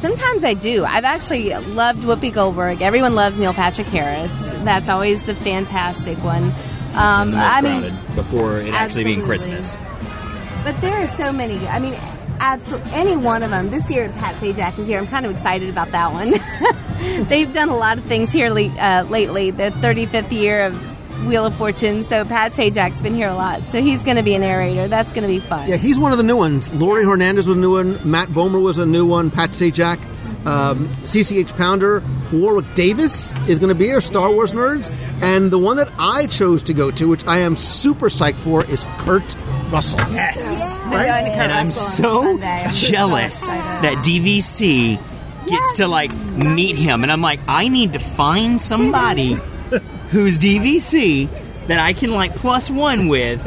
[0.00, 0.84] Sometimes I do.
[0.84, 2.82] I've actually loved Whoopi Goldberg.
[2.82, 4.30] Everyone loves Neil Patrick Harris.
[4.64, 6.44] That's always the fantastic one.
[6.94, 9.22] Um, I mean, before it actually being.
[9.24, 9.76] Christmas.
[10.64, 11.66] But there are so many.
[11.68, 11.94] I mean,
[12.40, 13.70] absolutely any one of them.
[13.70, 14.98] This year, Pat Sajak is here.
[14.98, 16.40] I'm kind of excited about that one.
[17.28, 19.50] They've done a lot of things here le- uh, lately.
[19.50, 22.04] The 35th year of Wheel of Fortune.
[22.04, 23.62] So Pat Sajak's been here a lot.
[23.70, 24.88] So he's going to be a narrator.
[24.88, 25.68] That's going to be fun.
[25.68, 26.72] Yeah, he's one of the new ones.
[26.74, 27.98] Laurie Hernandez was a new one.
[28.08, 29.30] Matt Bomer was a new one.
[29.30, 29.98] Pat Sajak.
[30.46, 32.02] Um, CCH Pounder.
[32.32, 34.00] Warwick Davis is going to be here.
[34.00, 34.90] Star Wars nerds.
[35.20, 38.64] And the one that I chose to go to, which I am super psyched for,
[38.66, 39.36] is Kurt
[39.70, 40.00] Russell.
[40.12, 40.80] Yes.
[40.84, 41.06] Right?
[41.06, 42.38] And I'm so
[42.72, 44.98] jealous that DVC
[45.46, 49.36] gets to like meet him, and I'm like, I need to find somebody
[50.10, 51.28] who's DVC
[51.68, 53.42] that I can like plus one with,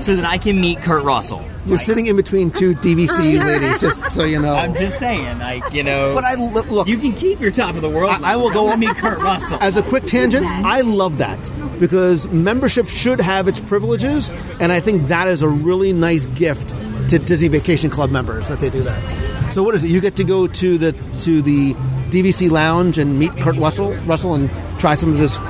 [0.00, 1.44] so that I can meet Kurt Russell.
[1.66, 4.54] You're sitting in between two DVC ladies, just so you know.
[4.54, 6.14] I'm just saying, like you know.
[6.14, 6.86] But I look.
[6.86, 8.10] You can keep your top of the world.
[8.10, 9.58] I, I will go I meet Kurt Russell.
[9.60, 14.28] As a quick tangent, I love that because membership should have its privileges,
[14.60, 16.70] and I think that is a really nice gift
[17.10, 19.52] to Disney Vacation Club members that they do that.
[19.52, 19.90] So what is it?
[19.90, 21.74] You get to go to the to the
[22.10, 25.40] DVC lounge and meet Kurt Russell, Russell, and try some of his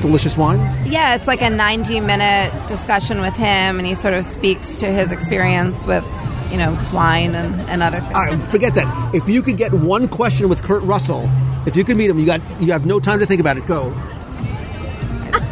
[0.00, 0.58] delicious wine.
[0.86, 4.86] Yeah, it's like a 90 minute discussion with him, and he sort of speaks to
[4.86, 6.04] his experience with,
[6.50, 8.14] you know, wine and, and other things.
[8.14, 9.14] All right, forget that.
[9.14, 11.28] If you could get one question with Kurt Russell,
[11.66, 13.66] if you could meet him, you got you have no time to think about it.
[13.66, 13.94] Go.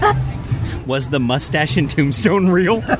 [0.87, 2.83] Was the mustache in Tombstone real?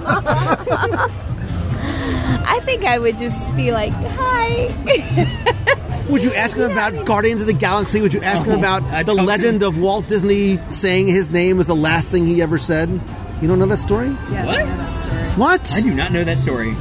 [2.51, 4.75] I think I would just be like, hi.
[6.09, 8.01] Would you ask him about Guardians of the Galaxy?
[8.01, 11.67] Would you ask him Oh, about the legend of Walt Disney saying his name was
[11.67, 12.89] the last thing he ever said?
[13.43, 14.09] You don't know that story?
[14.11, 14.67] what?
[15.39, 15.73] What?
[15.75, 16.75] I do not know that story.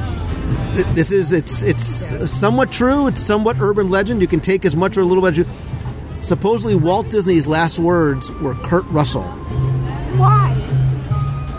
[0.74, 1.84] Th- This is it's it's
[2.30, 3.06] somewhat true.
[3.06, 4.20] It's somewhat urban legend.
[4.22, 5.32] You can take as much or a little bit.
[5.32, 5.46] as you-
[6.22, 9.22] Supposedly, Walt Disney's last words were Kurt Russell.
[10.16, 10.56] Why?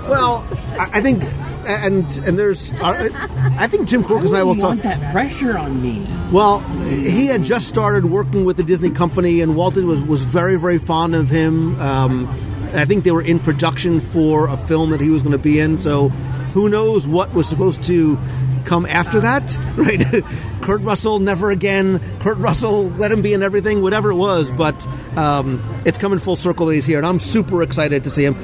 [0.09, 0.45] Well,
[0.77, 1.23] I, I think,
[1.65, 3.09] and and there's, uh,
[3.57, 4.69] I think Jim Korkis and I will talk.
[4.69, 6.05] want that pressure on me.
[6.31, 10.57] Well, he had just started working with the Disney company, and Walt was, was very,
[10.57, 11.79] very fond of him.
[11.79, 12.27] Um,
[12.73, 15.59] I think they were in production for a film that he was going to be
[15.59, 18.17] in, so who knows what was supposed to
[18.65, 20.23] come after that, right?
[20.61, 21.99] Kurt Russell, never again.
[22.19, 24.87] Kurt Russell, let him be in everything, whatever it was, but
[25.17, 28.35] um, it's coming full circle that he's here, and I'm super excited to see him.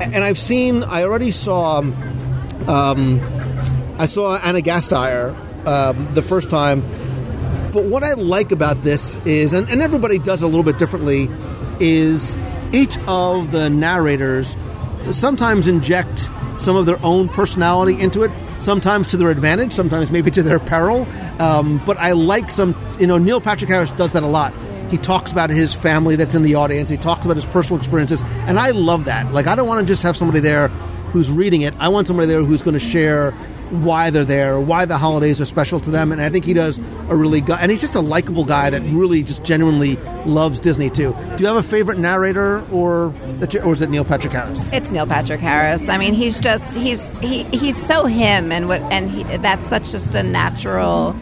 [0.00, 1.78] And I've seen, I already saw.
[1.78, 2.19] Um,
[2.68, 5.34] I saw Anna Gasteyer
[5.66, 6.82] um, the first time.
[7.72, 11.28] But what I like about this is, and, and everybody does a little bit differently,
[11.78, 12.36] is
[12.72, 14.56] each of the narrators
[15.10, 18.30] sometimes inject some of their own personality into it.
[18.58, 21.06] Sometimes to their advantage, sometimes maybe to their peril.
[21.40, 24.52] Um, but I like some, you know, Neil Patrick Harris does that a lot.
[24.90, 26.90] He talks about his family that's in the audience.
[26.90, 29.32] He talks about his personal experiences, and I love that.
[29.32, 30.70] Like, I don't want to just have somebody there
[31.10, 31.74] who's reading it.
[31.78, 33.32] I want somebody there who's going to share
[33.70, 36.78] why they're there, why the holidays are special to them, and I think he does
[37.08, 37.56] a really good.
[37.60, 39.96] And he's just a likable guy that really just genuinely
[40.26, 41.16] loves Disney too.
[41.36, 43.14] Do you have a favorite narrator, or
[43.62, 44.60] or is it Neil Patrick Harris?
[44.72, 45.88] It's Neil Patrick Harris.
[45.88, 49.92] I mean, he's just he's he he's so him, and what and he, that's such
[49.92, 51.14] just a natural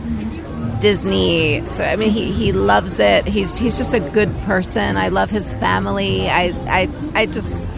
[0.81, 1.67] Disney.
[1.67, 3.27] So I mean, he, he loves it.
[3.27, 4.97] He's he's just a good person.
[4.97, 6.29] I love his family.
[6.29, 7.69] I I I just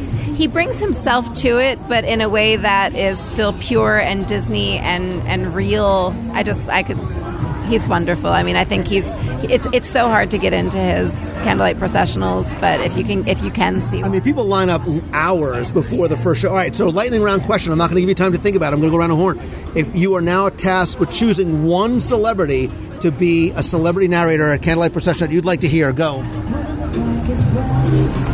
[0.40, 4.78] he brings himself to it, but in a way that is still pure and Disney
[4.78, 6.16] and and real.
[6.32, 6.96] I just I could.
[7.68, 8.30] He's wonderful.
[8.30, 9.04] I mean, I think he's.
[9.50, 13.42] It's it's so hard to get into his candlelight processionals, but if you can if
[13.42, 14.80] you can see, I mean, people line up
[15.12, 16.48] hours before the first show.
[16.48, 17.70] All right, so lightning round question.
[17.70, 18.76] I'm not going to give you time to think about it.
[18.76, 19.38] I'm going to go around the horn.
[19.76, 24.62] If you are now tasked with choosing one celebrity to be a celebrity narrator at
[24.62, 26.22] Candlelight Procession that you'd like to hear, go.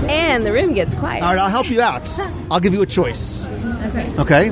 [0.09, 1.23] And the room gets quiet.
[1.23, 2.09] All right, I'll help you out.
[2.51, 3.47] I'll give you a choice.
[3.47, 4.15] Okay.
[4.19, 4.49] Okay?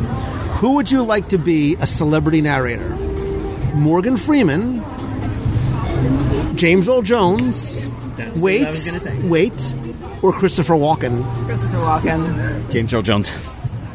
[0.59, 2.89] Who would you like to be a celebrity narrator?
[3.75, 4.83] Morgan Freeman,
[6.57, 7.87] James Earl Jones,
[8.37, 9.29] wait, what I was gonna say.
[9.29, 9.75] wait,
[10.23, 12.71] or Christopher Walken, Christopher Walken.
[12.71, 13.31] James Earl Jones.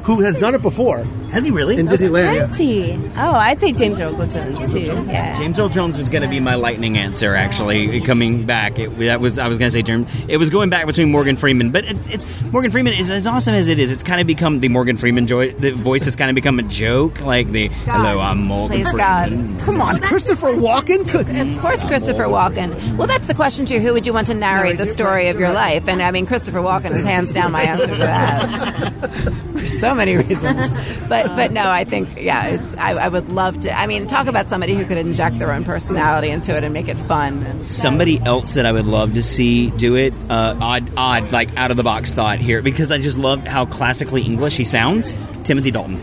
[0.03, 1.77] who has done it before Has he really?
[1.77, 2.43] in Disneyland.
[2.43, 2.93] I see.
[3.15, 4.80] Oh, I'd say James Earl Jones too.
[4.80, 5.38] Yeah.
[5.38, 7.35] James Earl Jones was going to be my lightning answer.
[7.35, 10.07] Actually, coming back, it, that was I was going to say James.
[10.27, 13.53] It was going back between Morgan Freeman, but it, it's Morgan Freeman is as awesome
[13.53, 13.91] as it is.
[13.91, 15.51] It's kind of become the Morgan Freeman joy.
[15.51, 19.56] The voice has kind of become a joke, like the "Hello, I'm Morgan Please Freeman."
[19.56, 19.65] God.
[19.65, 21.30] Come on, Christopher Walken could.
[21.30, 22.97] Of course, Christopher Walken.
[22.97, 23.80] Well, that's the question too.
[23.80, 25.88] Who would you want to narrate the story of your life?
[25.88, 28.93] And I mean, Christopher Walken is hands down my answer to that.
[29.60, 30.72] For so many reasons,
[31.10, 33.71] but but no, I think yeah, it's I, I would love to.
[33.71, 36.87] I mean, talk about somebody who could inject their own personality into it and make
[36.87, 37.43] it fun.
[37.43, 41.55] And Somebody else that I would love to see do it, uh, odd, odd, like
[41.57, 45.15] out of the box thought here, because I just love how classically English he sounds.
[45.43, 45.99] Timothy Dalton.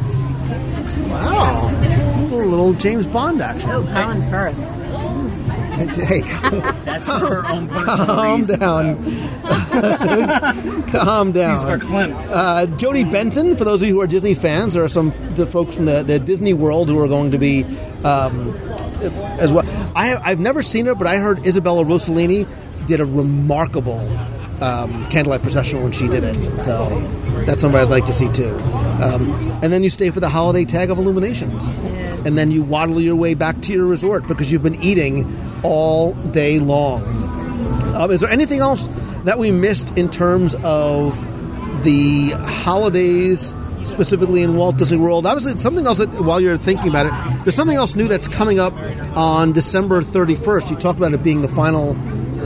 [1.09, 3.71] Wow, a little James Bond action.
[3.71, 4.57] Oh, Colin Firth.
[5.77, 6.23] Hey,
[6.85, 8.97] That's for her own calm down.
[10.89, 11.81] calm down.
[11.81, 12.27] verklempt.
[12.31, 15.47] Uh, Jodi Benson, for those of you who are Disney fans, there are some the
[15.47, 17.65] folks from the, the Disney world who are going to be
[18.05, 18.57] um,
[19.39, 19.65] as well.
[19.95, 22.47] I have, I've never seen her, but I heard Isabella Rossellini
[22.87, 24.01] did a remarkable
[24.63, 26.61] um, candlelight procession when she did it.
[26.61, 26.89] So
[27.45, 28.55] that's somebody I'd like to see too.
[29.03, 29.31] Um,
[29.63, 31.69] and then you stay for the holiday tag of illuminations,
[32.25, 35.25] and then you waddle your way back to your resort because you've been eating
[35.63, 37.03] all day long.
[37.95, 38.89] Um, is there anything else
[39.25, 41.19] that we missed in terms of
[41.85, 42.31] the
[42.65, 43.55] holidays,
[43.85, 45.27] specifically in Walt Disney World?
[45.27, 48.59] Obviously, something else that, while you're thinking about it, there's something else new that's coming
[48.59, 48.75] up
[49.17, 50.71] on December 31st.
[50.71, 51.97] You talked about it being the final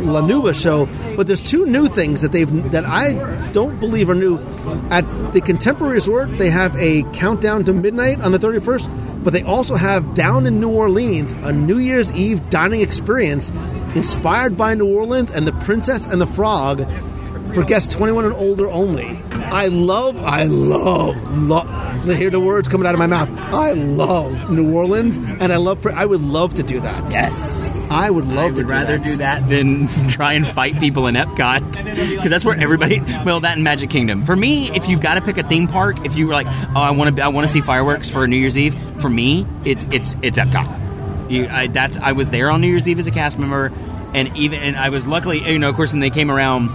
[0.04, 4.14] La Nouba show, but there's two new things that they've that I don't believe are
[4.14, 4.38] new.
[4.90, 9.42] At the Contemporary Resort, they have a countdown to midnight on the 31st, but they
[9.42, 13.50] also have down in New Orleans a New Year's Eve dining experience
[13.94, 16.86] inspired by New Orleans and the Princess and the Frog
[17.54, 19.20] for guests 21 and older only.
[19.32, 22.04] I love, I love, love.
[22.04, 23.30] Hear the words coming out of my mouth.
[23.52, 25.84] I love New Orleans, and I love.
[25.86, 27.12] I would love to do that.
[27.12, 27.59] Yes.
[27.90, 29.06] I would love I to would do rather that.
[29.06, 31.84] do that than try and fight people in Epcot
[32.14, 33.02] because that's where everybody.
[33.24, 34.24] Well, that and Magic Kingdom.
[34.24, 36.80] For me, if you've got to pick a theme park, if you were like, oh,
[36.80, 38.80] I want to, I want to see fireworks for New Year's Eve.
[39.00, 41.30] For me, it's it's it's Epcot.
[41.30, 43.72] You, I, that's I was there on New Year's Eve as a cast member,
[44.14, 46.70] and even and I was luckily, you know, of course, when they came around.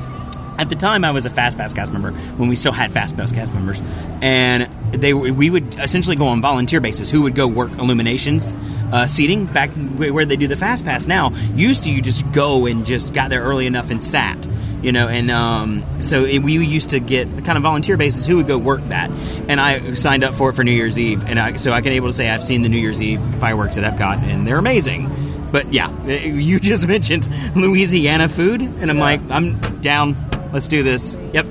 [0.58, 3.18] At the time, I was a Fast Pass cast member when we still had Fast
[3.18, 3.82] Pass cast members,
[4.22, 4.70] and
[5.02, 7.10] they we would essentially go on volunteer basis.
[7.12, 8.54] Who would go work illuminations,
[8.92, 11.32] uh, seating back where they do the Fast Pass now.
[11.56, 14.38] Used to you just go and just got there early enough and sat,
[14.82, 18.38] you know, and um, so it, we used to get kind of volunteer basis who
[18.38, 19.10] would go work that,
[19.48, 21.94] and I signed up for it for New Year's Eve, and I, so I can
[21.94, 25.10] able to say I've seen the New Year's Eve fireworks at Epcot, and they're amazing.
[25.52, 30.16] But yeah, you just mentioned Louisiana food, and I'm like, I'm down.
[30.52, 31.18] Let's do this.
[31.34, 31.46] Yep.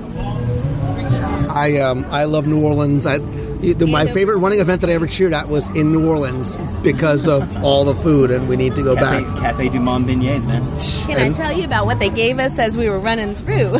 [1.55, 3.05] I um, I love New Orleans.
[3.05, 6.55] I, The- my favorite running event that I ever cheered at was in New Orleans
[6.83, 9.39] because of all the food, and we need to go Cafe, back.
[9.41, 10.61] Cafe du Monde beignets, man.
[11.07, 13.71] Can I tell you about what they gave us as we were running through?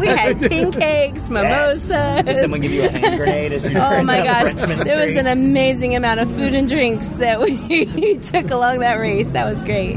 [0.00, 2.24] we had pancakes, mimosas.
[2.24, 5.16] Did someone give you a hand grenade as you Oh my gosh, Frenchman there was
[5.16, 9.28] an amazing amount of food and drinks that we took along that race.
[9.28, 9.94] That was great.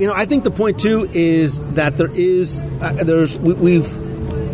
[0.00, 4.01] You know, I think the point too is that there is uh, there's we, we've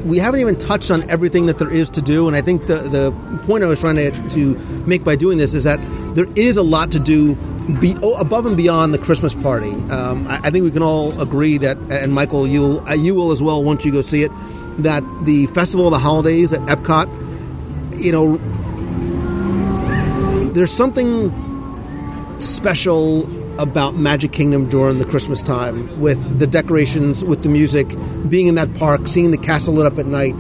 [0.05, 2.77] we haven't even touched on everything that there is to do, and I think the
[2.77, 3.13] the
[3.47, 4.55] point I was trying to to
[4.87, 5.81] make by doing this is that
[6.15, 7.37] there is a lot to do.
[7.81, 11.21] Be, oh, above and beyond the Christmas party, um, I, I think we can all
[11.21, 14.33] agree that, and Michael, you'll uh, you will as well once you go see it,
[14.79, 17.09] that the Festival of the Holidays at Epcot,
[18.03, 18.39] you know,
[20.55, 21.31] there's something
[22.41, 23.27] special
[23.59, 27.89] about Magic Kingdom during the Christmas time with the decorations, with the music,
[28.29, 30.35] being in that park, seeing the castle lit up at night.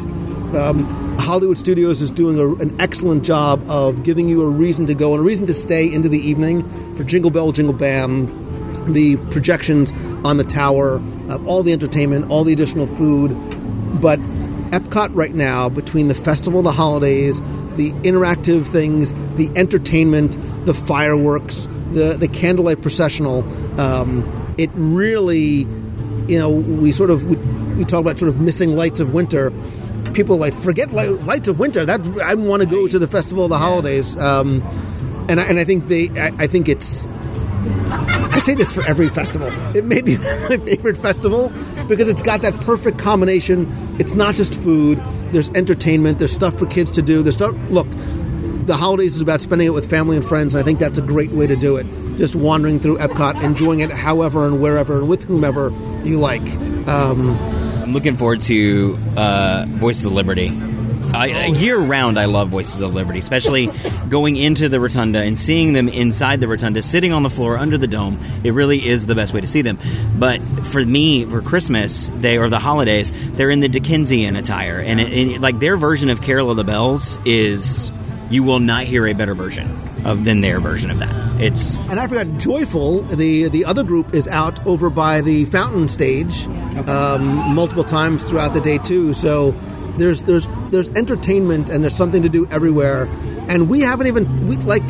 [0.55, 0.85] Um,
[1.19, 5.12] Hollywood Studios is doing a, an excellent job of giving you a reason to go
[5.12, 6.66] and a reason to stay into the evening
[6.97, 9.93] for Jingle Bell, Jingle Bam, the projections
[10.24, 13.31] on the tower, uh, all the entertainment, all the additional food.
[14.01, 14.20] But
[14.70, 17.40] Epcot right now, between the festival, the holidays,
[17.78, 20.36] the interactive things, the entertainment,
[20.66, 23.42] the fireworks, the the candlelight processional,
[23.80, 24.24] um,
[24.59, 25.66] it really,
[26.26, 27.36] you know, we sort of we,
[27.76, 29.52] we talk about sort of missing lights of winter.
[30.12, 31.86] People are like forget li- lights of winter.
[31.86, 34.60] That I want to go to the festival of the holidays, um,
[35.28, 37.06] and I, and I think they I, I think it's
[37.90, 39.48] I say this for every festival.
[39.76, 40.18] It may be
[40.48, 41.52] my favorite festival
[41.88, 43.66] because it's got that perfect combination.
[43.98, 44.98] It's not just food.
[45.32, 46.18] There's entertainment.
[46.18, 47.22] There's stuff for kids to do.
[47.22, 47.55] There's stuff.
[47.70, 47.86] Look,
[48.66, 51.02] the holidays is about spending it with family and friends, and I think that's a
[51.02, 51.86] great way to do it.
[52.16, 55.70] Just wandering through Epcot, enjoying it however and wherever and with whomever
[56.05, 56.46] you like.
[56.88, 57.30] Um,
[57.82, 60.48] I'm looking forward to uh, Voices of Liberty.
[61.14, 63.70] I, year round, I love Voices of Liberty, especially
[64.09, 67.78] going into the rotunda and seeing them inside the rotunda, sitting on the floor under
[67.78, 68.18] the dome.
[68.44, 69.78] It really is the best way to see them.
[70.18, 75.01] But for me, for Christmas, they or the holidays, they're in the Dickensian attire, and
[75.01, 77.90] it, it, like their version of Carol of the Bells is
[78.30, 79.70] you will not hear a better version
[80.05, 81.40] of than their version of that.
[81.40, 85.89] It's And I forgot, Joyful, the the other group is out over by the fountain
[85.89, 86.44] stage
[86.86, 89.14] um, multiple times throughout the day too.
[89.14, 89.55] So
[89.98, 93.04] there's there's there's entertainment and there's something to do everywhere.
[93.48, 94.82] And we haven't even we like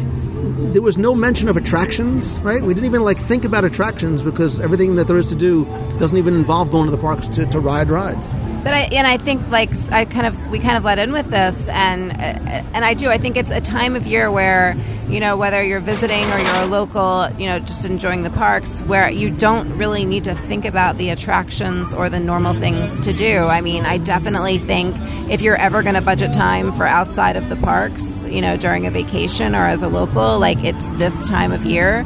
[0.73, 2.63] there was no mention of attractions, right?
[2.63, 5.65] We didn't even like think about attractions because everything that there is to do
[5.99, 8.33] doesn't even involve going to the parks to, to ride rides.
[8.65, 11.31] But I and I think like I kind of we kind of let in with
[11.31, 13.09] this, and and I do.
[13.09, 14.77] I think it's a time of year where
[15.09, 18.83] you know whether you're visiting or you're a local, you know, just enjoying the parks,
[18.83, 23.13] where you don't really need to think about the attractions or the normal things to
[23.13, 23.45] do.
[23.45, 24.97] I mean, I definitely think
[25.31, 28.87] if you're ever going to budget time for outside of the parks, you know, during
[28.87, 32.01] a vacation or as a local, like it's this time of year.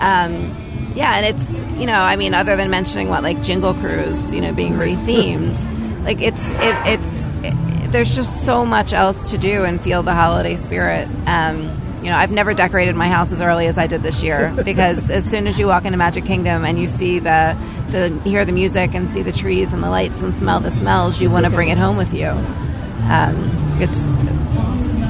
[0.00, 0.54] Um,
[0.94, 4.40] yeah, and it's you know, I mean, other than mentioning what like Jingle Cruise, you
[4.40, 9.64] know, being rethemed, like it's it, it's it, there's just so much else to do
[9.64, 11.08] and feel the holiday spirit.
[11.26, 14.54] Um, you know, I've never decorated my house as early as I did this year
[14.64, 17.56] because as soon as you walk into Magic Kingdom and you see the
[17.88, 21.20] the hear the music and see the trees and the lights and smell the smells,
[21.20, 22.28] you want to bring it home with you.
[22.28, 23.50] Um,
[23.80, 24.18] it's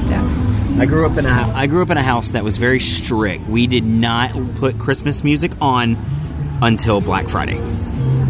[0.08, 0.76] yeah.
[0.78, 3.44] I grew up in a I grew up in a house that was very strict.
[3.48, 5.96] We did not put Christmas music on
[6.62, 7.58] until Black Friday.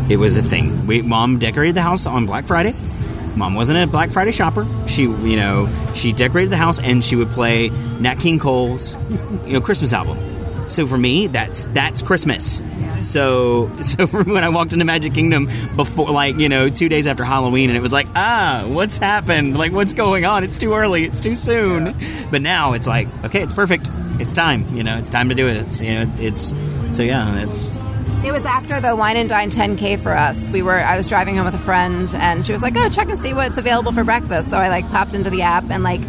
[0.08, 0.86] It was a thing.
[0.86, 2.74] We mom decorated the house on Black Friday.
[3.36, 4.66] Mom wasn't a Black Friday shopper.
[4.86, 7.70] She, you know, she decorated the house and she would play
[8.00, 8.96] Nat King Cole's,
[9.46, 10.18] you know, Christmas album.
[10.68, 12.62] So for me, that's that's Christmas.
[13.02, 15.46] So so when I walked into Magic Kingdom
[15.76, 19.56] before, like you know, two days after Halloween, and it was like, ah, what's happened?
[19.58, 20.44] Like, what's going on?
[20.44, 21.04] It's too early.
[21.04, 21.94] It's too soon.
[22.30, 23.88] But now it's like, okay, it's perfect.
[24.18, 24.76] It's time.
[24.76, 25.80] You know, it's time to do it.
[25.80, 26.54] you know, it's
[26.92, 27.74] so yeah, it's
[28.24, 30.50] It was after the Wine and Dine 10K for us.
[30.50, 33.10] We were I was driving home with a friend and she was like, "Oh, check
[33.10, 36.00] and see what's available for breakfast." So I like popped into the app and like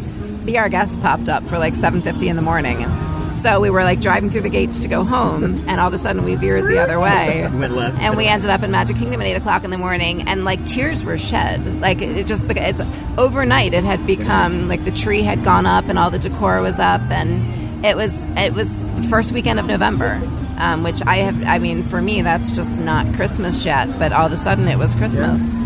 [0.45, 2.85] Be Our Guest popped up for like 7:50 in the morning.
[3.33, 5.97] So we were like driving through the gates to go home, and all of a
[5.97, 7.99] sudden we veered the other way, Went left.
[8.01, 10.63] and we ended up in Magic Kingdom at eight o'clock in the morning, and like
[10.65, 11.81] tears were shed.
[11.81, 12.81] Like it just it's
[13.17, 13.73] overnight.
[13.73, 17.01] It had become like the tree had gone up, and all the decor was up,
[17.11, 17.41] and
[17.85, 20.19] it was it was the first weekend of November,
[20.57, 21.43] um, which I have.
[21.43, 24.77] I mean, for me, that's just not Christmas yet, but all of a sudden it
[24.77, 25.63] was Christmas.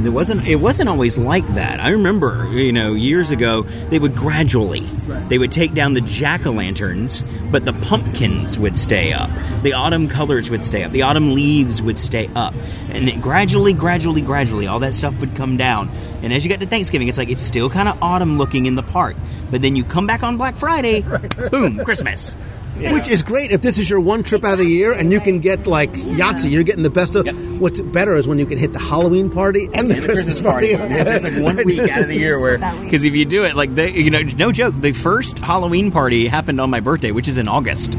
[0.00, 1.78] Because it wasn't it wasn't always like that.
[1.78, 4.80] I remember, you know, years ago they would gradually
[5.28, 9.28] they would take down the jack o' lanterns, but the pumpkins would stay up.
[9.62, 10.92] The autumn colors would stay up.
[10.92, 12.54] The autumn leaves would stay up,
[12.88, 15.90] and it gradually, gradually, gradually, all that stuff would come down.
[16.22, 18.76] And as you get to Thanksgiving, it's like it's still kind of autumn looking in
[18.76, 19.16] the park,
[19.50, 21.02] but then you come back on Black Friday,
[21.50, 22.36] boom, Christmas.
[22.76, 25.20] Which is great if this is your one trip out of the year and you
[25.20, 26.50] can get like Yahtzee.
[26.50, 27.26] You're getting the best of.
[27.60, 30.40] What's better is when you can hit the Halloween party and the, And the Christmas,
[30.40, 30.68] party.
[30.68, 33.54] Yeah, there's like one week out of the year where, because if you do it,
[33.54, 37.28] like, they, you know, no joke, the first Halloween party happened on my birthday, which
[37.28, 37.96] is in August.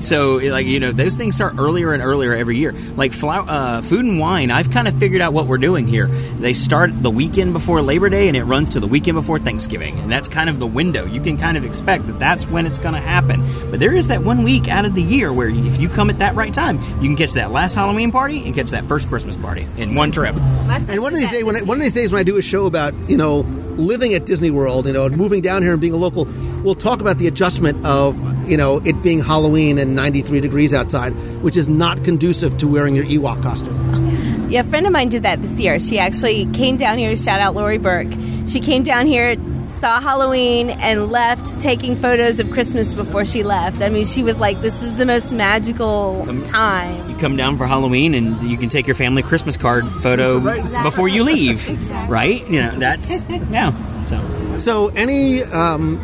[0.00, 2.72] So, like, you know, those things start earlier and earlier every year.
[2.72, 6.06] Like, uh, food and wine, I've kind of figured out what we're doing here.
[6.06, 9.98] They start the weekend before Labor Day and it runs to the weekend before Thanksgiving.
[9.98, 11.04] And that's kind of the window.
[11.04, 13.42] You can kind of expect that that's when it's going to happen.
[13.70, 16.18] But there is that one week out of the year where if you come at
[16.18, 19.36] that right time, you can catch that last Halloween party and catch that first Christmas
[19.36, 20.34] party in one trip.
[20.36, 22.42] And one of these days, when I, one of these days when I do a
[22.42, 23.40] show about you know
[23.76, 26.26] living at Disney World, you know, and moving down here and being a local,
[26.62, 28.16] we'll talk about the adjustment of
[28.50, 31.10] you know it being Halloween and 93 degrees outside,
[31.42, 34.50] which is not conducive to wearing your Ewok costume.
[34.50, 35.78] Yeah, a friend of mine did that this year.
[35.78, 37.10] She actually came down here.
[37.10, 38.12] To shout out Lori Burke.
[38.46, 39.36] She came down here,
[39.78, 43.80] saw Halloween, and left taking photos of Christmas before she left.
[43.80, 47.66] I mean, she was like, "This is the most magical time." You come down for
[47.66, 50.40] Halloween and you can take your family Christmas card photo
[50.82, 51.68] before you leave,
[52.10, 52.46] right?
[52.48, 53.72] You know, that's yeah.
[54.04, 55.98] So So, any um,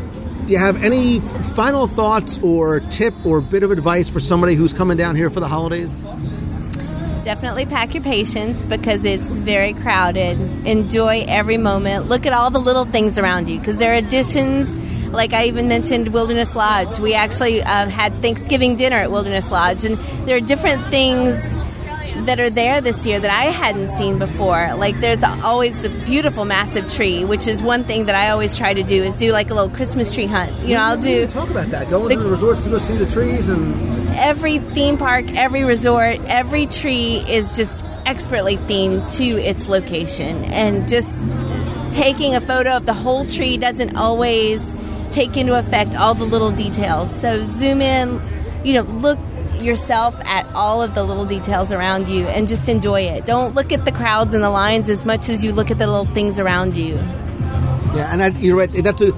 [0.46, 1.18] do you have any
[1.54, 5.40] final thoughts or tip or bit of advice for somebody who's coming down here for
[5.40, 5.92] the holidays?
[7.24, 10.38] Definitely pack your patience because it's very crowded.
[10.64, 12.08] Enjoy every moment.
[12.08, 14.78] Look at all the little things around you because there are additions.
[15.08, 17.00] Like I even mentioned Wilderness Lodge.
[17.00, 19.98] We actually uh, had Thanksgiving dinner at Wilderness Lodge, and
[20.28, 21.34] there are different things
[22.26, 24.74] that are there this year that I hadn't seen before.
[24.74, 28.74] Like there's always the beautiful massive tree, which is one thing that I always try
[28.74, 30.52] to do is do like a little Christmas tree hunt.
[30.62, 31.88] You know, I'll do talk about that.
[31.88, 36.20] Go into the resorts to go see the trees and every theme park, every resort,
[36.26, 40.44] every tree is just expertly themed to its location.
[40.44, 41.12] And just
[41.92, 44.62] taking a photo of the whole tree doesn't always
[45.10, 47.14] take into effect all the little details.
[47.20, 48.20] So zoom in,
[48.64, 49.18] you know, look
[49.62, 53.26] yourself at all of the little details around you and just enjoy it.
[53.26, 55.86] Don't look at the crowds and the lines as much as you look at the
[55.86, 56.94] little things around you.
[56.94, 58.70] Yeah, and I, you're right.
[58.72, 59.12] That's a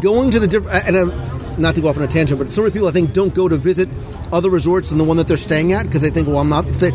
[0.00, 0.86] going to the different.
[0.86, 3.12] And uh, not to go off on a tangent, but so many people I think
[3.12, 3.88] don't go to visit
[4.32, 6.66] other resorts than the one that they're staying at because they think, well, I'm not.
[6.74, 6.90] Say,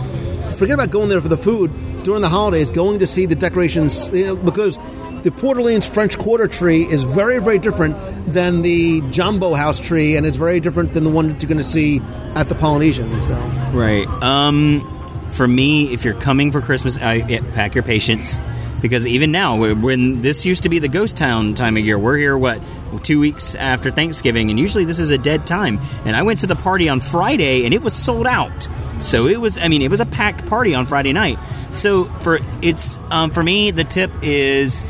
[0.53, 1.72] forget about going there for the food
[2.03, 2.69] during the holidays.
[2.69, 4.77] Going to see the decorations because
[5.26, 7.95] the Port Orleans French Quarter tree is very, very different
[8.31, 11.57] than the Jambo House tree, and it's very different than the one that you're going
[11.57, 11.99] to see
[12.35, 13.10] at the Polynesian.
[13.23, 13.34] So.
[13.73, 14.06] right.
[14.22, 14.88] Um,
[15.31, 18.39] for me, if you're coming for Christmas, I yeah, pack your patience
[18.84, 22.18] because even now, when- this used to be the ghost town time of year, we're
[22.18, 22.61] here what
[23.02, 25.80] two weeks after Thanksgiving, and usually this is a dead time.
[26.06, 28.69] And I went to the party on Friday, and it was sold out.
[29.02, 31.39] So it was, I mean, it was a packed party on Friday night.
[31.72, 34.85] So for it's um, for me, the tip is.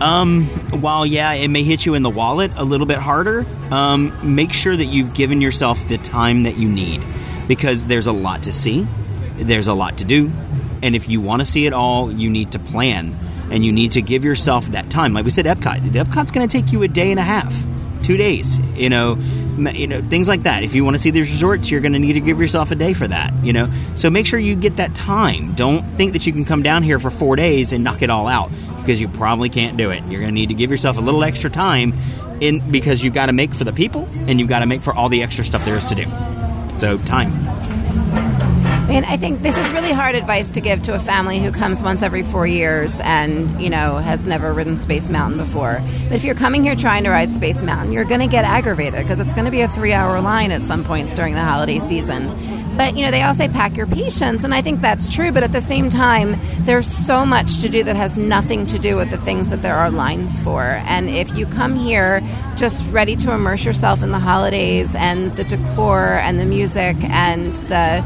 [0.00, 0.44] Um,
[0.80, 4.52] while yeah, it may hit you in the wallet a little bit harder, um, make
[4.52, 7.02] sure that you've given yourself the time that you need
[7.48, 8.86] because there's a lot to see,
[9.36, 10.30] there's a lot to do,
[10.82, 13.16] and if you want to see it all, you need to plan
[13.50, 15.14] and you need to give yourself that time.
[15.14, 17.54] Like we said, Epcot, Epcot's going to take you a day and a half,
[18.02, 18.58] two days.
[18.76, 20.62] You know, you know things like that.
[20.62, 22.74] If you want to see these resorts, you're going to need to give yourself a
[22.74, 23.32] day for that.
[23.42, 25.54] You know, so make sure you get that time.
[25.54, 28.28] Don't think that you can come down here for four days and knock it all
[28.28, 28.50] out
[28.88, 30.02] because you probably can't do it.
[30.04, 31.92] You're going to need to give yourself a little extra time
[32.40, 34.94] in because you've got to make for the people and you've got to make for
[34.94, 36.06] all the extra stuff there is to do.
[36.78, 37.47] So time.
[38.88, 41.52] I mean, I think this is really hard advice to give to a family who
[41.52, 45.82] comes once every four years and, you know, has never ridden Space Mountain before.
[46.04, 49.02] But if you're coming here trying to ride Space Mountain, you're going to get aggravated
[49.02, 51.80] because it's going to be a three hour line at some points during the holiday
[51.80, 52.34] season.
[52.78, 55.32] But, you know, they all say pack your patience, and I think that's true.
[55.32, 58.96] But at the same time, there's so much to do that has nothing to do
[58.96, 60.62] with the things that there are lines for.
[60.62, 62.22] And if you come here
[62.56, 67.52] just ready to immerse yourself in the holidays and the decor and the music and
[67.52, 68.04] the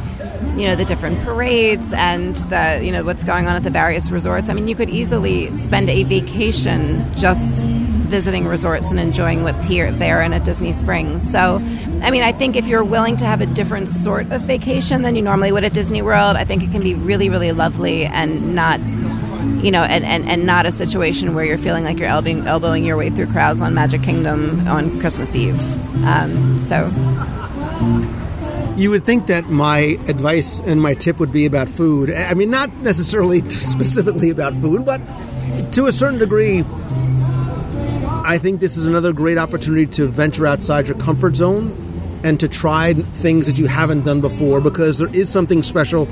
[0.57, 4.11] you know the different parades and the you know what's going on at the various
[4.11, 4.51] resorts.
[4.51, 7.67] I mean, you could easily spend a vacation just
[8.13, 11.29] visiting resorts and enjoying what's here, there, and at Disney Springs.
[11.29, 11.57] So,
[12.03, 15.17] I mean, I think if you're willing to have a different sort of vacation than
[15.17, 18.55] you normally would at Disney World, I think it can be really, really lovely and
[18.55, 18.81] not.
[19.65, 22.85] You know, and, and, and not a situation where you're feeling like you're elbowing, elbowing
[22.85, 25.61] your way through crowds on Magic Kingdom on Christmas Eve.
[26.05, 26.91] Um, so,
[28.77, 32.11] You would think that my advice and my tip would be about food.
[32.11, 35.01] I mean, not necessarily specifically about food, but
[35.73, 36.65] to a certain degree,
[38.25, 41.77] I think this is another great opportunity to venture outside your comfort zone
[42.25, 46.05] and to try things that you haven't done before because there is something special.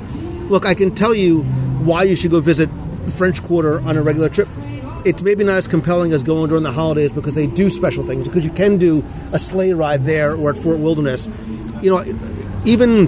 [0.49, 1.41] Look, I can tell you
[1.83, 2.69] why you should go visit
[3.05, 4.47] the French Quarter on a regular trip.
[5.03, 8.27] It's maybe not as compelling as going during the holidays because they do special things.
[8.27, 11.27] Because you can do a sleigh ride there or at Fort Wilderness.
[11.81, 12.03] You know,
[12.65, 13.05] even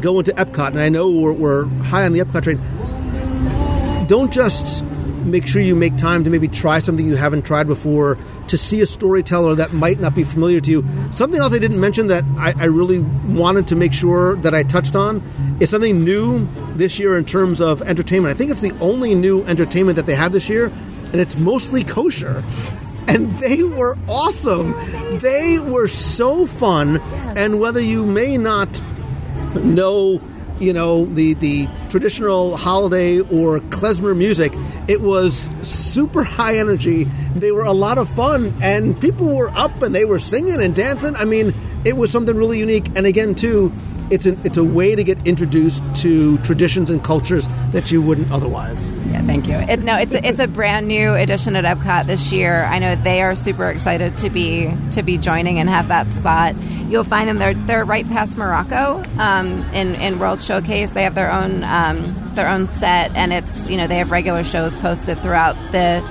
[0.00, 4.06] going to Epcot, and I know we're, we're high on the Epcot train.
[4.06, 4.84] Don't just
[5.24, 8.82] make sure you make time to maybe try something you haven't tried before, to see
[8.82, 10.84] a storyteller that might not be familiar to you.
[11.10, 14.62] Something else I didn't mention that I, I really wanted to make sure that I
[14.62, 15.22] touched on
[15.60, 18.34] is something new this year in terms of entertainment.
[18.34, 21.84] I think it's the only new entertainment that they have this year, and it's mostly
[21.84, 22.44] kosher.
[23.06, 24.72] And they were awesome.
[25.18, 26.98] They were so fun.
[27.36, 28.80] And whether you may not
[29.56, 30.20] know
[30.60, 34.52] you know the the traditional holiday or klezmer music
[34.88, 37.04] it was super high energy.
[37.34, 38.54] They were a lot of fun.
[38.62, 41.16] And people were up and they were singing and dancing.
[41.16, 41.54] I mean
[41.84, 42.86] it was something really unique.
[42.94, 43.72] And again too
[44.10, 48.30] it's a, it's a way to get introduced to traditions and cultures that you wouldn't
[48.30, 48.84] otherwise
[49.26, 49.54] thank you.
[49.54, 52.64] It, no, it's a, it's a brand new edition at Epcot this year.
[52.64, 56.54] I know they are super excited to be to be joining and have that spot.
[56.88, 60.92] You'll find them they're they're right past Morocco um, in in World Showcase.
[60.92, 64.44] They have their own um, their own set, and it's you know they have regular
[64.44, 66.02] shows posted throughout the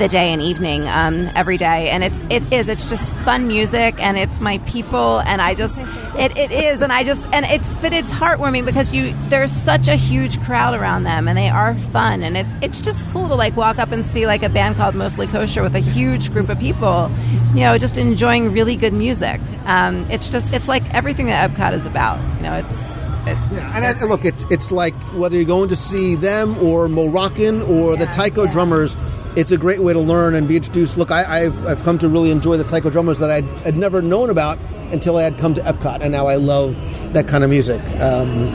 [0.00, 1.90] the day and evening um, every day.
[1.90, 5.78] And it's it is it's just fun music and it's my people and i just
[6.18, 6.82] it, it is.
[6.82, 10.74] And i just and it's but it's heartwarming because you there's such a huge crowd
[10.74, 12.22] around them and they are fun.
[12.22, 14.94] And it's it's just cool to like walk up and see like a band called
[14.94, 17.10] mostly kosher with a huge group of people
[17.54, 19.40] you know just enjoying really good music.
[19.66, 22.94] Um, it's just it's like everything that epcot is about you know it's
[23.26, 26.88] it, yeah, and I, look, it's it's like whether you're going to see them or
[26.88, 28.96] Mo'Rockin or the taiko drummers,
[29.36, 30.96] it's a great way to learn and be introduced.
[30.96, 34.02] Look, I, I've, I've come to really enjoy the taiko drummers that I'd, had never
[34.02, 34.58] known about
[34.92, 36.76] until I had come to Epcot, and now I love
[37.12, 37.80] that kind of music.
[38.00, 38.48] Um,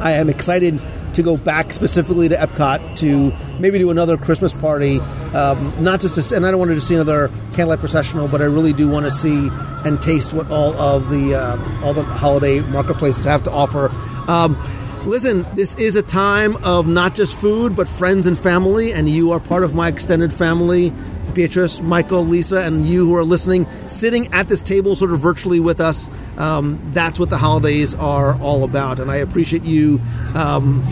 [0.00, 0.80] I am excited
[1.14, 4.98] to go back specifically to Epcot to maybe do another Christmas party,
[5.34, 8.42] um, not just to, and I don't want to just see another candlelight processional, but
[8.42, 9.48] I really do want to see
[9.84, 13.90] and taste what all of the uh, all the holiday marketplaces have to offer.
[14.28, 14.56] Um,
[15.04, 19.32] listen, this is a time of not just food, but friends and family, and you
[19.32, 20.92] are part of my extended family.
[21.34, 25.58] Beatrice, Michael, Lisa, and you who are listening, sitting at this table sort of virtually
[25.58, 26.08] with us.
[26.38, 29.00] Um, that's what the holidays are all about.
[29.00, 30.00] And I appreciate you
[30.34, 30.82] um,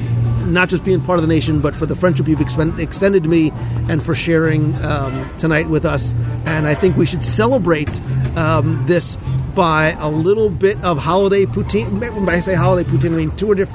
[0.52, 3.28] not just being part of the nation, but for the friendship you've expen- extended to
[3.28, 3.52] me
[3.88, 6.14] and for sharing um, tonight with us.
[6.44, 8.00] And I think we should celebrate
[8.36, 9.16] um, this
[9.54, 12.00] by a little bit of holiday poutine.
[12.14, 13.72] When I say holiday poutine, I mean two or, diff-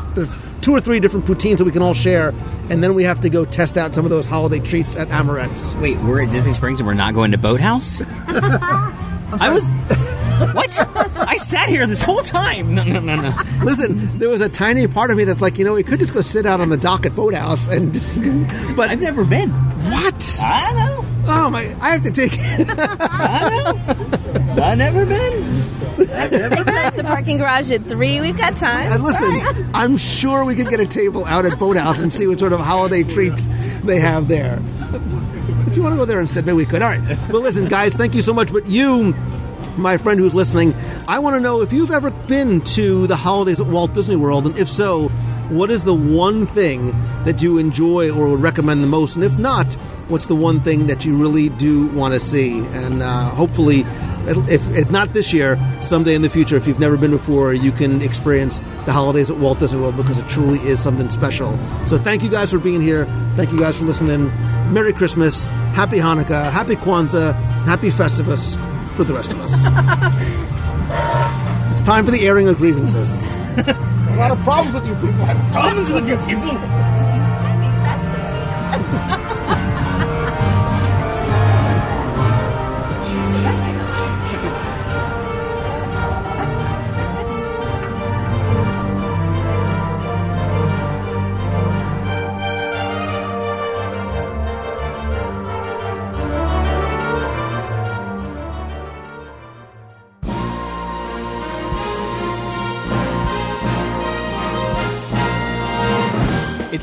[0.61, 2.33] two or three different poutines that we can all share.
[2.69, 5.77] And then we have to go test out some of those holiday treats at Amorette's.
[5.77, 8.01] Wait, we're at Disney Springs and we're not going to Boathouse?
[8.27, 9.63] I was.
[10.53, 10.77] What?
[11.17, 12.75] I sat here this whole time.
[12.75, 13.33] No, no, no, no.
[13.63, 16.13] Listen, there was a tiny part of me that's like, you know, we could just
[16.13, 18.19] go sit out on the dock at Boathouse and just.
[18.75, 19.49] But I've never been.
[19.49, 20.39] What?
[20.41, 21.05] I know.
[21.29, 21.75] Oh my!
[21.81, 22.31] I have to take.
[22.39, 24.63] I know.
[24.63, 25.43] I've never been.
[25.97, 28.21] The parking garage at three.
[28.21, 28.91] We've got time.
[28.91, 32.39] And listen, I'm sure we could get a table out at Boathouse and see what
[32.39, 33.47] sort of holiday treats
[33.83, 34.59] they have there.
[35.67, 36.81] If you want to go there instead, maybe we could.
[36.81, 37.29] All right.
[37.29, 38.51] Well, listen, guys, thank you so much.
[38.51, 39.13] But you,
[39.77, 40.73] my friend who's listening,
[41.07, 44.45] I want to know if you've ever been to the holidays at Walt Disney World,
[44.45, 45.09] and if so,
[45.49, 46.91] what is the one thing
[47.25, 49.15] that you enjoy or would recommend the most?
[49.15, 49.73] And if not,
[50.09, 52.59] what's the one thing that you really do want to see?
[52.59, 53.83] And uh, hopefully,
[54.27, 57.71] if, if not this year, someday in the future, if you've never been before, you
[57.71, 61.57] can experience the holidays at Walt Disney World because it truly is something special.
[61.87, 63.05] So thank you guys for being here.
[63.35, 64.27] Thank you guys for listening.
[64.73, 65.45] Merry Christmas,
[65.75, 67.33] Happy Hanukkah, Happy Kwanzaa,
[67.63, 68.57] Happy Festivus
[68.95, 69.53] for the rest of us.
[71.73, 73.21] it's time for the airing of grievances.
[73.57, 75.25] a lot of problems with you people.
[75.51, 76.57] Problems with you people.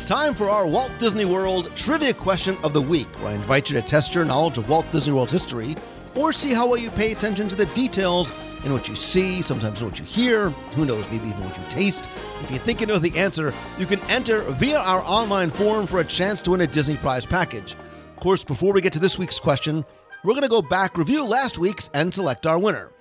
[0.05, 3.71] It's time for our Walt Disney World Trivia Question of the Week, where I invite
[3.71, 5.77] you to test your knowledge of Walt Disney World's history
[6.15, 8.31] or see how well you pay attention to the details
[8.67, 12.11] in what you see, sometimes what you hear, who knows, maybe even what you taste.
[12.43, 16.01] If you think you know the answer, you can enter via our online forum for
[16.01, 17.73] a chance to win a Disney Prize package.
[17.73, 19.87] Of course, before we get to this week's question,
[20.23, 22.94] we're going to go back, review last week's, and select our winner.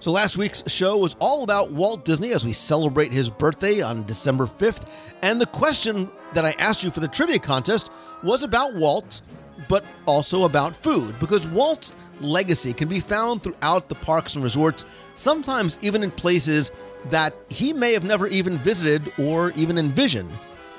[0.00, 4.04] So, last week's show was all about Walt Disney as we celebrate his birthday on
[4.04, 4.88] December 5th.
[5.22, 7.90] And the question that I asked you for the trivia contest
[8.22, 9.22] was about Walt,
[9.68, 14.86] but also about food, because Walt's legacy can be found throughout the parks and resorts,
[15.16, 16.70] sometimes even in places
[17.06, 20.30] that he may have never even visited or even envisioned.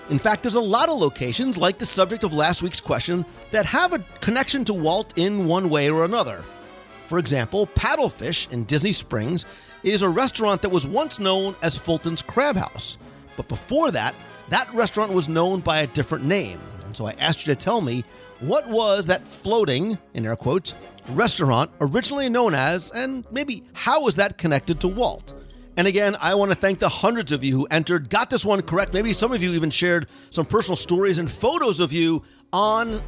[0.10, 3.66] In fact, there's a lot of locations, like the subject of last week's question, that
[3.66, 6.46] have a connection to Walt in one way or another.
[7.10, 9.48] For example, Paddlefish in Disney Springs
[9.82, 13.00] is a restaurant that was once known as Fulton's Crab House.
[13.36, 14.14] But before that,
[14.50, 16.60] that restaurant was known by a different name.
[16.86, 18.04] And so I asked you to tell me
[18.42, 20.76] what was that floating, in air quotes,
[21.10, 25.34] restaurant originally known as, and maybe how was that connected to Walt?
[25.78, 28.62] And again, I want to thank the hundreds of you who entered, got this one
[28.62, 28.94] correct.
[28.94, 32.22] Maybe some of you even shared some personal stories and photos of you
[32.54, 33.02] on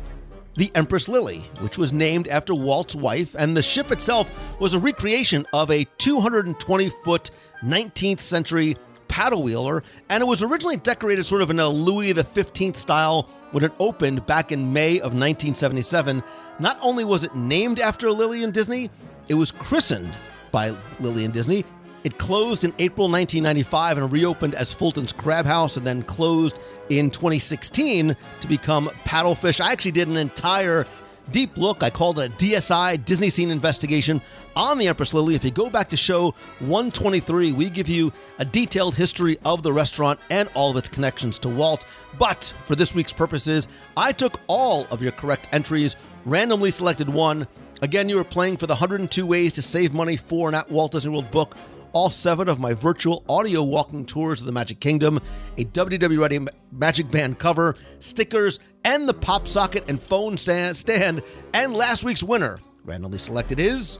[0.55, 4.29] the Empress Lily, which was named after Walt's wife, and the ship itself
[4.59, 7.31] was a recreation of a 220 foot
[7.63, 8.75] 19th century
[9.07, 13.63] paddle wheeler, and it was originally decorated sort of in a Louis XV style when
[13.63, 16.23] it opened back in May of 1977.
[16.59, 18.89] Not only was it named after Lillian Disney,
[19.27, 20.15] it was christened
[20.51, 21.65] by Lillian Disney.
[22.03, 26.59] It closed in April 1995 and reopened as Fulton's Crab House and then closed
[26.89, 29.61] in 2016 to become Paddlefish.
[29.61, 30.87] I actually did an entire
[31.31, 31.83] deep look.
[31.83, 34.19] I called it a DSI Disney Scene Investigation
[34.55, 35.35] on the Empress Lily.
[35.35, 39.71] If you go back to show 123, we give you a detailed history of the
[39.71, 41.85] restaurant and all of its connections to Walt.
[42.17, 45.95] But for this week's purposes, I took all of your correct entries,
[46.25, 47.47] randomly selected one.
[47.83, 50.91] Again, you were playing for the 102 Ways to Save Money for an at Walt
[50.91, 51.55] Disney World book
[51.93, 55.19] all seven of my virtual audio walking tours of the Magic Kingdom,
[55.57, 56.39] a WW Ready
[56.71, 61.23] Magic Band cover, stickers, and the pop socket and phone stand.
[61.53, 63.99] And last week's winner, randomly selected, is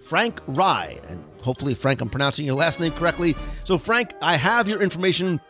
[0.00, 0.98] Frank Rye.
[1.08, 3.34] And hopefully, Frank, I'm pronouncing your last name correctly.
[3.64, 5.40] So, Frank, I have your information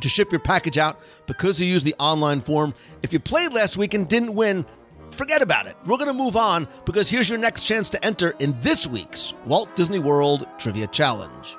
[0.00, 2.72] to ship your package out because you used the online form.
[3.02, 4.64] If you played last week and didn't win,
[5.18, 5.76] forget about it.
[5.84, 9.34] We're going to move on because here's your next chance to enter in this week's
[9.46, 11.56] Walt Disney World Trivia Challenge.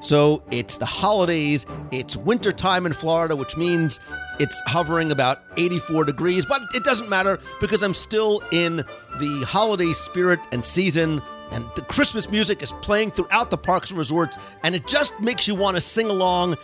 [0.00, 3.98] So it's the holidays, it's wintertime in Florida, which means
[4.38, 8.76] it's hovering about 84 degrees, but it doesn't matter because I'm still in
[9.18, 11.20] the holiday spirit and season.
[11.50, 15.48] And the Christmas music is playing throughout the parks and resorts, and it just makes
[15.48, 16.56] you want to sing along.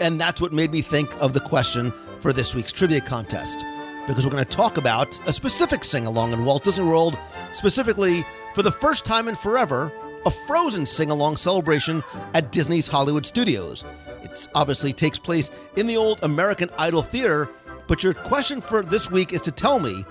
[0.00, 3.64] And that's what made me think of the question for this week's trivia contest
[4.10, 7.16] because we're going to talk about a specific sing along in Walt Disney World,
[7.52, 9.92] specifically for the first time in forever,
[10.26, 12.02] a Frozen sing along celebration
[12.34, 13.84] at Disney's Hollywood Studios.
[14.24, 17.48] It obviously takes place in the old American Idol Theater,
[17.86, 20.04] but your question for this week is to tell me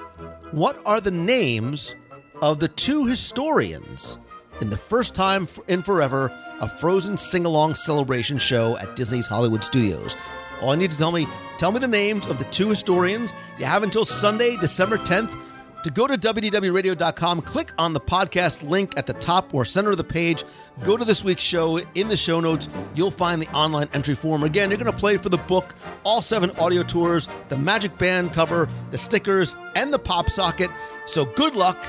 [0.52, 1.94] what are the names
[2.42, 4.18] of the two historians
[4.62, 6.32] in the first time in forever
[6.62, 10.16] a Frozen sing along celebration show at Disney's Hollywood Studios?
[10.62, 11.28] All you need to tell me,
[11.58, 13.34] tell me the names of the two historians.
[13.58, 15.36] You have until Sunday, December 10th,
[15.84, 19.98] to go to WDWRadio.com, click on the podcast link at the top or center of
[19.98, 20.44] the page.
[20.84, 21.78] Go to this week's show.
[21.96, 24.44] In the show notes, you'll find the online entry form.
[24.44, 25.74] Again, you're going to play for the book,
[26.04, 30.70] all seven audio tours, the Magic Band cover, the stickers, and the pop socket.
[31.06, 31.86] So good luck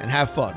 [0.00, 0.54] and have fun.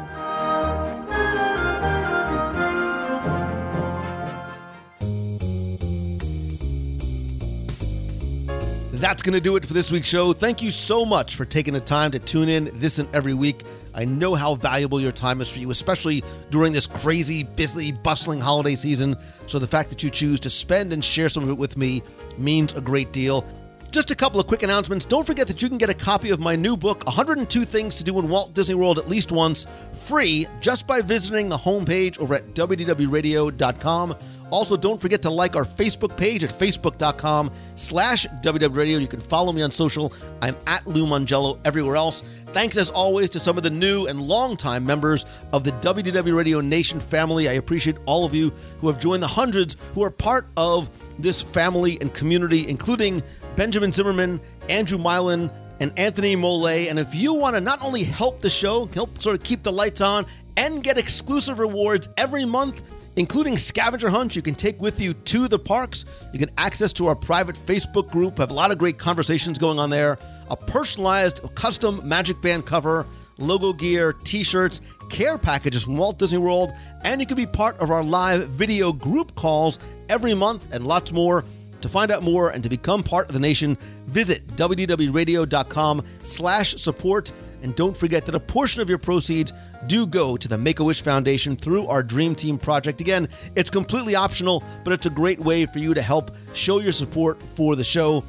[8.99, 10.33] That's going to do it for this week's show.
[10.33, 13.63] Thank you so much for taking the time to tune in this and every week.
[13.93, 18.41] I know how valuable your time is for you, especially during this crazy, busy, bustling
[18.41, 19.15] holiday season.
[19.47, 22.03] So the fact that you choose to spend and share some of it with me
[22.37, 23.45] means a great deal.
[23.89, 25.05] Just a couple of quick announcements.
[25.05, 28.03] Don't forget that you can get a copy of my new book, 102 Things to
[28.03, 32.35] Do in Walt Disney World at least once, free just by visiting the homepage over
[32.35, 34.15] at WDWRadio.com.
[34.51, 38.99] Also, don't forget to like our Facebook page at facebook.com slash WDWRadio.
[38.99, 40.13] You can follow me on social.
[40.41, 42.23] I'm at Lou Mongello everywhere else.
[42.47, 46.61] Thanks as always to some of the new and longtime members of the WDW Radio
[46.61, 47.47] Nation family.
[47.47, 48.51] I appreciate all of you
[48.81, 50.89] who have joined the hundreds who are part of
[51.19, 53.21] this family and community, including
[53.55, 56.67] Benjamin Zimmerman, Andrew Milan, and Anthony Mole.
[56.67, 59.71] And if you want to not only help the show, help sort of keep the
[59.71, 60.25] lights on,
[60.57, 62.81] and get exclusive rewards every month,
[63.19, 66.05] including scavenger hunts you can take with you to the parks.
[66.31, 69.77] You can access to our private Facebook group, have a lot of great conversations going
[69.77, 70.17] on there,
[70.49, 73.05] a personalized custom Magic Band cover,
[73.37, 74.79] logo gear, t shirts,
[75.09, 76.71] care packages from Walt Disney World,
[77.03, 81.11] and you can be part of our live video group calls every month and lots
[81.11, 81.43] more.
[81.81, 83.77] To find out more and to become part of the nation,
[84.07, 87.31] visit wdwradio.com slash support.
[87.61, 89.51] And don't forget that a portion of your proceeds
[89.87, 93.01] do go to the Make-A-Wish Foundation through our Dream Team project.
[93.01, 96.91] Again, it's completely optional, but it's a great way for you to help show your
[96.91, 98.23] support for the show.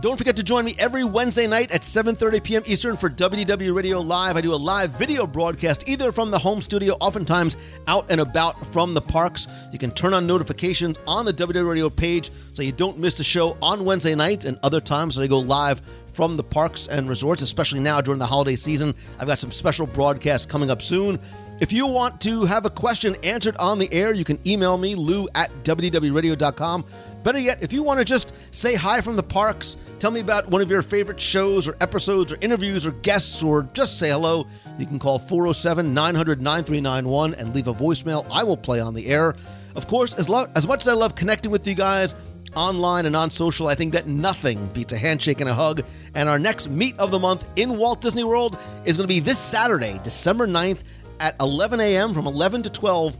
[0.00, 2.62] Don't forget to join me every Wednesday night at 7:30 p.m.
[2.66, 4.36] Eastern for WDW Radio Live.
[4.36, 7.56] I do a live video broadcast either from the home studio, oftentimes
[7.86, 9.46] out and about from the parks.
[9.72, 13.24] You can turn on notifications on the WDW Radio page so you don't miss the
[13.24, 15.80] show on Wednesday night and other times when I go live
[16.12, 18.94] from the parks and resorts, especially now during the holiday season.
[19.20, 21.20] I've got some special broadcasts coming up soon.
[21.60, 24.96] If you want to have a question answered on the air, you can email me,
[24.96, 26.84] lou at wdwradio.com.
[27.22, 30.46] Better yet, if you want to just say hi from the parks, tell me about
[30.50, 34.46] one of your favorite shows or episodes or interviews or guests, or just say hello,
[34.78, 38.26] you can call 407 900 9391 and leave a voicemail.
[38.30, 39.34] I will play on the air.
[39.74, 42.14] Of course, as, lo- as much as I love connecting with you guys,
[42.54, 45.86] online and on social, I think that nothing beats a handshake and a hug.
[46.14, 49.20] And our next meet of the month in Walt Disney World is going to be
[49.20, 50.80] this Saturday, December 9th
[51.20, 52.12] at 11 a.m.
[52.12, 53.16] from 11 to 12.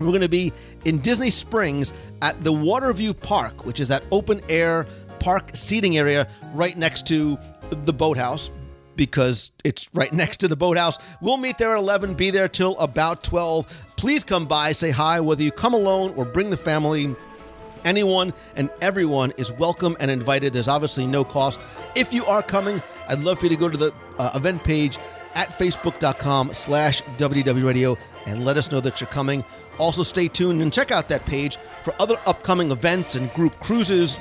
[0.00, 0.52] We're going to be
[0.84, 4.86] in Disney Springs at the Waterview Park, which is that open air
[5.20, 7.38] park seating area right next to
[7.70, 8.50] the boathouse
[8.96, 10.98] because it's right next to the boathouse.
[11.20, 13.86] We'll meet there at 11, be there till about 12.
[13.96, 17.14] Please come by, say hi, whether you come alone or bring the family.
[17.84, 20.52] Anyone and everyone is welcome and invited.
[20.52, 21.60] There's obviously no cost.
[21.94, 24.98] If you are coming, I'd love for you to go to the uh, event page
[25.34, 29.44] at facebook.com slash wwradio and let us know that you're coming.
[29.78, 34.18] Also, stay tuned and check out that page for other upcoming events and group cruises.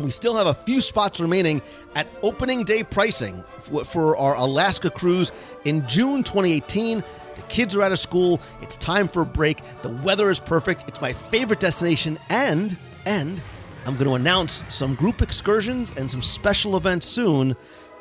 [0.00, 1.62] We still have a few spots remaining
[1.94, 3.44] at opening day pricing
[3.84, 5.30] for our Alaska cruise
[5.64, 7.02] in June 2018.
[7.36, 8.40] The kids are out of school.
[8.60, 9.60] It's time for a break.
[9.82, 10.84] The weather is perfect.
[10.88, 12.18] It's my favorite destination.
[12.28, 12.76] And,
[13.06, 13.40] and
[13.86, 17.54] I'm going to announce some group excursions and some special events soon,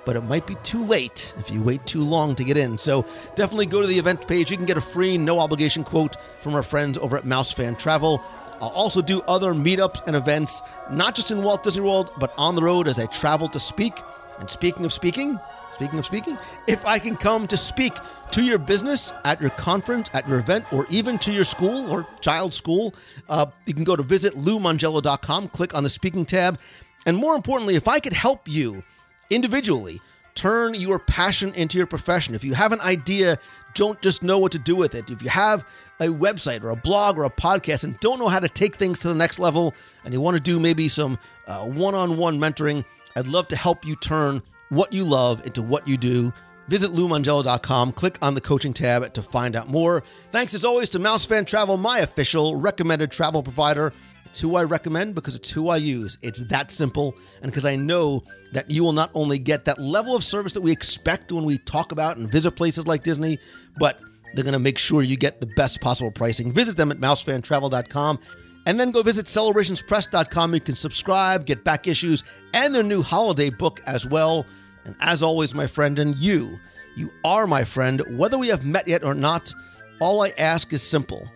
[0.05, 2.77] but it might be too late if you wait too long to get in.
[2.77, 3.05] So
[3.35, 4.49] definitely go to the event page.
[4.49, 7.75] You can get a free, no obligation quote from our friends over at Mouse Fan
[7.75, 8.23] Travel.
[8.63, 12.55] I'll also do other meetups and events, not just in Walt Disney World, but on
[12.55, 13.93] the road as I travel to speak.
[14.39, 15.37] And speaking of speaking,
[15.73, 17.91] speaking of speaking, if I can come to speak
[18.31, 22.07] to your business at your conference, at your event, or even to your school or
[22.21, 22.95] child school,
[23.27, 26.57] uh, you can go to visit loumongello.com, click on the speaking tab.
[27.05, 28.81] And more importantly, if I could help you
[29.29, 29.99] individually
[30.35, 33.37] turn your passion into your profession, if you have an idea,
[33.73, 35.09] don't just know what to do with it.
[35.09, 35.65] If you have
[35.99, 38.99] a website or a blog or a podcast and don't know how to take things
[38.99, 39.73] to the next level
[40.03, 41.17] and you want to do maybe some
[41.47, 42.83] one on one mentoring,
[43.15, 46.33] I'd love to help you turn what you love into what you do.
[46.69, 50.01] Visit LouMongello.com, click on the coaching tab to find out more.
[50.31, 53.91] Thanks as always to MouseFan Travel, my official recommended travel provider.
[54.33, 56.17] It's who I recommend because it's who I use.
[56.23, 57.15] It's that simple.
[57.43, 58.23] And because I know
[58.53, 61.59] that you will not only get that level of service that we expect when we
[61.59, 63.37] talk about and visit places like Disney,
[63.77, 63.99] but
[64.33, 66.51] they're going to make sure you get the best possible pricing.
[66.51, 68.19] Visit them at mousefantravel.com
[68.65, 70.55] and then go visit celebrationspress.com.
[70.55, 72.23] You can subscribe, get back issues,
[72.55, 74.47] and their new holiday book as well.
[74.83, 76.57] And as always, my friend, and you,
[76.95, 79.53] you are my friend, whether we have met yet or not,
[80.01, 81.29] all I ask is simple.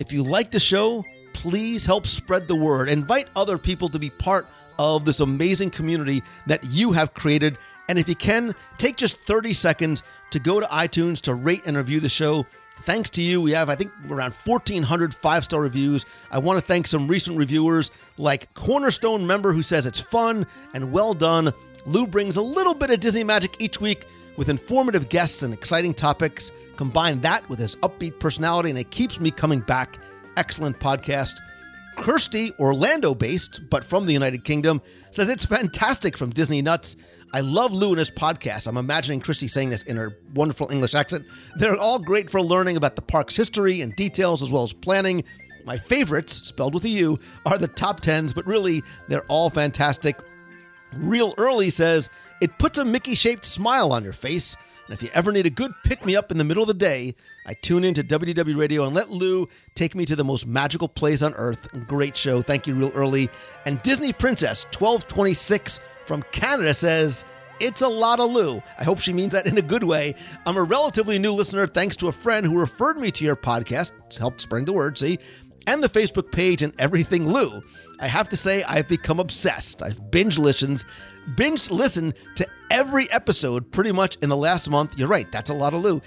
[0.00, 1.04] If you like the show,
[1.38, 2.88] please help spread the word.
[2.88, 4.44] Invite other people to be part
[4.76, 7.56] of this amazing community that you have created.
[7.88, 11.76] And if you can, take just 30 seconds to go to iTunes to rate and
[11.76, 12.44] review the show.
[12.82, 16.04] Thanks to you, we have, I think, around 1,400 five star reviews.
[16.32, 20.44] I want to thank some recent reviewers like Cornerstone member who says it's fun
[20.74, 21.52] and well done.
[21.86, 24.06] Lou brings a little bit of Disney magic each week
[24.36, 26.50] with informative guests and exciting topics.
[26.74, 29.98] Combine that with his upbeat personality, and it keeps me coming back.
[30.38, 31.40] Excellent podcast.
[31.96, 36.94] Kirsty, Orlando based, but from the United Kingdom, says it's fantastic from Disney Nuts.
[37.34, 38.68] I love Lou and his podcast.
[38.68, 41.26] I'm imagining Christy saying this in her wonderful English accent.
[41.56, 45.24] They're all great for learning about the park's history and details as well as planning.
[45.64, 50.20] My favorites, spelled with a U, are the top tens, but really, they're all fantastic.
[50.94, 52.08] Real Early says,
[52.40, 54.56] it puts a Mickey shaped smile on your face.
[54.86, 56.74] And if you ever need a good pick me up in the middle of the
[56.74, 57.16] day,
[57.48, 60.86] I tune in to WDW Radio and let Lou take me to the most magical
[60.86, 61.66] place on earth.
[61.86, 62.42] Great show.
[62.42, 63.30] Thank you, Real Early.
[63.64, 67.24] And Disney Princess 1226 from Canada says,
[67.58, 68.62] it's a lot of Lou.
[68.78, 70.14] I hope she means that in a good way.
[70.44, 73.92] I'm a relatively new listener thanks to a friend who referred me to your podcast.
[74.06, 75.18] It's helped spread the word, see?
[75.68, 77.62] and the Facebook page and everything Lou.
[78.00, 79.82] I have to say, I've become obsessed.
[79.82, 80.82] I've binge listened,
[81.36, 84.98] binge listened to every episode pretty much in the last month.
[84.98, 86.00] You're right, that's a lot of Lou.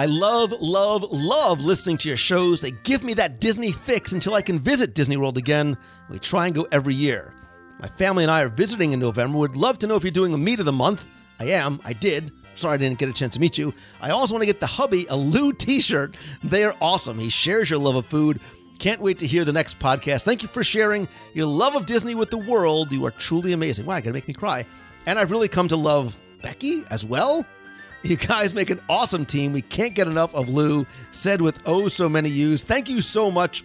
[0.00, 2.62] I love, love, love listening to your shows.
[2.62, 5.76] They give me that Disney fix until I can visit Disney World again.
[6.08, 7.34] We try and go every year.
[7.82, 9.36] My family and I are visiting in November.
[9.36, 11.04] Would love to know if you're doing a meet of the month.
[11.38, 11.82] I am.
[11.84, 12.32] I did.
[12.54, 13.74] Sorry I didn't get a chance to meet you.
[14.00, 16.16] I also want to get the hubby a Lou t shirt.
[16.42, 17.18] They are awesome.
[17.18, 18.40] He shares your love of food.
[18.78, 20.22] Can't wait to hear the next podcast.
[20.22, 22.90] Thank you for sharing your love of Disney with the world.
[22.90, 23.84] You are truly amazing.
[23.84, 24.64] Wow, going to make me cry.
[25.04, 27.44] And I've really come to love Becky as well.
[28.02, 29.52] You guys make an awesome team.
[29.52, 32.62] We can't get enough of Lou, said with oh so many U's.
[32.62, 33.62] Thank you so much.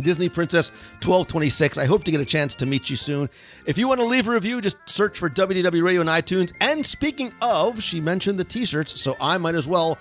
[0.00, 1.78] Disney Princess 1226.
[1.78, 3.28] I hope to get a chance to meet you soon.
[3.66, 6.52] If you want to leave a review, just search for WDW Radio on iTunes.
[6.60, 9.98] And speaking of, she mentioned the t-shirts, so I might as well.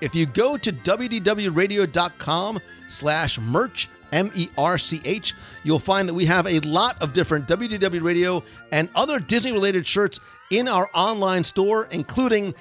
[0.00, 5.34] If you go to wdwradio.com slash merch, M-E-R-C-H,
[5.64, 8.42] you'll find that we have a lot of different WDW Radio
[8.72, 10.20] and other Disney-related shirts
[10.50, 12.54] in our online store, including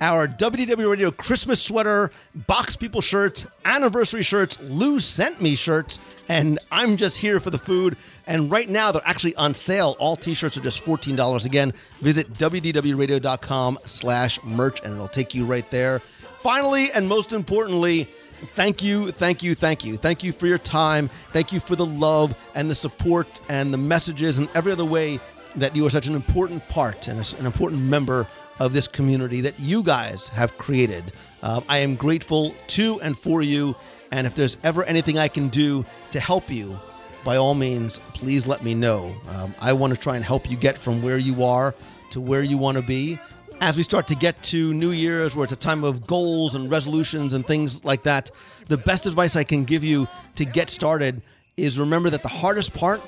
[0.00, 2.10] our WDW Radio Christmas sweater,
[2.46, 5.98] Box People shirts, anniversary shirts, Lou sent me shirts,
[6.28, 7.96] and I'm just here for the food.
[8.26, 9.96] And right now they're actually on sale.
[9.98, 11.44] All t-shirts are just $14.
[11.44, 15.98] Again, visit wdwradio.com slash merch and it'll take you right there.
[16.40, 18.08] Finally, and most importantly,
[18.54, 19.96] thank you, thank you, thank you.
[19.96, 21.10] Thank you for your time.
[21.32, 25.18] Thank you for the love and the support and the messages and every other way
[25.56, 28.26] that you are such an important part and an important member
[28.60, 31.12] of this community that you guys have created.
[31.42, 33.74] Uh, I am grateful to and for you.
[34.12, 36.78] And if there's ever anything I can do to help you,
[37.24, 39.14] by all means, please let me know.
[39.30, 41.74] Um, I want to try and help you get from where you are
[42.10, 43.18] to where you want to be.
[43.60, 46.70] As we start to get to New Year's, where it's a time of goals and
[46.70, 48.30] resolutions and things like that,
[48.68, 51.20] the best advice I can give you to get started
[51.56, 53.02] is remember that the hardest part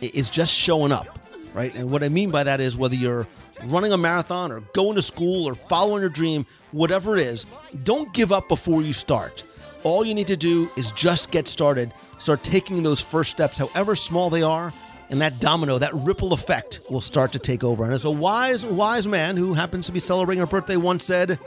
[0.00, 1.06] is just showing up,
[1.54, 1.74] right?
[1.74, 3.26] And what I mean by that is whether you're
[3.64, 7.46] running a marathon or going to school or following your dream, whatever it is,
[7.84, 9.44] don't give up before you start.
[9.84, 13.96] All you need to do is just get started, start taking those first steps, however
[13.96, 14.72] small they are,
[15.10, 17.84] and that domino, that ripple effect will start to take over.
[17.84, 21.38] And as a wise, wise man who happens to be celebrating her birthday once said,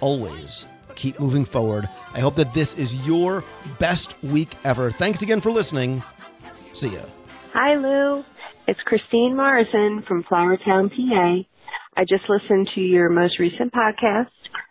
[0.00, 0.66] always
[0.96, 1.88] keep moving forward.
[2.14, 3.44] I hope that this is your
[3.78, 4.90] best week ever.
[4.90, 6.02] Thanks again for listening.
[6.72, 7.02] See ya.
[7.52, 8.24] Hi, Lou.
[8.68, 11.48] It's Christine Morrison from Flourtown, PA.
[11.96, 14.26] I just listened to your most recent podcast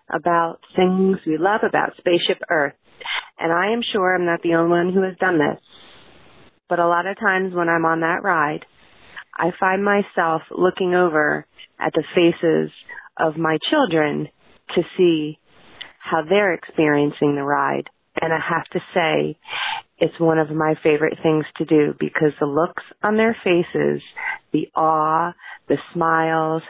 [0.09, 2.73] about things we love about Spaceship Earth.
[3.39, 5.61] And I am sure I'm not the only one who has done this.
[6.67, 8.65] But a lot of times when I'm on that ride,
[9.33, 11.45] I find myself looking over
[11.79, 12.71] at the faces
[13.17, 14.27] of my children
[14.75, 15.39] to see
[15.99, 17.89] how they're experiencing the ride.
[18.21, 19.37] And I have to say,
[19.97, 24.01] it's one of my favorite things to do because the looks on their faces,
[24.51, 25.33] the awe,
[25.67, 26.63] the smiles,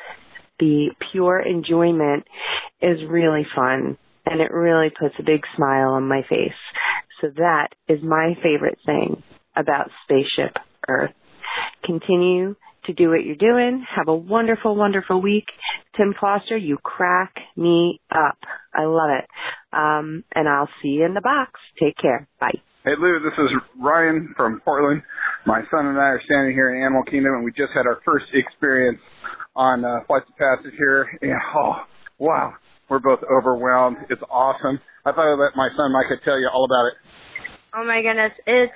[0.60, 2.26] the pure enjoyment
[2.82, 6.52] is really fun and it really puts a big smile on my face.
[7.22, 9.22] So that is my favorite thing
[9.56, 10.58] about Spaceship
[10.88, 11.14] Earth.
[11.84, 12.56] Continue
[12.88, 13.86] to do what you're doing.
[13.96, 15.46] Have a wonderful, wonderful week.
[15.98, 18.38] Tim Foster, you crack me up.
[18.74, 19.26] I love it.
[19.72, 21.60] Um, and I'll see you in the box.
[21.80, 22.28] Take care.
[22.40, 22.62] Bye.
[22.86, 23.50] Hey Lou, this is
[23.82, 25.02] Ryan from Portland.
[25.48, 28.00] My son and I are standing here in Animal Kingdom, and we just had our
[28.06, 29.00] first experience
[29.56, 31.10] on uh, Flights of Passage here.
[31.22, 31.74] And oh,
[32.20, 32.54] wow,
[32.90, 33.98] we're both overwhelmed.
[34.10, 34.80] It's awesome.
[35.06, 36.94] I thought I'd let my son Mike tell you all about it.
[37.76, 38.72] Oh my goodness, it's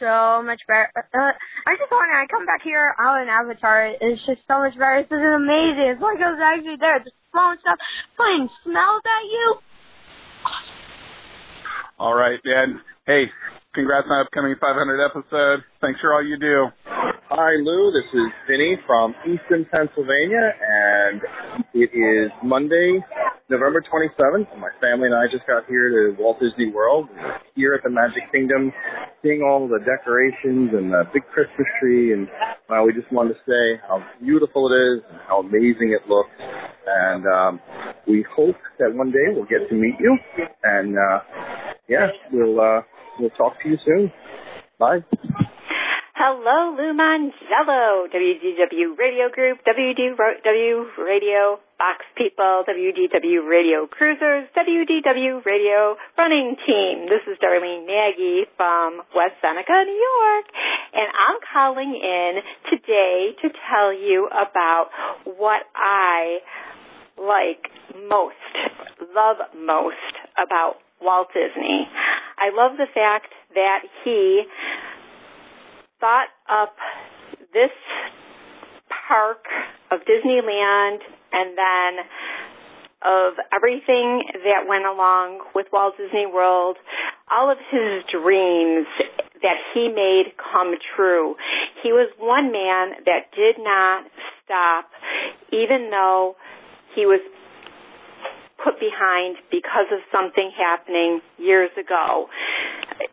[0.00, 0.88] so much better.
[0.96, 1.36] Uh,
[1.68, 3.92] I just want to come back here out in Avatar.
[4.00, 5.04] It's just so much better.
[5.04, 5.92] This is amazing.
[5.92, 7.76] It's like I was actually there, just throwing stuff,
[8.16, 9.46] putting smells at you.
[12.00, 12.80] All right, man.
[13.04, 13.28] Hey,
[13.74, 14.72] congrats on upcoming 500
[15.04, 15.60] episode.
[15.84, 16.72] Thanks for all you do.
[17.28, 17.92] Hi, Lou.
[17.92, 21.20] This is Vinny from Easton, Pennsylvania, and
[21.74, 23.04] it is Monday,
[23.50, 24.46] November 27th.
[24.58, 27.08] My family and I just got here to Walt Disney World,
[27.56, 28.72] here at the Magic Kingdom,
[29.22, 32.28] seeing all the decorations and the big Christmas tree, and
[32.70, 36.30] uh, we just wanted to say how beautiful it is and how amazing it looks.
[36.86, 37.60] And um,
[38.06, 40.16] we hope that one day we'll get to meet you,
[40.62, 41.18] and uh,
[41.88, 42.82] yeah, we'll uh,
[43.18, 44.12] we'll talk to you soon.
[44.78, 45.00] Bye.
[46.20, 55.96] Hello, Lou Mongello, WDW Radio Group, WDW Radio Box People, WDW Radio Cruisers, WDW Radio
[56.18, 57.08] Running Team.
[57.08, 60.44] This is Darlene Nagy from West Seneca, New York,
[60.92, 62.32] and I'm calling in
[62.68, 64.90] today to tell you about
[65.24, 66.44] what I
[67.16, 67.64] like
[67.96, 68.36] most,
[69.16, 71.88] love most about Walt Disney.
[72.36, 74.44] I love the fact that he
[76.00, 76.74] thought up
[77.52, 77.70] this
[79.08, 79.44] park
[79.90, 80.98] of Disneyland
[81.32, 82.04] and then
[83.02, 86.76] of everything that went along with Walt Disney World,
[87.30, 88.86] all of his dreams
[89.42, 91.34] that he made come true.
[91.82, 94.04] He was one man that did not
[94.44, 94.90] stop,
[95.52, 96.36] even though
[96.94, 97.20] he was
[98.62, 102.28] put behind because of something happening years ago.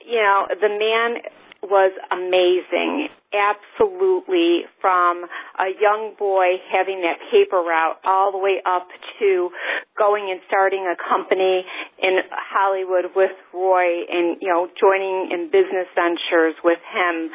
[0.05, 1.23] You know, the man
[1.63, 3.09] was amazing.
[3.33, 4.63] Absolutely.
[4.79, 5.25] From
[5.59, 8.87] a young boy having that paper route all the way up
[9.19, 9.49] to
[9.97, 11.65] going and starting a company
[12.01, 17.29] in Hollywood with Roy and, you know, joining in business ventures with him.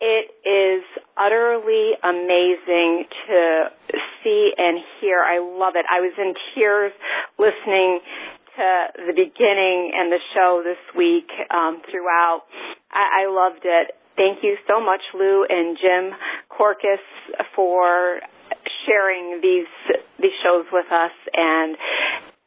[0.00, 0.84] It is
[1.18, 3.64] utterly amazing to
[4.22, 5.18] see and hear.
[5.18, 5.86] I love it.
[5.90, 6.92] I was in tears
[7.38, 7.98] listening
[8.58, 12.42] to the beginning and the show this week um, throughout.
[12.90, 13.94] I, I loved it.
[14.16, 16.18] Thank you so much, Lou and Jim
[16.50, 16.98] Korkis,
[17.54, 18.18] for
[18.86, 19.70] sharing these
[20.18, 21.76] these shows with us, and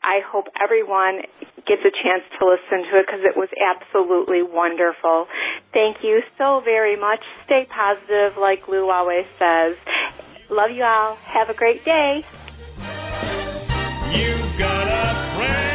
[0.04, 1.22] I hope everyone
[1.66, 5.28] gets a chance to listen to it because it was absolutely wonderful.
[5.72, 7.24] Thank you so very much.
[7.46, 9.78] Stay positive, like Lou always says.
[10.50, 11.16] Love you all.
[11.24, 12.26] Have a great day.
[14.12, 15.71] You got a friend.